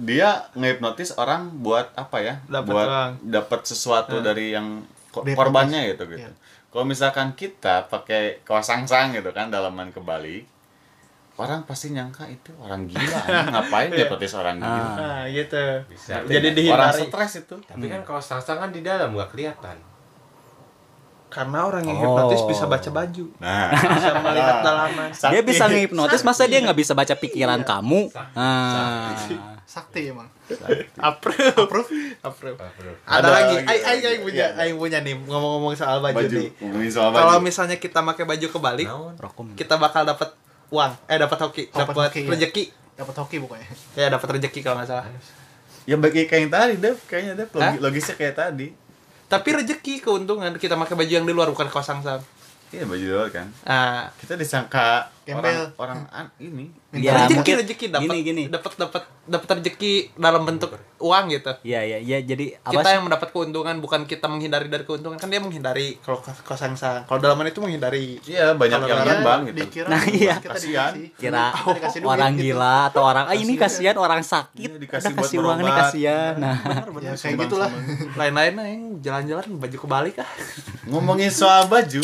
dia 0.00 0.48
ngehipnotis 0.56 1.16
orang 1.20 1.60
buat 1.60 1.92
apa 1.94 2.18
ya? 2.24 2.34
Dapat 2.48 2.72
buat 2.72 2.88
dapat 3.20 3.60
sesuatu 3.68 4.24
dari 4.24 4.56
yang 4.56 4.84
korbannya 5.12 5.92
gitu 5.92 6.08
gitu. 6.08 6.24
Iya. 6.24 6.32
Kalau 6.72 6.88
misalkan 6.88 7.36
kita 7.36 7.92
pakai 7.92 8.40
kaos 8.48 8.64
sangsang 8.64 9.12
gitu 9.12 9.28
kan 9.36 9.52
dalaman 9.52 9.92
kebalik, 9.92 10.48
orang 11.36 11.68
pasti 11.68 11.92
nyangka 11.92 12.24
itu 12.32 12.48
orang 12.56 12.88
gila. 12.88 13.20
ngapain 13.52 13.92
dia 13.92 14.08
hipnotis 14.08 14.32
orang 14.32 14.56
gila? 14.56 14.72
Ah. 14.72 14.96
Nah, 14.96 15.22
gitu. 15.28 15.64
Bisa. 15.92 16.24
Jadi 16.24 16.48
orang 16.72 16.96
dihindari. 16.96 17.02
stres 17.12 17.32
itu. 17.44 17.56
tapi 17.68 17.86
kan 17.92 18.00
kalau 18.08 18.24
sangsang 18.24 18.56
kan 18.56 18.70
di 18.72 18.80
dalam 18.80 19.12
nggak 19.12 19.36
kelihatan 19.36 19.91
Karena 21.32 21.64
orang 21.64 21.82
yang 21.82 21.96
Oh. 21.96 22.02
hipnotis 22.04 22.44
bisa 22.44 22.64
baca 22.66 22.90
baju. 22.92 23.24
Nah, 23.38 23.72
Bisa 23.72 24.10
melihat 24.20 24.56
dalaman. 24.60 25.08
Dia 25.08 25.40
bisa 25.42 25.64
ngehipnotis 25.64 26.20
masa 26.20 26.44
dia 26.44 26.60
nggak 26.60 26.76
bisa 26.76 26.92
baca 26.92 27.14
pikiran 27.14 27.64
kamu? 27.64 28.12
Sakti. 28.12 29.34
Ah. 29.34 29.56
Sakti 29.64 30.00
emang. 30.06 30.28
Approve. 31.00 31.56
Approve. 31.56 31.88
Approve. 32.22 32.58
Ada, 33.08 33.18
Ada 33.18 33.28
lagi. 33.30 33.54
Aing 33.56 33.66
aing 33.66 33.82
lagi. 33.82 34.06
aing 34.06 34.22
punya, 34.22 34.46
Iya. 34.46 34.60
aing 34.60 34.76
punya 34.76 34.98
nih 35.00 35.14
ngomong-ngomong 35.16 35.72
soal 35.72 35.98
baju, 35.98 36.16
baju. 36.20 36.36
nih. 36.36 36.50
Ngomongin 36.60 36.90
soal 36.92 37.08
baju. 37.08 37.18
Kalau 37.18 37.36
misalnya 37.40 37.76
kita 37.76 38.04
pakai 38.04 38.24
baju 38.28 38.46
kebalik? 38.50 38.88
Rokok. 39.16 39.56
kita 39.56 39.74
bakal 39.80 40.04
dapat 40.04 40.28
uang. 40.68 40.92
Eh 41.08 41.16
dapat 41.16 41.38
hoki, 41.40 41.62
Dapat 41.68 41.94
iya. 42.14 42.28
rezeki. 42.28 42.64
Dapat 42.92 43.14
hoki 43.16 43.36
pokoknya. 43.40 43.68
Ya 43.96 44.06
dapat 44.12 44.28
rezeki 44.36 44.60
kalau 44.60 44.76
nggak 44.76 44.88
salah. 44.88 45.08
Ya 45.82 45.96
bagi 45.96 46.30
kayak 46.30 46.40
yang 46.42 46.52
tadi, 46.52 46.74
Dev. 46.78 46.96
Kayaknya 47.08 47.32
Dev 47.34 47.48
logisnya 47.80 48.14
kayak 48.14 48.34
tadi. 48.36 48.70
Tapi 49.32 49.48
rezeki 49.56 50.04
keuntungan 50.04 50.52
kita 50.60 50.76
pakai 50.76 50.92
baju 50.92 51.08
yang 51.08 51.24
di 51.24 51.32
luar 51.32 51.48
bukan 51.48 51.72
kaos 51.72 51.88
sangsang. 51.88 52.20
Iya, 52.68 52.84
baju 52.84 53.04
luar 53.04 53.28
kan. 53.32 53.48
Ah, 53.64 54.12
Kita 54.20 54.36
disangka 54.36 55.08
Gembel. 55.22 55.38
orang 55.38 55.70
orang 55.78 56.00
an- 56.10 56.34
ini. 56.36 56.66
Ya, 56.92 57.14
rezeki 57.16 57.34
mungkin 57.34 57.54
rezeki 57.58 57.86
dapat 57.88 58.04
gini, 58.10 58.20
gini. 58.22 58.42
dapat 58.46 58.72
dapat 58.76 59.02
dapat 59.22 59.48
rezeki 59.56 59.92
dalam 60.14 60.42
bentuk 60.42 60.70
uang 60.98 61.24
gitu. 61.30 61.52
Iya 61.62 61.80
iya 61.80 61.98
iya 61.98 62.18
jadi 62.20 62.58
apa 62.58 62.68
kita 62.72 62.82
sih? 62.82 62.92
yang 62.92 63.04
mendapat 63.04 63.28
keuntungan 63.30 63.76
bukan 63.78 64.00
kita 64.04 64.26
menghindari 64.26 64.66
dari 64.66 64.82
keuntungan 64.82 65.14
kan 65.14 65.26
dia 65.26 65.38
menghindari 65.38 65.96
kalau 65.98 66.18
kaos 66.20 66.58
sangsang. 66.58 67.02
Kalau 67.04 67.18
dalaman 67.18 67.46
itu 67.46 67.58
menghindari 67.58 68.18
Iya, 68.20 68.52
banyak 68.52 68.76
Kalau 68.76 68.88
yang 68.88 68.98
orang 68.98 69.08
nambang 69.14 69.40
gitu. 69.46 69.58
Dikira 69.62 69.86
Nah, 69.88 70.02
iya. 70.06 70.34
kita 70.36 70.52
Kasihan. 70.52 70.92
dikasih. 70.92 71.16
kira 71.16 71.44
Kita 71.48 71.70
dikasih 71.72 71.98
duit 71.98 72.10
orang 72.10 72.32
gitu. 72.32 72.44
gila 72.44 72.76
atau 72.86 73.02
orang 73.02 73.24
ah 73.24 73.36
ini 73.36 73.52
kasihan 73.54 73.96
orang 73.96 74.20
sakit 74.20 74.68
Iya, 74.68 74.78
dikasih 74.78 75.04
udah 75.04 75.12
buat 75.12 75.24
kasih 75.24 75.38
uang 75.38 75.48
nih 75.56 75.64
berobat. 75.64 75.82
kasihan 75.86 76.34
nah 76.36 76.56
Ya 77.00 77.12
kayak 77.14 77.36
gitulah. 77.40 77.70
lain-lain 78.12 78.52
yang 78.58 78.82
jalan-jalan 79.00 79.46
baju 79.54 79.76
kebalik 79.78 80.16
ah. 80.18 80.28
Ngomongin 80.84 81.30
soal 81.30 81.66
baju, 81.66 82.02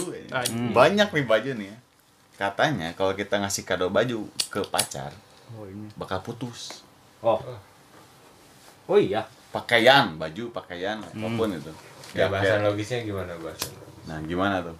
banyak 0.70 1.08
nih 1.10 1.24
baju 1.24 1.50
nih 1.52 1.66
ya. 1.66 1.76
Katanya 2.38 2.94
kalau 2.94 3.12
kita 3.12 3.36
ngasih 3.36 3.66
kado 3.66 3.90
baju 3.90 4.22
ke 4.46 4.62
pacar, 4.64 5.10
bakal 5.94 6.22
putus. 6.22 6.86
oh 7.18 7.42
oh 8.86 8.94
iya 8.96 9.26
Pakaian, 9.48 10.14
baju, 10.14 10.52
pakaian, 10.52 11.00
apa 11.00 11.26
pun 11.26 11.48
itu. 11.50 11.72
ya 12.12 12.24
Ya, 12.24 12.26
bahasan 12.28 12.60
kayak- 12.60 12.66
logisnya 12.68 12.98
gimana 13.02 13.32
bahasan 13.34 13.72
logisnya? 13.72 14.06
Nah, 14.06 14.18
gimana 14.22 14.56
tuh? 14.62 14.76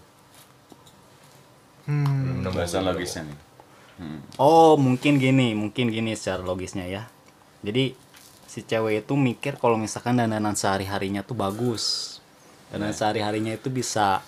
Hmm. 1.87 2.45
Bahasan 2.45 2.85
belum 2.85 2.89
logisnya 2.95 3.23
nih. 3.27 3.39
Hmm. 3.99 4.23
oh 4.39 4.79
mungkin 4.79 5.19
gini 5.19 5.59
mungkin 5.59 5.91
gini 5.91 6.15
secara 6.15 6.39
logisnya 6.39 6.87
ya 6.87 7.11
jadi 7.67 7.99
si 8.47 8.63
cewek 8.63 9.03
itu 9.03 9.19
mikir 9.19 9.59
kalau 9.59 9.75
misalkan 9.75 10.15
dandanan 10.15 10.55
sehari 10.55 10.87
harinya 10.87 11.27
tuh 11.27 11.35
bagus 11.35 12.17
dandanan 12.71 12.95
sehari 12.95 13.19
harinya 13.19 13.51
itu 13.51 13.67
bisa 13.67 14.23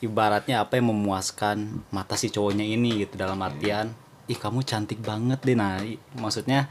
ibaratnya 0.00 0.60
apa 0.60 0.76
yang 0.76 0.92
memuaskan 0.92 1.82
mata 1.88 2.14
si 2.14 2.28
cowoknya 2.28 2.64
ini 2.64 3.04
gitu 3.06 3.16
dalam 3.16 3.40
artian 3.40 3.92
ih 4.26 4.36
kamu 4.36 4.66
cantik 4.66 5.00
banget 5.00 5.38
deh. 5.46 5.56
Nah 5.56 5.80
maksudnya 6.18 6.68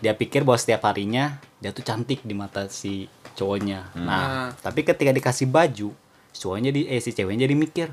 dia 0.00 0.12
pikir 0.16 0.42
bahwa 0.42 0.58
setiap 0.58 0.84
harinya 0.88 1.38
dia 1.62 1.70
tuh 1.70 1.84
cantik 1.84 2.24
di 2.24 2.34
mata 2.34 2.66
si 2.72 3.06
cowoknya. 3.36 3.94
Nah 3.98 4.50
tapi 4.58 4.82
ketika 4.82 5.12
dikasih 5.14 5.46
baju 5.46 5.94
si 6.32 6.38
cowoknya 6.42 6.70
di 6.74 6.88
eh 6.90 6.98
si 6.98 7.14
ceweknya 7.14 7.46
jadi 7.46 7.54
mikir 7.54 7.88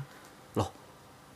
loh 0.58 0.70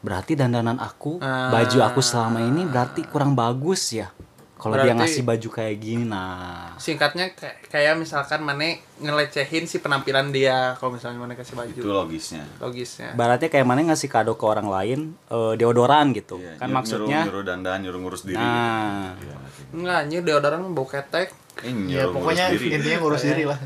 berarti 0.02 0.35
dandanan 0.35 0.82
aku 0.82 1.22
Ah. 1.22 1.54
baju 1.54 1.78
aku 1.87 2.00
selama 2.02 2.42
ini 2.42 2.66
berarti 2.66 3.06
kurang 3.06 3.38
bagus 3.38 3.94
ya 3.94 4.11
kalau 4.57 4.73
dia 4.75 4.93
ngasih 4.93 5.20
baju 5.20 5.49
kayak 5.51 5.76
gini 5.76 6.03
nah 6.03 6.72
Singkatnya 6.76 7.28
kayak, 7.30 7.68
kayak 7.68 7.95
misalkan 7.95 8.41
Mane 8.41 8.80
ngelecehin 8.97 9.64
si 9.64 9.78
penampilan 9.78 10.28
dia 10.28 10.72
kalau 10.74 10.97
misalnya 10.97 11.16
Mane 11.18 11.33
kasih 11.33 11.53
baju. 11.55 11.76
Itu 11.76 11.85
logisnya. 11.87 12.45
Logisnya. 12.57 13.12
Baratnya 13.12 13.47
kayak 13.47 13.64
mana 13.64 13.85
ngasih 13.85 14.09
kado 14.09 14.33
ke 14.33 14.43
orang 14.43 14.64
lain 14.66 15.01
eh, 15.26 15.55
deodoran 15.55 16.11
gitu 16.11 16.37
Iya, 16.37 16.57
kan 16.57 16.66
nyuruh- 16.66 16.74
maksudnya 16.74 17.18
nyuruh, 17.22 17.28
nyuruh 17.28 17.45
dandan, 17.45 17.78
nyuruh 17.80 18.01
ngurus 18.01 18.22
diri. 18.22 18.37
nah 18.37 19.12
Iya, 19.14 19.37
Enggak 19.72 19.97
anjir 19.99 20.20
deodoran 20.22 20.61
bau 20.70 20.85
ketek. 20.85 21.28
Eh, 21.59 21.68
Ya 21.68 21.72
nyuruh 22.03 22.12
pokoknya 22.14 22.45
ngurus 22.47 22.57
diri. 22.59 22.74
intinya 22.74 22.97
ngurus 22.99 23.22
diri 23.22 23.45
lah. 23.45 23.59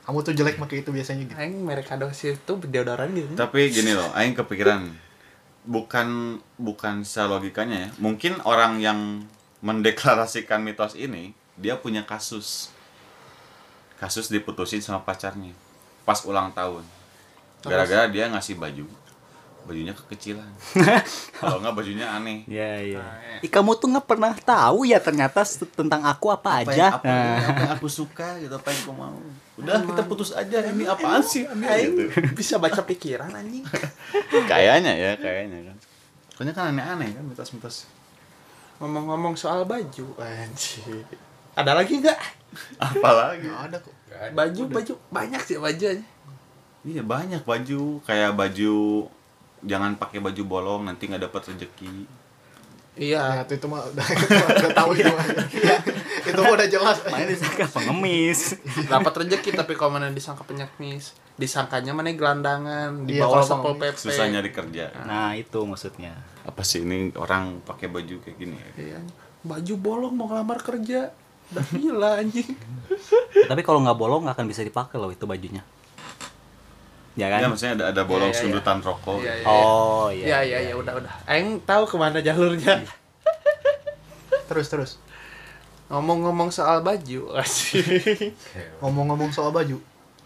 Kamu 0.00 0.18
tuh 0.20 0.32
jelek 0.32 0.56
pakai 0.56 0.76
itu 0.80 0.90
biasanya 0.90 1.18
gitu. 1.22 1.32
Aing 1.34 1.54
merek 1.60 1.86
kado 1.86 2.08
sih 2.10 2.32
itu 2.32 2.52
deodoran 2.62 3.12
gitu. 3.12 3.30
Tapi 3.34 3.68
gini 3.68 3.92
loh, 3.92 4.08
aing 4.12 4.32
kepikiran 4.34 4.80
bukan 5.62 6.08
bukan 6.56 6.94
secara 7.02 7.36
logikanya 7.36 7.76
ya. 7.78 7.88
Mungkin 7.98 8.40
orang 8.42 8.80
yang 8.80 8.98
mendeklarasikan 9.60 10.60
mitos 10.60 10.92
ini 10.92 11.32
dia 11.54 11.76
punya 11.76 12.02
kasus. 12.02 12.68
Kasus 13.96 14.28
diputusin 14.28 14.80
sama 14.80 15.00
pacarnya 15.00 15.52
pas 16.02 16.24
ulang 16.24 16.48
tahun. 16.50 16.82
Gara-gara 17.60 18.08
dia 18.08 18.28
ngasih 18.28 18.56
baju. 18.56 18.86
bajunya 19.60 19.92
kekecilan 19.92 20.48
kalau 21.38 21.60
nggak 21.60 21.76
bajunya 21.76 22.08
aneh 22.08 22.48
Iya, 22.48 22.72
iya. 22.80 22.96
Nah, 22.96 23.20
ya. 23.20 23.44
Ih, 23.44 23.50
kamu 23.52 23.76
tuh 23.76 23.92
nggak 23.92 24.08
pernah 24.08 24.32
tahu 24.32 24.88
ya 24.88 24.96
ternyata 24.96 25.44
tentang 25.76 26.00
aku 26.00 26.32
apa, 26.32 26.64
apa 26.64 26.72
aja. 26.72 26.80
yang, 26.80 26.96
apa, 26.96 27.04
Nah, 27.04 27.36
apa 27.44 27.60
yang 27.68 27.72
aku 27.76 27.86
suka 27.86 28.40
gitu 28.40 28.56
apa 28.56 28.72
yang 28.72 28.80
aku 28.80 28.92
mau 28.96 29.20
udah 29.60 29.84
kita 29.84 30.02
putus 30.08 30.32
aja 30.32 30.64
ini 30.64 30.88
apaan 30.88 31.20
sih 31.20 31.44
Aing 31.44 31.92
gitu. 31.92 32.08
bisa 32.32 32.56
baca 32.56 32.80
pikiran 32.80 33.28
anjing. 33.36 33.60
kayaknya 34.50 34.96
ya 34.96 35.12
kayaknya 35.20 35.60
kan 35.68 35.76
soalnya 36.32 36.52
kan 36.56 36.64
aneh-aneh 36.72 37.08
kan 37.12 37.24
mitos-mitos 37.28 37.84
Ngomong-ngomong 38.80 39.36
soal 39.36 39.68
baju, 39.68 40.06
anjing. 40.16 41.04
Ada 41.54 41.76
lagi 41.76 42.00
nggak? 42.00 42.40
apalagi 42.82 43.46
Nggak 43.46 43.62
ada 43.70 43.76
kok 43.78 43.94
Baju, 44.34 44.62
baju 44.74 44.92
banyak 45.14 45.38
sih 45.46 45.54
bajunya. 45.54 46.02
iya 46.82 46.98
banyak 47.04 47.46
baju 47.46 48.02
kayak 48.02 48.34
baju 48.34 49.06
jangan 49.62 49.94
pakai 49.94 50.18
baju 50.18 50.42
bolong 50.42 50.82
nanti 50.88 51.06
nggak 51.06 51.30
dapat 51.30 51.52
rezeki 51.54 52.08
Iya. 52.92 53.22
Nah, 53.22 53.42
itu, 53.42 53.54
itu 53.54 53.66
mah 53.66 53.80
udah, 53.82 54.06
itu 54.16 54.34
mah 54.34 54.48
udah 54.52 54.72
tahu 54.72 54.90
itu 54.92 55.08
mah. 55.08 55.26
itu 56.22 56.36
mah 56.36 56.52
udah 56.52 56.68
jelas. 56.68 56.96
main 57.06 57.26
disangka 57.26 57.64
pengemis. 57.70 58.40
Dapat 58.84 59.12
rezeki 59.20 59.50
tapi 59.54 59.72
kalau 59.74 59.90
mana 59.92 60.08
disangka 60.08 60.42
penyakmis, 60.42 61.10
disangkanya 61.34 61.90
mana 61.90 62.10
gelandangan, 62.10 63.04
di 63.04 63.16
Iya, 63.16 63.24
bawah 63.24 63.40
kalau 63.40 63.46
satpol 63.46 63.74
pp. 63.76 63.94
susah 63.96 64.26
nyari 64.26 64.50
kerja 64.50 64.90
Nah, 65.02 65.32
itu 65.32 65.58
maksudnya. 65.62 66.12
apa 66.40 66.60
sih 66.60 66.80
ini 66.80 67.12
orang 67.14 67.60
pakai 67.60 67.86
baju 67.86 68.16
kayak 68.18 68.36
gini 68.36 68.56
ya 68.56 68.68
Iya. 68.76 68.98
Baju 69.42 69.74
bolong 69.76 70.14
mau 70.14 70.26
ngelamar 70.26 70.58
kerja. 70.58 71.12
Udah 71.48 71.66
gila 71.72 72.10
anjing. 72.16 72.46
Tapi 73.42 73.60
kalau 73.60 73.80
nggak 73.80 73.96
bolong 73.96 74.22
nggak 74.22 74.34
akan 74.34 74.46
bisa 74.46 74.60
dipakai 74.60 74.96
loh 74.96 75.08
itu 75.08 75.24
bajunya. 75.24 75.62
Ya 77.18 77.26
kan? 77.26 77.42
ya 77.42 77.46
maksudnya 77.50 77.74
ada 77.74 77.84
ada 77.90 78.02
bolong 78.06 78.30
Iya, 78.30 78.38
iya, 78.38 78.38
iya. 78.38 78.42
sundutan 78.54 78.78
rokok 78.78 79.18
Iya, 79.18 79.34
iya. 79.34 79.46
Oh, 79.46 80.06
Iya, 80.08 80.24
iya. 80.24 80.38
iya, 80.46 80.58
iya, 80.70 80.74
udah, 80.78 80.92
udah. 80.94 81.12
Aing 81.26 81.58
tahu 81.62 81.82
ke 81.84 81.96
mana 81.98 82.22
jalurnya. 82.22 82.86
Terus 84.48 84.66
terus. 84.66 84.90
Ngomong-ngomong 85.90 86.54
soal 86.54 86.82
baju, 86.82 87.30
asik. 87.42 87.82
Ngomong-ngomong 88.78 89.30
soal 89.30 89.50
baju, 89.50 89.78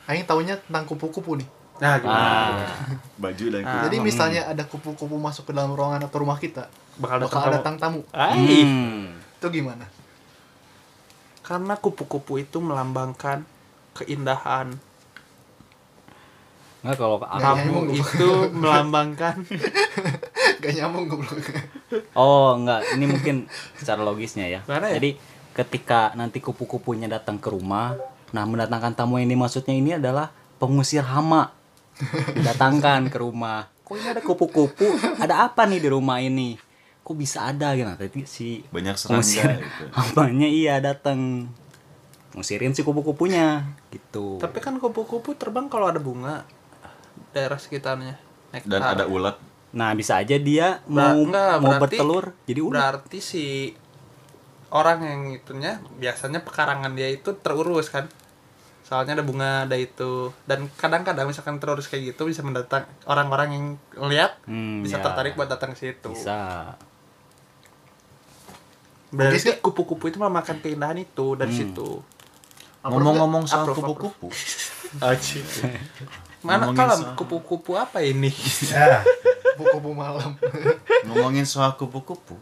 Aing 0.04 0.28
taunya 0.28 0.60
tentang 0.60 0.84
kupu-kupu 0.84 1.40
nih. 1.40 1.48
Nah, 1.74 1.98
gimana? 1.98 2.28
Ah, 2.30 2.86
baju 3.18 3.44
dan 3.50 3.66
Ah, 3.66 3.82
Jadi 3.88 3.96
hmm. 3.98 4.06
misalnya 4.06 4.42
ada 4.46 4.62
kupu-kupu 4.62 5.18
masuk 5.18 5.50
ke 5.50 5.52
dalam 5.56 5.74
ruangan 5.74 6.06
atau 6.06 6.22
rumah 6.22 6.38
kita, 6.38 6.70
Bakal 7.00 7.26
bakal 7.26 7.50
datang 7.50 7.74
datang 7.74 7.76
tamu. 7.80 8.00
Ai. 8.14 8.62
hmm. 8.62 9.04
Itu 9.40 9.50
gimana? 9.50 9.88
Karena 11.42 11.74
kupu-kupu 11.76 12.38
itu 12.38 12.62
melambangkan 12.62 13.42
keindahan. 13.92 14.78
Nggak 16.84 16.96
kalau 17.00 17.16
Kamu 17.16 17.96
itu 17.96 18.28
melambangkan 18.52 19.40
Gak 20.64 20.72
nyambung 20.80 21.08
goblok. 21.08 21.40
Oh, 22.16 22.56
enggak. 22.56 22.84
Ini 22.96 23.04
mungkin 23.08 23.36
secara 23.76 24.00
logisnya 24.04 24.48
ya. 24.48 24.60
Ya? 24.64 24.96
Jadi 24.96 25.16
ketika 25.52 26.12
nanti 26.16 26.40
kupu-kupunya 26.40 27.08
datang 27.08 27.36
ke 27.36 27.52
rumah, 27.52 27.96
nah 28.32 28.44
mendatangkan 28.48 28.96
tamu 28.96 29.20
yang 29.20 29.28
dimaksudnya 29.28 29.76
ini 29.76 29.96
adalah 29.96 30.32
pengusir 30.56 31.04
hama. 31.04 31.52
Didatangkan 32.36 33.12
ke 33.12 33.18
rumah. 33.20 33.68
Kok 33.84 33.94
ini 34.00 34.08
ada 34.08 34.20
kupu-kupu? 34.24 34.88
Ada 35.20 35.48
apa 35.48 35.68
nih 35.68 35.84
di 35.84 35.88
rumah 35.92 36.20
ini? 36.20 36.56
Kok 37.04 37.16
bisa 37.16 37.44
ada 37.44 37.76
gitu? 37.76 37.84
Nah, 37.84 38.00
tadi 38.00 38.24
si 38.24 38.64
banyak 38.72 38.96
pengusir 38.96 39.44
serangga 39.44 39.60
gitu 39.60 39.84
hamanya 39.92 40.48
iya 40.48 40.74
datang. 40.80 41.48
Ngusirin 42.32 42.72
si 42.72 42.80
kupu-kupunya 42.80 43.68
gitu. 43.92 44.40
Tapi 44.40 44.58
kan 44.64 44.80
kupu-kupu 44.80 45.36
terbang 45.36 45.68
kalau 45.68 45.92
ada 45.92 46.00
bunga 46.00 46.48
daerah 47.34 47.58
sekitarnya. 47.58 48.16
Nektar. 48.50 48.70
dan 48.70 48.82
ada 48.86 49.04
ulat 49.04 49.34
Nah, 49.74 49.90
bisa 49.92 50.16
aja 50.16 50.38
dia 50.38 50.78
Ber- 50.80 51.10
mau 51.10 51.18
enggak, 51.20 51.54
mau 51.58 51.66
berarti- 51.74 51.98
bertelur 51.98 52.24
jadi 52.46 52.60
ulat. 52.62 52.78
Berarti 52.78 53.18
si 53.18 53.44
orang 54.70 55.02
yang 55.02 55.20
itunya 55.34 55.72
biasanya 55.92 56.38
pekarangan 56.40 56.94
dia 56.94 57.10
itu 57.10 57.34
terurus 57.34 57.90
kan. 57.90 58.06
Soalnya 58.84 59.18
ada 59.18 59.24
bunga, 59.24 59.64
ada 59.64 59.74
itu. 59.74 60.30
Dan 60.44 60.70
kadang-kadang 60.72 61.26
misalkan 61.26 61.58
terurus 61.58 61.86
kayak 61.86 62.14
gitu 62.14 62.22
bisa 62.24 62.40
mendatang 62.40 62.86
orang-orang 63.04 63.48
yang 63.50 63.64
lihat 64.04 64.38
Hmm, 64.44 64.80
bisa 64.80 64.98
ya. 64.98 65.02
tertarik 65.02 65.34
buat 65.34 65.48
datang 65.48 65.74
ke 65.74 65.78
situ. 65.80 66.06
Bisa. 66.08 66.78
Berarti 69.10 69.58
kupu-kupu 69.58 70.06
itu 70.08 70.18
memakan 70.18 70.58
keindahan 70.60 70.98
itu 70.98 71.34
dari 71.34 71.50
Hmm. 71.50 71.60
situ. 71.66 71.90
ngomong-ngomong 72.84 73.48
soal 73.48 73.64
kupu-kupu 73.66 74.28
Mana 76.44 76.68
Ngomongin 76.68 76.76
kalau 76.78 76.96
soal- 76.98 77.16
kupu-kupu 77.16 77.72
apa 77.74 77.98
ini? 78.00 78.28
Kupu-kupu 79.54 79.90
malam. 79.90 80.36
ngomongin 81.04 81.44
soal 81.44 81.72
kupu-kupu 81.74 82.36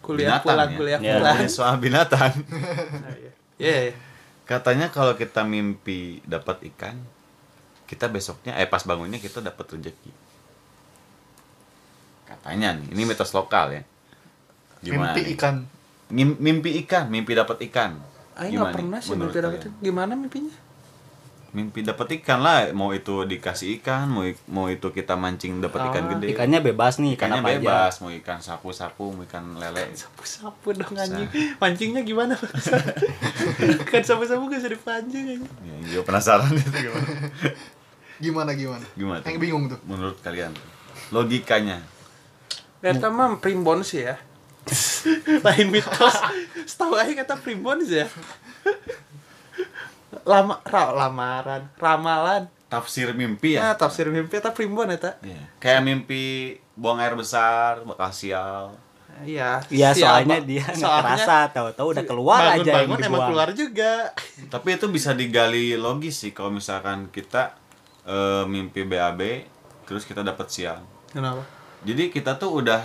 kuliah 0.00 0.36
Binatang 0.36 0.44
pulang, 0.46 0.68
ya? 0.68 0.76
kuliah 0.76 0.98
Ya. 0.98 1.12
pulang. 1.14 1.24
ngomongin 1.32 1.48
soal 1.50 1.74
binatang 1.76 2.32
Iya. 3.56 3.96
katanya 4.44 4.88
kalau 4.88 5.14
kita 5.14 5.40
mimpi 5.42 6.20
dapat 6.22 6.60
ikan 6.66 7.00
kita 7.84 8.06
besoknya 8.06 8.52
eh 8.54 8.64
pas 8.64 8.82
bangunnya 8.82 9.16
kita 9.16 9.40
dapat 9.40 9.64
rezeki 9.70 10.12
katanya 12.26 12.72
nih 12.74 12.88
ini 12.90 13.02
mitos 13.06 13.32
lokal 13.32 13.72
ya 13.72 13.82
gimana 14.80 15.12
Mimpi 15.12 15.20
nih? 15.22 15.34
ikan. 15.34 15.56
Mimpi 16.12 16.70
ikan 16.84 17.04
mimpi 17.08 17.32
dapat 17.32 17.58
ikan 17.64 17.96
Gimana 18.36 18.50
nggak 18.50 18.66
pernah 18.74 18.98
sih 19.00 19.10
mimpi 19.10 19.30
kalian? 19.32 19.44
dapetin. 19.46 19.70
Gimana 19.80 20.12
mimpinya? 20.12 20.54
Mimpi 21.54 21.80
dapat 21.80 22.18
ikan 22.18 22.42
lah 22.42 22.74
mau 22.74 22.90
itu 22.90 23.22
dikasih 23.22 23.78
ikan 23.78 24.10
mau 24.10 24.26
mau 24.50 24.66
itu 24.66 24.90
kita 24.90 25.14
mancing 25.14 25.62
dapat 25.62 25.86
ikan 25.86 26.02
Ah, 26.04 26.10
gede 26.12 26.26
Ikannya 26.34 26.58
bebas 26.60 26.98
nih, 26.98 27.14
ikan 27.14 27.30
ikannya 27.30 27.40
apa 27.40 27.48
aja. 27.48 27.58
bebas 27.62 27.94
mau 28.02 28.10
ikan 28.12 28.38
sapu-sapu 28.38 29.14
mau 29.14 29.22
ikan 29.22 29.54
lele 29.54 29.86
Sapu-sapu 29.94 30.74
dong 30.74 30.92
anjing. 30.92 31.30
Mancingnya 31.56 32.02
gimana? 32.02 32.34
kan 33.90 34.02
sapu-sapu 34.02 34.50
gak 34.50 34.58
bisa 34.58 34.70
dipancing 34.70 35.24
anjing. 35.30 35.50
ya, 35.62 35.74
gue 35.92 36.02
penasaran 36.02 36.50
itu 36.50 36.68
gimana 36.74 37.08
Gimana 38.14 38.50
gimana? 38.52 38.86
gimana 38.92 39.18
tuh? 39.22 39.28
Aing 39.30 39.38
bingung 39.38 39.64
tuh. 39.66 39.78
menurut 39.86 40.18
kalian 40.20 40.50
logikanya 41.08 41.78
Ternyata 42.78 43.08
mah 43.08 43.38
primbon 43.38 43.80
sih 43.80 44.04
ya. 44.04 44.18
Lain 45.44 45.68
mitos. 45.68 46.16
Setahu 46.64 46.96
aja 46.96 47.12
kata 47.14 47.40
primbon 47.40 47.80
sih 47.80 48.04
ya. 48.04 48.08
Lama, 50.24 50.56
ra, 50.64 50.90
lamaran, 50.90 51.68
ramalan. 51.76 52.48
tafsir 52.66 53.12
mimpi 53.12 53.54
ya 53.54 53.60
Nah, 53.62 53.74
tafsir 53.76 54.08
mimpi 54.08 54.34
eta 54.34 54.50
primbon 54.50 54.88
eta. 54.88 55.14
Iya. 55.20 55.38
kayak 55.56 55.80
mimpi 55.80 56.22
buang 56.74 56.98
air 56.98 57.14
besar 57.14 57.80
bakal 57.82 58.10
sial 58.10 58.74
Iya. 59.22 59.62
Iya, 59.70 59.94
soalnya 59.94 60.42
dia 60.42 60.66
nggak 60.66 60.74
Soalnya 60.74 61.14
kerasa, 61.14 61.36
tahu-tahu 61.48 61.86
udah 61.94 62.02
keluar 62.04 62.40
aja 62.42 62.58
yang 62.58 62.90
bangun-bangun 62.90 62.98
emang 63.06 63.22
keluar 63.30 63.48
juga. 63.54 64.10
tapi 64.48 64.74
itu 64.74 64.86
bisa 64.88 65.14
digali 65.14 65.78
logis 65.78 66.18
sih 66.18 66.32
kalau 66.32 66.50
misalkan 66.50 67.06
kita 67.08 67.54
eh, 68.02 68.42
mimpi 68.44 68.82
BAB 68.82 69.20
terus 69.84 70.02
kita 70.02 70.20
dapat 70.20 70.50
sial 70.50 70.82
Kenapa? 71.08 71.46
jadi 71.80 72.10
kita 72.10 72.34
tuh 72.34 72.58
udah 72.58 72.82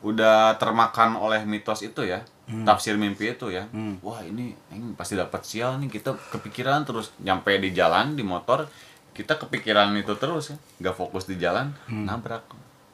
udah 0.00 0.56
termakan 0.56 1.12
oleh 1.14 1.44
mitos 1.44 1.82
itu 1.82 2.00
ya 2.02 2.24
tafsir 2.64 2.94
mimpi 2.94 3.30
itu 3.30 3.46
ya 3.48 3.70
Hmm. 3.70 4.02
wah 4.02 4.20
ini 4.20 4.52
ini 4.70 4.92
pasti 4.94 5.14
dapat 5.14 5.42
sial 5.42 5.78
nih 5.78 5.86
kita 5.88 6.14
kepikiran 6.30 6.82
terus 6.82 7.14
nyampe 7.18 7.54
di 7.56 7.70
jalan 7.70 8.14
di 8.14 8.22
motor 8.22 8.66
kita 9.10 9.38
kepikiran 9.38 9.94
itu 9.94 10.14
terus 10.14 10.50
ya 10.50 10.56
nggak 10.80 10.94
fokus 10.94 11.24
di 11.24 11.36
jalan 11.36 11.70
nabrak 11.86 12.42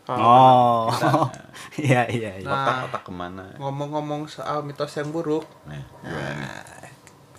Oh. 0.07 0.87
Iya, 1.83 2.07
iya, 2.07 2.39
iya. 2.39 2.47
Nah. 2.47 2.63
otak 2.63 2.77
otak 2.87 3.03
ke 3.03 3.13
mana 3.13 3.43
Ngomong-ngomong 3.59 4.31
soal 4.31 4.63
mitos 4.63 4.95
yang 4.95 5.11
buruk, 5.11 5.43
nah, 5.67 5.83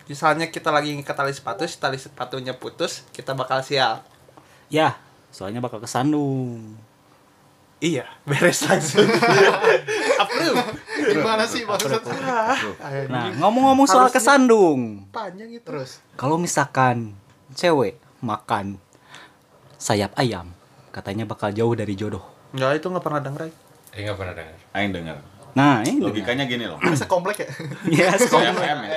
misalnya 0.04 0.52
kita 0.52 0.68
lagi 0.68 0.92
ngikat 0.92 1.16
tali 1.16 1.32
sepatu, 1.32 1.64
tali 1.80 1.96
sepatunya 1.96 2.52
putus, 2.52 3.08
kita 3.16 3.32
bakal 3.32 3.64
sial. 3.64 4.04
Ya, 4.68 5.00
soalnya 5.32 5.64
bakal 5.64 5.80
kesandung. 5.80 6.76
Iya, 7.80 8.04
beres 8.26 8.60
langsung. 8.68 9.06
Approve. 10.22 10.60
Gimana 11.22 11.44
sih 11.50 11.62
maksud? 11.66 12.02
Nah, 13.10 13.34
ngomong-ngomong 13.42 13.88
soal 13.90 14.10
kesandung. 14.14 15.08
Panjang 15.10 15.50
itu. 15.52 15.66
Terus 15.66 16.00
Kalau 16.16 16.38
misalkan 16.38 17.18
cewek 17.54 17.98
makan 18.24 18.82
sayap 19.78 20.14
ayam, 20.18 20.54
katanya 20.90 21.28
bakal 21.28 21.54
jauh 21.54 21.74
dari 21.78 21.94
jodoh. 21.94 22.24
Enggak, 22.56 22.82
itu 22.82 22.86
nggak 22.90 23.06
pernah 23.06 23.22
denger. 23.22 23.42
Eh 23.94 24.02
nggak 24.06 24.18
pernah 24.18 24.34
dengar. 24.34 24.56
Aing 24.74 24.92
dengar 24.94 25.18
Nah, 25.58 25.82
ini 25.82 25.98
logikanya 25.98 26.46
gini 26.46 26.64
loh 26.64 26.78
masa 26.78 27.06
komplek 27.06 27.42
ya? 27.42 27.50
ya, 27.98 28.10
sayap 28.14 28.54
ayam 28.56 28.78
ya 28.86 28.94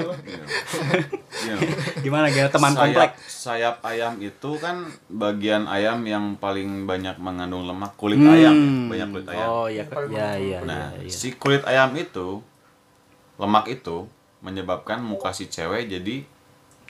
loh. 0.00 0.14
gimana 2.04 2.26
gimana 2.28 2.48
teman 2.48 2.70
sayap, 2.70 2.80
komplek? 2.80 3.10
sayap 3.26 3.76
ayam 3.82 4.14
itu 4.18 4.50
kan 4.56 4.76
bagian 5.08 5.66
ayam 5.66 5.98
yang 6.04 6.36
paling 6.36 6.84
banyak 6.84 7.18
mengandung 7.18 7.64
lemak 7.64 7.92
kulit 7.96 8.16
Hmm. 8.16 8.30
ayam 8.30 8.54
ya. 8.54 8.70
banyak 8.86 9.08
kulit 9.10 9.28
ayam 9.28 9.48
Oh 9.48 9.66
iya, 9.66 9.84
iya, 10.06 10.28
iya, 10.36 10.58
nah 10.62 10.94
iya, 10.94 11.02
iya. 11.02 11.10
si 11.10 11.34
kulit 11.34 11.62
ayam 11.64 11.90
itu 11.94 12.38
lemak 13.34 13.66
itu 13.68 14.06
menyebabkan 14.38 15.00
muka 15.00 15.32
si 15.32 15.46
cewek 15.46 15.88
jadi 15.88 16.22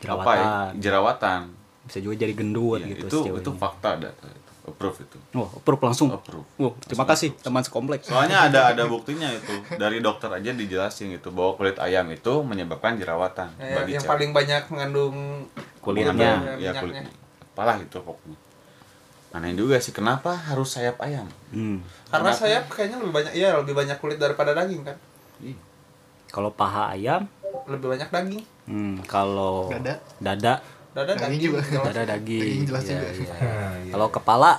apa 0.05 0.31
ya 0.31 0.45
Jerawatan. 0.45 0.71
jerawatan 0.77 1.41
Bisa 1.85 1.99
juga 1.99 2.15
jadi 2.19 2.33
gendut 2.33 2.79
Iya, 2.79 2.93
gitu. 2.95 3.07
itu 3.25 3.41
itu 3.41 3.51
fakta 3.55 3.97
data. 3.99 4.29
Approve 4.65 4.97
itu 4.99 5.19
Wah, 5.33 5.49
approve 5.51 5.83
langsung. 5.83 6.09
approve 6.11 6.49
Wah, 6.57 6.73
terima 6.81 7.05
kasih 7.05 7.37
teman 7.37 7.61
sekompleks. 7.61 8.05
soalnya 8.05 8.43
ada 8.43 8.73
ada 8.73 8.85
buktinya 8.85 9.29
itu 9.29 9.53
dari 9.75 9.99
dokter 9.99 10.29
aja 10.29 10.51
dijelasin 10.51 11.13
gitu 11.13 11.29
bahwa 11.29 11.55
kulit 11.55 11.77
ayam 11.77 12.09
itu 12.09 12.33
menyebabkan 12.41 12.97
jerawatan 12.97 13.53
Eh, 13.57 13.75
bagi 13.75 13.93
yang 13.93 14.01
cewek. 14.01 14.11
paling 14.11 14.31
banyak 14.33 14.63
mengandung 14.67 15.17
Kulitnya. 15.79 16.57
Ya 16.57 16.73
kulitnya 16.75 17.13
apalah 17.47 17.77
itu 17.77 17.95
pokoknya 17.97 18.35
aneh 19.31 19.53
juga 19.53 19.77
sih 19.77 19.91
kenapa 19.91 20.33
harus 20.33 20.71
sayap 20.71 20.99
ayam 21.01 21.27
Hmm. 21.51 21.83
karena 22.07 22.31
Kenapa? 22.31 22.41
sayap 22.41 22.65
kayaknya 22.69 22.99
lebih 22.99 23.15
banyak 23.15 23.33
iya 23.33 23.51
lebih 23.53 23.75
banyak 23.75 23.97
kulit 23.97 24.17
daripada 24.17 24.51
daging 24.53 24.83
kan 24.83 24.95
Ih, 25.39 25.59
Kalau 26.27 26.51
paha 26.51 26.91
ayam, 26.91 27.27
lebih 27.65 27.91
banyak 27.91 28.09
daging 28.09 28.43
hmm, 28.65 28.95
kalau 29.05 29.67
Dada. 29.69 29.99
dada, 30.19 30.55
dada 30.95 31.13
Daging 31.13 31.27
daging, 31.29 31.43
juga. 31.43 31.61
dada 31.83 32.03
daging. 32.07 32.41
Daging 32.41 32.65
jelas 32.65 32.83
Iya, 32.85 32.99
juga. 33.11 33.35
iya. 33.35 33.91
Kalau 33.91 34.09
kepala, 34.09 34.51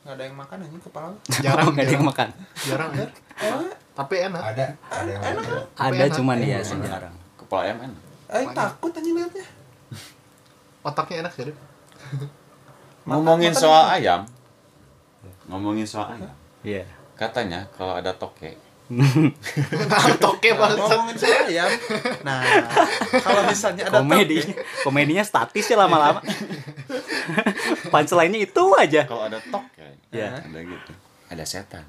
nggak 0.00 0.14
ada 0.14 0.22
yang 0.22 0.36
makan 0.36 0.56
anjing 0.60 0.78
kepala 0.80 1.06
Jarang, 1.44 1.66
nggak 1.66 1.74
ada 1.74 1.82
yang 1.82 1.90
jarang. 1.90 2.06
makan. 2.06 2.28
Jarang 2.56 2.90
ya. 2.92 3.06
eh, 3.36 3.70
Tapi 3.92 4.14
enak. 4.20 4.42
ada 4.44 4.64
ada 4.88 5.10
yang 5.10 5.22
ada. 5.22 5.40
Ada 5.74 5.94
enak. 6.00 6.14
cuman 6.14 6.36
ya 6.40 6.58
sejarang. 6.60 7.14
kepala 7.36 7.60
ayam 7.64 7.78
enak 7.84 8.00
eh 8.26 8.44
takut 8.52 8.90
anjing 8.90 9.14
liatnya 9.14 9.46
Otaknya 10.86 11.16
enak 11.22 11.32
sih. 11.32 11.44
Ngomongin 13.04 13.52
soal 13.52 13.84
ayam 13.90 14.24
ngomongin 15.44 15.84
soal 15.84 16.08
ayam 16.10 16.32
Iya. 16.62 16.88
katanya 17.14 17.68
kalau 17.70 17.92
ada 17.92 18.10
toke 18.10 18.56
Toke 20.24 20.50
Nah, 20.50 20.58
banget. 20.60 20.78
ngomongin 20.78 21.16
soal 21.16 21.44
ayam. 21.46 21.70
Nah 22.22 22.40
kalau 23.18 23.42
misalnya 23.44 23.82
ada 23.86 23.98
Komedi, 23.98 24.38
toke, 24.38 24.54
komedinya 24.82 25.20
statis 25.20 25.64
ya 25.64 25.76
lama-lama. 25.76 26.20
Punchline-nya 27.92 28.40
itu 28.42 28.64
aja. 28.74 29.02
kalau 29.04 29.24
ada 29.24 29.38
toke 29.42 29.84
Iya. 30.10 30.38
ada 30.38 30.60
gitu. 30.60 30.92
Ada 31.26 31.44
setan. 31.44 31.84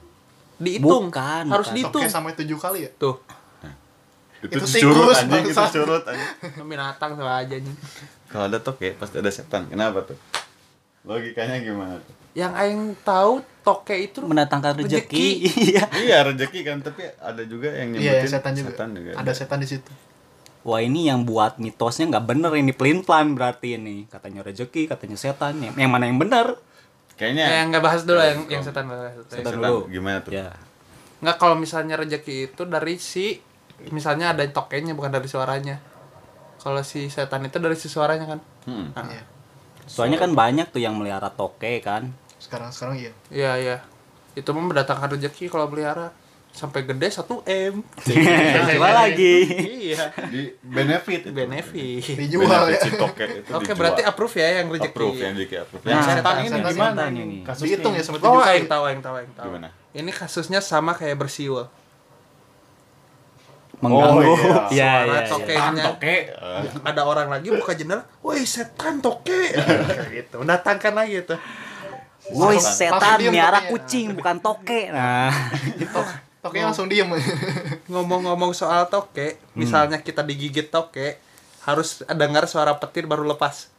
Dihitung. 0.55 1.09
Bukan, 1.09 1.43
harus 1.47 1.67
bukan. 1.67 1.75
dihitung. 1.75 2.01
Toke 2.01 2.09
sampai 2.09 2.33
tujuh 2.33 2.57
kali 2.57 2.79
ya. 2.85 2.91
tuh. 2.95 3.19
Itu, 4.39 4.61
Itu 4.61 4.65
curut 4.85 5.15
anjing 5.15 5.45
itu 5.47 5.63
curut 5.73 6.03
anjing. 6.05 6.29
Binatang 6.63 7.17
sama 7.17 7.41
aja 7.41 7.55
nih 7.55 7.75
kalau 8.25 8.45
ada 8.45 8.59
toke 8.59 8.93
pasti 8.93 9.17
ada 9.17 9.31
setan. 9.31 9.65
Kenapa 9.65 10.03
tuh? 10.03 10.17
Logikanya 11.01 11.59
gimana 11.59 11.97
tuh 11.97 12.13
yang 12.35 12.51
aing 12.53 12.99
tahu 13.01 13.39
toke 13.61 13.95
itu 13.95 14.19
Mendatangkan 14.19 14.77
rezeki. 14.77 14.91
Rezeki. 15.07 15.27
Iya. 15.71 15.83
iya 15.97 16.17
rezeki 16.21 16.59
kan 16.61 16.77
tapi 16.79 17.01
ada 17.15 17.41
juga 17.43 17.71
yang 17.71 17.95
Iya, 17.95 18.19
nyebutin 18.19 18.29
setan 18.29 18.53
juga. 18.91 19.11
Ada 19.15 19.31
setan 19.33 19.57
di 19.57 19.67
situ. 19.67 19.91
Wah 20.61 20.81
ini 20.81 21.05
yang 21.05 21.23
buat 21.23 21.57
mitosnya 21.57 22.09
nggak 22.09 22.25
bener 22.25 22.51
ini 22.53 22.71
pelin 22.71 23.01
plan 23.01 23.31
berarti 23.31 23.77
ini 23.77 24.05
katanya 24.05 24.41
rezeki 24.41 24.85
katanya 24.87 25.13
setan 25.15 25.61
yang, 25.61 25.73
yang 25.75 25.87
mana 25.87 26.05
yang 26.05 26.17
bener 26.17 26.57
kayaknya 27.15 27.45
eh, 27.45 27.63
nggak 27.69 27.79
bahas 27.79 28.01
dulu 28.01 28.17
yang 28.17 28.41
yang 28.49 28.59
setan 28.59 28.89
bahas 28.89 29.13
Setan 29.23 29.45
setan 29.45 29.61
dulu. 29.61 29.85
gimana 29.87 30.19
tuh 30.19 30.33
ya 30.33 30.49
nggak 31.21 31.37
kalau 31.37 31.53
misalnya 31.53 31.95
rezeki 31.95 32.49
itu 32.49 32.65
dari 32.65 32.97
si 32.97 33.37
misalnya 33.87 34.33
ada 34.33 34.41
tokenya 34.43 34.91
bukan 34.91 35.13
dari 35.13 35.29
suaranya 35.29 35.77
kalau 36.57 36.81
si 36.81 37.07
setan 37.07 37.45
itu 37.45 37.55
dari 37.55 37.77
si 37.77 37.85
suaranya 37.85 38.25
kan 38.27 38.39
Hmm. 38.65 38.89
Nah, 38.91 39.05
Iya. 39.05 39.21
soalnya 39.85 40.17
kan 40.17 40.33
banyak 40.33 40.73
tuh 40.73 40.81
yang 40.81 40.97
melihara 40.97 41.29
toke 41.29 41.77
kan 41.79 42.09
Sekarang 42.45 42.69
sekarang 42.69 42.95
iya. 43.01 43.11
iya 43.33 43.51
iya. 43.57 43.77
Itu 44.37 44.53
mah 44.53 44.61
mendatangkan 44.61 45.17
rezeki 45.17 45.49
kalau 45.49 45.65
pelihara 45.65 46.13
sampai 46.53 46.85
gede 46.87 47.09
1 47.09 47.25
m. 47.49 47.73
Coba 48.69 48.89
lagi. 48.93 49.35
Iya. 49.89 50.13
Di 50.29 50.53
benefit 50.61 51.33
benefit. 51.33 52.15
Dijual 52.15 52.69
ya. 52.69 52.79
oke 53.49 53.71
berarti 53.73 54.05
approve 54.05 54.35
ya 54.37 54.61
yang 54.61 54.69
rezeki 54.69 54.93
approve 54.93 55.17
yang 55.17 55.33
di 55.33 55.45
approve. 55.49 55.83
Nah, 55.83 55.89
yang 55.89 56.01
setan 56.05 56.21
setan- 56.21 56.45
ini. 56.45 56.69
gimana 56.69 57.01
ini. 57.09 57.37
Kasusnya 57.41 57.81
Dihitung 57.81 57.93
ya 57.97 58.03
sampai 58.05 58.19
oh 58.21 58.23
tujuh 58.29 58.41
kali. 58.45 58.55
yang 58.61 58.69
tahu 58.69 58.83
yang 58.93 59.01
tahu 59.01 59.15
yang 59.17 59.31
tahu. 59.33 59.45
Gimana? 59.49 59.67
Ini 59.91 60.11
kasusnya 60.13 60.59
sama 60.61 60.93
kayak 60.93 61.17
bersiul 61.17 61.65
mengganggu. 63.83 64.23
Oh, 64.23 64.31
iya. 64.71 64.71
ya 64.79 64.91
Suara 65.03 65.15
ya, 65.19 65.21
toke. 65.27 65.51
ya. 65.51 65.59
setan 65.59 65.75
toke. 65.75 66.15
Ada 66.87 67.01
orang 67.03 67.27
lagi 67.27 67.47
buka 67.51 67.71
jendela 67.75 68.03
woi 68.23 68.47
setan 68.47 69.03
toke. 69.03 69.41
Gitu. 70.15 70.35
Mendatangkan 70.39 70.93
lagi 70.95 71.27
tuh 71.27 71.39
Woi 72.27 72.57
Setan. 72.57 73.21
miara 73.27 73.67
kucing 73.67 74.13
bukan 74.13 74.39
toke. 74.39 74.89
Nah. 74.89 75.29
Tok- 75.85 76.23
Toke 76.41 76.61
langsung 76.61 76.85
diem. 76.85 77.09
ngomong-ngomong 77.85 78.53
soal 78.53 78.85
toke 78.85 79.37
misalnya 79.53 79.97
kita 79.97 80.21
digigit 80.21 80.67
toke 80.67 81.17
harus 81.61 82.05
dengar 82.07 82.45
suara 82.45 82.73
petir 82.75 83.03
baru 83.03 83.25
lepas. 83.25 83.73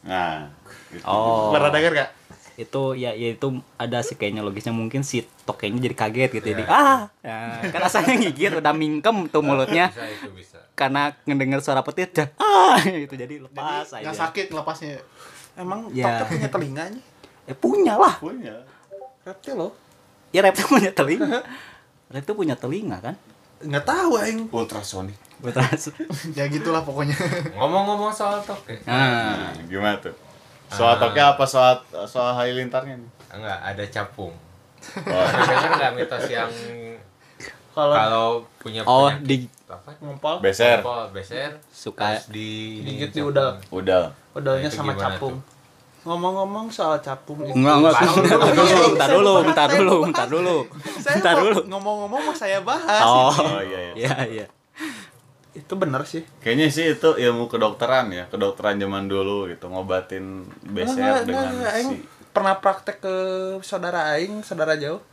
Nah 0.00 0.54
gitu. 0.88 1.02
oh. 1.04 1.50
Pernah 1.50 1.70
denger 1.70 1.92
gak 1.96 2.10
itu 2.54 2.92
ya, 2.92 3.10
ya 3.10 3.32
itu 3.32 3.46
ada 3.74 3.98
sih 4.00 4.14
kayaknya 4.14 4.40
logisnya. 4.40 4.70
Mungkin 4.70 5.00
si 5.00 5.24
tokenya 5.42 5.80
jadi 5.80 5.96
kaget 5.96 6.30
gitu 6.32 6.46
jadi 6.50 6.62
ah! 6.64 7.08
Ya, 7.20 7.64
kan 7.66 7.82
asalnya 7.82 8.20
gigit 8.20 8.52
udah 8.52 8.70
mingkem 8.70 9.26
tuh 9.26 9.40
mulutnya. 9.40 9.88
Bisa 9.88 10.04
itu 10.06 10.28
bisa. 10.30 10.58
Karena 10.74 11.10
ngedenger 11.24 11.58
suara 11.58 11.80
petir 11.80 12.12
dah 12.12 12.28
ah! 12.36 12.76
Itu 12.84 13.16
jadi 13.16 13.40
lepas 13.40 13.88
Jadi 13.88 13.98
aja. 13.98 14.04
nggak 14.04 14.18
sakit 14.20 14.46
lepasnya. 14.52 15.00
emang 15.56 15.88
Ya. 15.90 16.20
toke 16.20 16.36
punya 16.36 16.48
telinganya 16.48 17.02
eh 17.50 17.56
punya 17.56 17.98
lah. 17.98 18.14
Punya. 18.16 18.54
Reptil 19.20 19.58
loh. 19.58 19.72
Ya 20.30 20.40
reptil 20.40 20.64
punya 20.64 20.94
telinga. 20.94 21.42
Reptil 22.14 22.34
punya 22.34 22.54
telinga 22.54 23.02
kan? 23.02 23.14
Nggak 23.60 23.84
tahu 23.84 24.10
aing. 24.16 24.46
Ultrasonik 24.48 25.18
betul 25.40 25.64
Ya 26.38 26.44
gitulah 26.46 26.84
pokoknya. 26.84 27.16
ngomong-ngomong 27.56 28.12
soal 28.12 28.38
toke 28.40 28.76
nah 28.84 29.50
nah 29.50 29.52
gimana 29.64 29.96
tuh? 29.98 30.12
Soal 30.68 30.94
Ah. 30.94 31.00
toke 31.00 31.18
apa? 31.18 31.44
Soal 31.44 31.74
soal 32.06 32.36
halilintarnya 32.36 32.94
nih? 32.94 33.10
Enggak 33.32 33.58
ada 33.58 33.84
capung. 33.90 34.32
Oh, 34.96 35.26
dengar 35.28 35.70
nggak 35.76 35.92
mitos 35.92 36.24
yang 36.28 36.48
kalau 37.70 37.94
kalau 37.94 38.26
punya 38.58 38.80
oh 38.82 39.06
penyakit 39.08 39.24
di 39.24 39.36
apa? 39.66 39.90
Ngompol. 39.98 40.36
Beser. 40.40 40.78
Kompol, 40.80 41.04
beser 41.10 41.50
suka 41.70 42.18
di 42.28 42.80
Gigit 42.82 43.10
di 43.12 43.20
udal. 43.22 43.56
udal. 43.70 44.10
Odolnya 44.32 44.66
Nah, 44.66 44.74
sama 44.74 44.92
capung 44.94 45.38
ngomong-ngomong 46.00 46.72
soal 46.72 46.96
capung 47.04 47.44
itu. 47.44 47.52
Enggak 47.52 47.74
enggak. 47.76 47.94
Bentar 48.00 48.50
dulu, 48.56 48.80
bentar 48.88 49.08
saya 49.08 49.16
dulu 49.18 49.32
bentar 49.44 49.68
bahas, 49.68 49.76
dulu 49.76 49.98
bentar 50.08 51.34
bahas. 51.34 51.42
dulu. 51.44 51.58
ngomong-ngomong 51.68 52.20
mau 52.24 52.34
saya 52.34 52.58
bahas. 52.64 53.02
Oh. 53.04 53.28
Oh 53.32 53.60
iya, 53.60 53.92
iya. 53.92 53.94
iya 53.96 54.16
iya. 54.24 54.46
Itu 55.52 55.76
bener 55.76 56.00
sih. 56.08 56.24
Kayaknya 56.40 56.66
sih 56.72 56.84
itu 56.96 57.08
ilmu 57.20 57.52
kedokteran 57.52 58.08
ya 58.16 58.24
kedokteran 58.32 58.80
zaman 58.80 59.12
dulu 59.12 59.50
gitu 59.52 59.68
ngobatin 59.68 60.48
beser 60.64 60.96
Nggak, 60.96 61.20
dengan 61.28 61.46
si 61.84 62.00
pernah 62.30 62.54
praktek 62.62 63.02
ke 63.02 63.14
saudara 63.60 64.16
aing 64.16 64.40
saudara 64.40 64.80
jauh. 64.80 65.04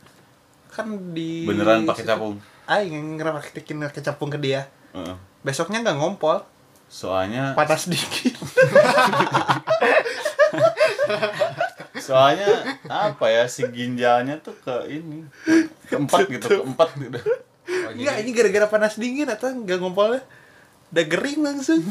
Kan 0.72 1.12
di 1.12 1.44
beneran 1.44 1.84
pakai 1.84 2.08
capung? 2.08 2.40
Aing 2.68 2.92
yang 2.96 3.06
ngepraktekin 3.20 3.76
pakai 3.84 4.02
capung 4.04 4.32
ke 4.32 4.40
dia. 4.40 4.68
Heeh. 4.96 5.16
besoknya 5.44 5.84
nggak 5.84 6.00
ngompol. 6.00 6.40
Soalnya 6.88 7.52
panas 7.52 7.84
dikit 7.84 8.32
soalnya 11.98 12.48
apa 12.86 13.26
ya 13.26 13.44
si 13.44 13.66
ginjalnya 13.66 14.38
tuh 14.38 14.54
ke 14.56 14.74
ini 14.88 15.26
keempat 15.86 16.28
gitu 16.28 16.46
keempat 16.62 16.88
gitu. 16.96 17.20
Oh, 17.68 17.92
Enggak, 17.92 18.16
ini 18.20 18.30
gara-gara 18.32 18.66
panas 18.66 18.96
dingin 18.96 19.28
atau 19.28 19.52
nggak 19.52 19.76
ngompolnya? 19.76 20.24
Udah 20.88 21.04
gering 21.04 21.40
langsung. 21.42 21.84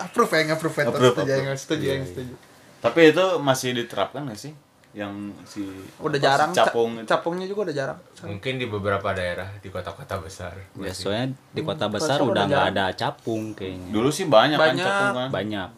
Approve 0.00 0.32
ya 0.32 0.56
approve 0.56 0.76
ya 0.76 0.84
Approve, 0.88 1.12
setuju 1.12 1.28
yang 1.28 1.44
approve. 1.44 1.60
setuju 1.60 1.84
Iya, 1.84 1.92
yang 1.92 2.00
iya. 2.00 2.08
setuju. 2.08 2.34
Tapi 2.80 3.00
itu 3.12 3.24
masih 3.38 3.70
diterapkan 3.76 4.24
gak 4.24 4.40
sih? 4.40 4.52
Yang 4.90 5.12
si 5.44 5.62
udah 6.00 6.16
apa, 6.16 6.24
jarang 6.24 6.50
si 6.50 6.58
capung 6.58 6.90
ca- 6.90 6.98
itu. 6.98 7.06
capungnya 7.06 7.46
juga 7.46 7.60
udah 7.68 7.76
jarang. 7.76 7.98
Mungkin 8.24 8.52
di 8.56 8.66
beberapa 8.66 9.08
daerah 9.12 9.48
di 9.54 9.68
kota-kota 9.68 10.16
besar. 10.18 10.56
Ya 10.74 10.90
soalnya 10.90 11.36
di 11.52 11.60
kota 11.60 11.86
besar 11.86 12.18
udah 12.18 12.42
nggak 12.42 12.66
ada 12.74 12.84
capung 12.96 13.52
kayaknya. 13.52 13.92
Dulu 13.92 14.08
sih 14.08 14.26
banyak, 14.26 14.56
kan 14.56 14.74
capung 14.74 15.12
kan. 15.14 15.28
Banyak 15.30 15.68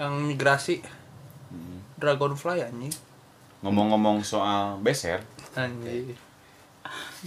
yang 0.00 0.16
migrasi. 0.24 0.80
Dragonfly 2.00 2.64
anjing. 2.64 2.96
Ngomong-ngomong 3.60 4.24
soal 4.24 4.80
beser. 4.80 5.20
Anjing. 5.52 6.16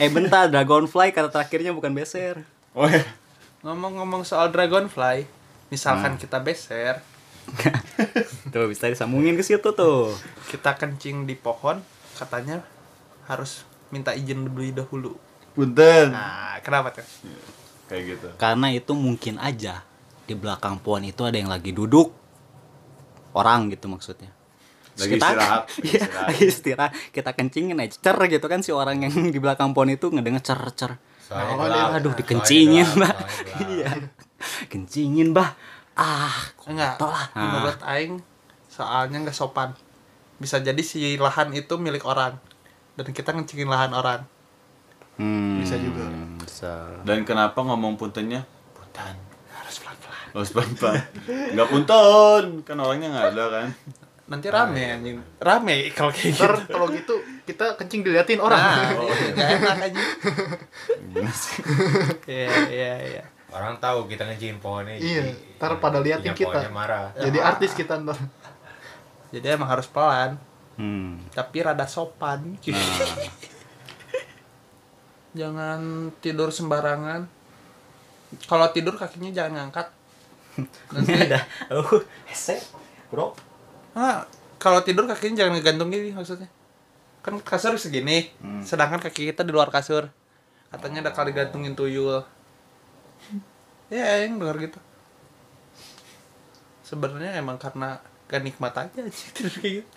Eh 0.01 0.09
bentar 0.09 0.49
dragonfly 0.49 1.13
kata 1.13 1.29
terakhirnya 1.29 1.69
bukan 1.69 1.93
beser. 1.93 2.41
Oh 2.73 2.89
ya 2.89 3.05
ngomong-ngomong 3.63 4.27
soal 4.27 4.51
dragonfly 4.51 5.23
misalkan 5.71 6.19
kita 6.19 6.43
beser 6.43 6.99
tuh 8.53 8.67
bisa 8.67 8.91
disambungin 8.91 9.39
ke 9.39 9.43
situ 9.43 9.71
tuh. 9.71 10.11
kita 10.51 10.75
kencing 10.75 11.23
di 11.23 11.33
pohon 11.39 11.79
katanya 12.19 12.59
harus 13.23 13.63
minta 13.87 14.11
izin 14.11 14.43
lebih 14.51 14.75
dahulu. 14.75 15.15
Punten. 15.55 16.11
Nah 16.11 16.59
kenapa 16.59 16.91
tuh? 16.91 17.07
Kayak 17.87 18.03
gitu. 18.15 18.27
Karena 18.35 18.67
itu 18.75 18.91
mungkin 18.91 19.39
aja 19.39 19.87
di 20.27 20.35
belakang 20.35 20.83
pohon 20.83 21.07
itu 21.07 21.23
ada 21.23 21.39
yang 21.39 21.51
lagi 21.51 21.71
duduk 21.71 22.11
orang 23.33 23.69
gitu 23.69 23.85
maksudnya 23.87 24.31
Terus 24.93 25.09
Lagi 25.09 25.15
istirahat, 25.17 25.61
lagi 25.65 25.81
Iya, 25.81 25.97
istirahat. 25.97 26.25
lagi 26.27 26.43
istirahat 26.45 26.91
kita 27.09 27.29
kencingin 27.31 27.77
aja 27.77 27.97
cer 27.99 28.17
gitu 28.27 28.45
kan 28.45 28.59
si 28.59 28.69
orang 28.69 29.01
yang 29.01 29.13
di 29.27 29.37
belakang 29.37 29.73
pohon 29.73 29.89
itu 29.89 30.07
ngedenger 30.07 30.41
cer 30.43 30.61
cer 30.73 30.93
Oh, 31.27 31.57
gelap. 31.57 31.73
dia- 31.89 31.91
aduh 31.97 32.13
dikencingin 32.13 32.85
mbak 32.93 33.15
iya 33.67 33.89
kencingin 34.67 35.31
bah 35.31 35.57
ah 35.93 36.29
enggak 36.63 36.97
lah. 36.97 37.25
menurut 37.33 37.79
aing 37.83 38.21
soalnya 38.67 39.17
nggak 39.19 39.33
sopan 39.33 39.73
bisa 40.35 40.57
jadi 40.59 40.77
si 40.79 41.15
lahan 41.15 41.49
itu 41.51 41.73
milik 41.75 42.03
orang 42.03 42.37
dan 42.93 43.09
kita 43.09 43.31
ngecengin 43.31 43.65
lahan 43.67 43.91
orang 43.91 44.21
Hmm, 45.13 45.61
Bisa 45.61 45.77
juga. 45.77 46.09
Bisa. 46.41 46.89
Dan 47.01 47.21
kenapa 47.21 47.61
ngomong 47.61 47.93
puntennya? 47.95 48.49
Punten. 48.73 49.13
Harus 50.33 50.49
pelan 50.49 50.71
pelan 50.71 50.93
Harus 50.93 51.05
pelan-pelan. 51.15 51.53
Nggak 51.53 51.67
punten, 51.69 52.43
kan 52.63 52.77
orangnya 52.77 53.07
nggak 53.09 53.27
ada 53.31 53.45
kan. 53.49 53.67
nanti 54.23 54.47
rame 54.47 54.79
anjing 54.89 55.19
rame 55.37 55.91
kalau 55.91 56.07
kayak 56.09 56.31
gitu 56.31 56.41
Ntar 56.41 56.55
kalau 56.65 56.87
gitu 56.89 57.13
kita 57.43 57.75
kencing 57.75 58.01
diliatin 58.01 58.39
orang. 58.39 58.55
nah 58.55 58.87
nggak 59.29 59.49
enak 59.59 59.77
aja 59.83 60.03
iya 62.25 62.49
iya 62.65 62.93
iya 63.11 63.23
Orang 63.49 63.77
tahu 63.77 64.07
kita 64.07 64.25
ngecingin 64.25 64.57
pohonnya. 64.57 64.97
Iya, 64.97 65.21
jadi- 65.21 65.37
ntar 65.53 65.77
pada 65.77 66.01
liatin 66.01 66.33
kita. 66.33 66.49
pohonnya 66.49 66.71
marah. 66.71 67.07
Jadi 67.13 67.37
artis 67.37 67.71
kita 67.71 67.99
ntar. 67.99 68.17
jadi 69.29 69.53
emang 69.53 69.69
harus 69.69 69.85
pelan 69.85 70.39
Hmm. 70.73 71.21
tapi 71.29 71.61
rada 71.61 71.85
sopan 71.85 72.57
jangan 75.33 75.81
tidur 76.17 76.49
sembarangan 76.49 77.25
kalau 78.45 78.65
tidur 78.69 78.93
kakinya 78.93 79.29
jangan 79.31 79.53
ngangkat 79.59 79.93
nanti 80.93 81.11
Ada. 81.13 81.39
Oh, 81.73 82.01
hese, 82.29 82.61
bro. 83.09 83.33
ah, 83.97 84.25
kalau 84.61 84.79
tidur 84.85 85.05
kakinya 85.05 85.43
jangan 85.45 85.59
ngegantung 85.59 85.89
gini 85.89 86.13
maksudnya 86.13 86.49
kan 87.23 87.39
kasur 87.39 87.79
segini 87.79 88.35
sedangkan 88.67 88.99
kaki 88.99 89.31
kita 89.31 89.47
di 89.47 89.55
luar 89.55 89.71
kasur 89.71 90.11
katanya 90.67 91.07
ada 91.07 91.11
kali 91.15 91.31
gantungin 91.31 91.71
tuyul 91.71 92.19
ya 93.87 94.27
yang 94.27 94.41
dengar 94.41 94.59
gitu 94.59 94.79
sebenarnya 96.83 97.39
emang 97.39 97.55
karena 97.55 98.03
gak 98.27 98.43
nikmat 98.43 98.75
aja 98.75 99.01
sih 99.15 99.29
tidur 99.31 99.55
kayak 99.55 99.73
gitu 99.81 99.91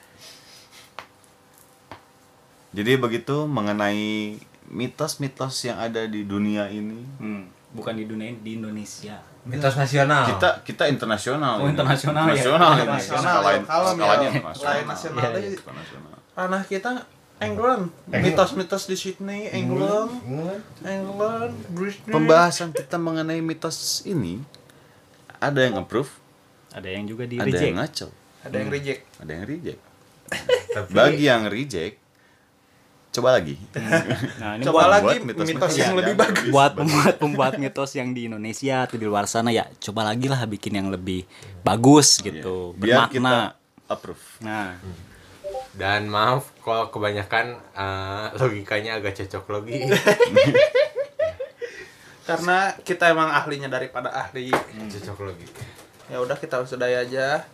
Jadi 2.76 2.92
begitu 3.00 3.48
mengenai 3.48 4.36
mitos-mitos 4.68 5.64
yang 5.64 5.80
ada 5.80 6.04
di 6.04 6.28
dunia 6.28 6.68
ini. 6.68 7.08
Hmm. 7.16 7.48
Bukan 7.76 7.92
di 7.92 8.04
dunia 8.04 8.26
ini, 8.26 8.40
di 8.40 8.50
Indonesia. 8.56 9.20
Mitos 9.44 9.76
nasional. 9.76 10.24
Kita 10.26 10.48
kita 10.60 10.84
internasional. 10.86 11.60
Oh, 11.60 11.62
ini. 11.62 11.76
internasional 11.76 12.24
ya. 12.24 12.34
Internasional. 12.34 12.72
Internasional, 12.74 13.36
Skalain- 13.36 13.64
kalau 13.64 13.90
skalanya 13.92 14.16
ya, 14.18 14.30
internasional. 14.32 14.72
lain 14.72 14.86
nasional 14.86 15.22
Iya, 15.22 15.36
deh. 15.36 15.54
internasional. 15.54 16.14
ranah 16.34 16.64
kita 16.64 16.92
England 17.38 17.82
mitos-mitos 18.06 18.84
di 18.84 18.92
Sydney 18.94 19.48
England 19.50 20.12
England 20.82 21.52
Britney 21.70 22.08
Pembahasan 22.10 22.72
kita 22.72 22.96
mengenai 22.96 23.40
mitos 23.40 23.76
ini 24.02 24.40
ada 25.36 25.60
yang 25.60 25.76
approve, 25.76 26.08
Ada 26.72 26.88
yang 26.88 27.04
juga 27.04 27.24
di 27.24 27.36
ada 27.36 27.44
reject. 27.46 27.60
yang 27.62 27.76
ngaco, 27.76 28.08
ada 28.42 28.56
yang 28.56 28.70
reject 28.70 29.00
ada 29.16 29.30
yang 29.30 29.44
reject. 29.44 29.80
Tapi 30.70 30.88
Bagi 30.90 31.24
yang 31.24 31.42
reject, 31.46 31.94
coba 33.16 33.30
lagi. 33.34 33.56
Nah, 34.40 34.54
ini 34.54 34.62
coba 34.62 34.78
buat, 34.78 34.92
lagi 34.92 35.04
buat 35.16 35.24
mitos- 35.24 35.48
mitos, 35.48 35.48
mitos 35.48 35.74
yang 35.74 35.92
ya, 35.92 35.98
lebih 35.98 36.14
bagus 36.14 36.48
buat 36.48 36.72
pembuat 36.72 37.14
pembuat 37.16 37.52
mitos 37.56 37.90
yang 37.92 38.10
di 38.10 38.26
Indonesia 38.26 38.76
atau 38.82 38.96
di 38.96 39.04
luar 39.04 39.24
sana 39.24 39.48
ya 39.48 39.64
coba 39.76 40.04
lagi 40.04 40.26
lah 40.26 40.44
bikin 40.44 40.72
yang 40.74 40.88
lebih 40.88 41.24
bagus 41.62 42.20
gitu, 42.20 42.74
Biar 42.74 43.08
kita 43.08 43.16
bermakna. 43.16 43.56
approve. 43.86 44.24
Nah, 44.40 44.76
dan 45.72 46.06
maaf 46.06 46.52
kalau 46.58 46.88
kebanyakan 46.88 47.56
eh, 47.72 48.26
logikanya 48.34 48.96
agak 48.96 49.16
cocok 49.16 49.44
logi. 49.50 49.80
karena 52.26 52.74
kita 52.82 53.06
emang 53.06 53.30
ahlinya 53.30 53.68
daripada 53.68 54.10
ahli 54.10 54.50
cocok 54.90 55.18
logi. 55.22 55.46
ya 56.06 56.18
udah 56.18 56.34
kita 56.34 56.62
sudahi 56.62 56.96
aja 57.00 57.46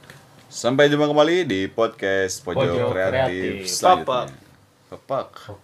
Sampai 0.48 0.88
jumpa 0.88 1.08
kembali 1.08 1.44
di 1.44 1.64
podcast 1.64 2.40
Pojok, 2.40 2.60
Pojok 2.60 2.88
Kreatif 2.92 3.16
Kreatif. 3.16 3.72
selanjutnya. 3.72 4.28
Kapak. 4.92 5.56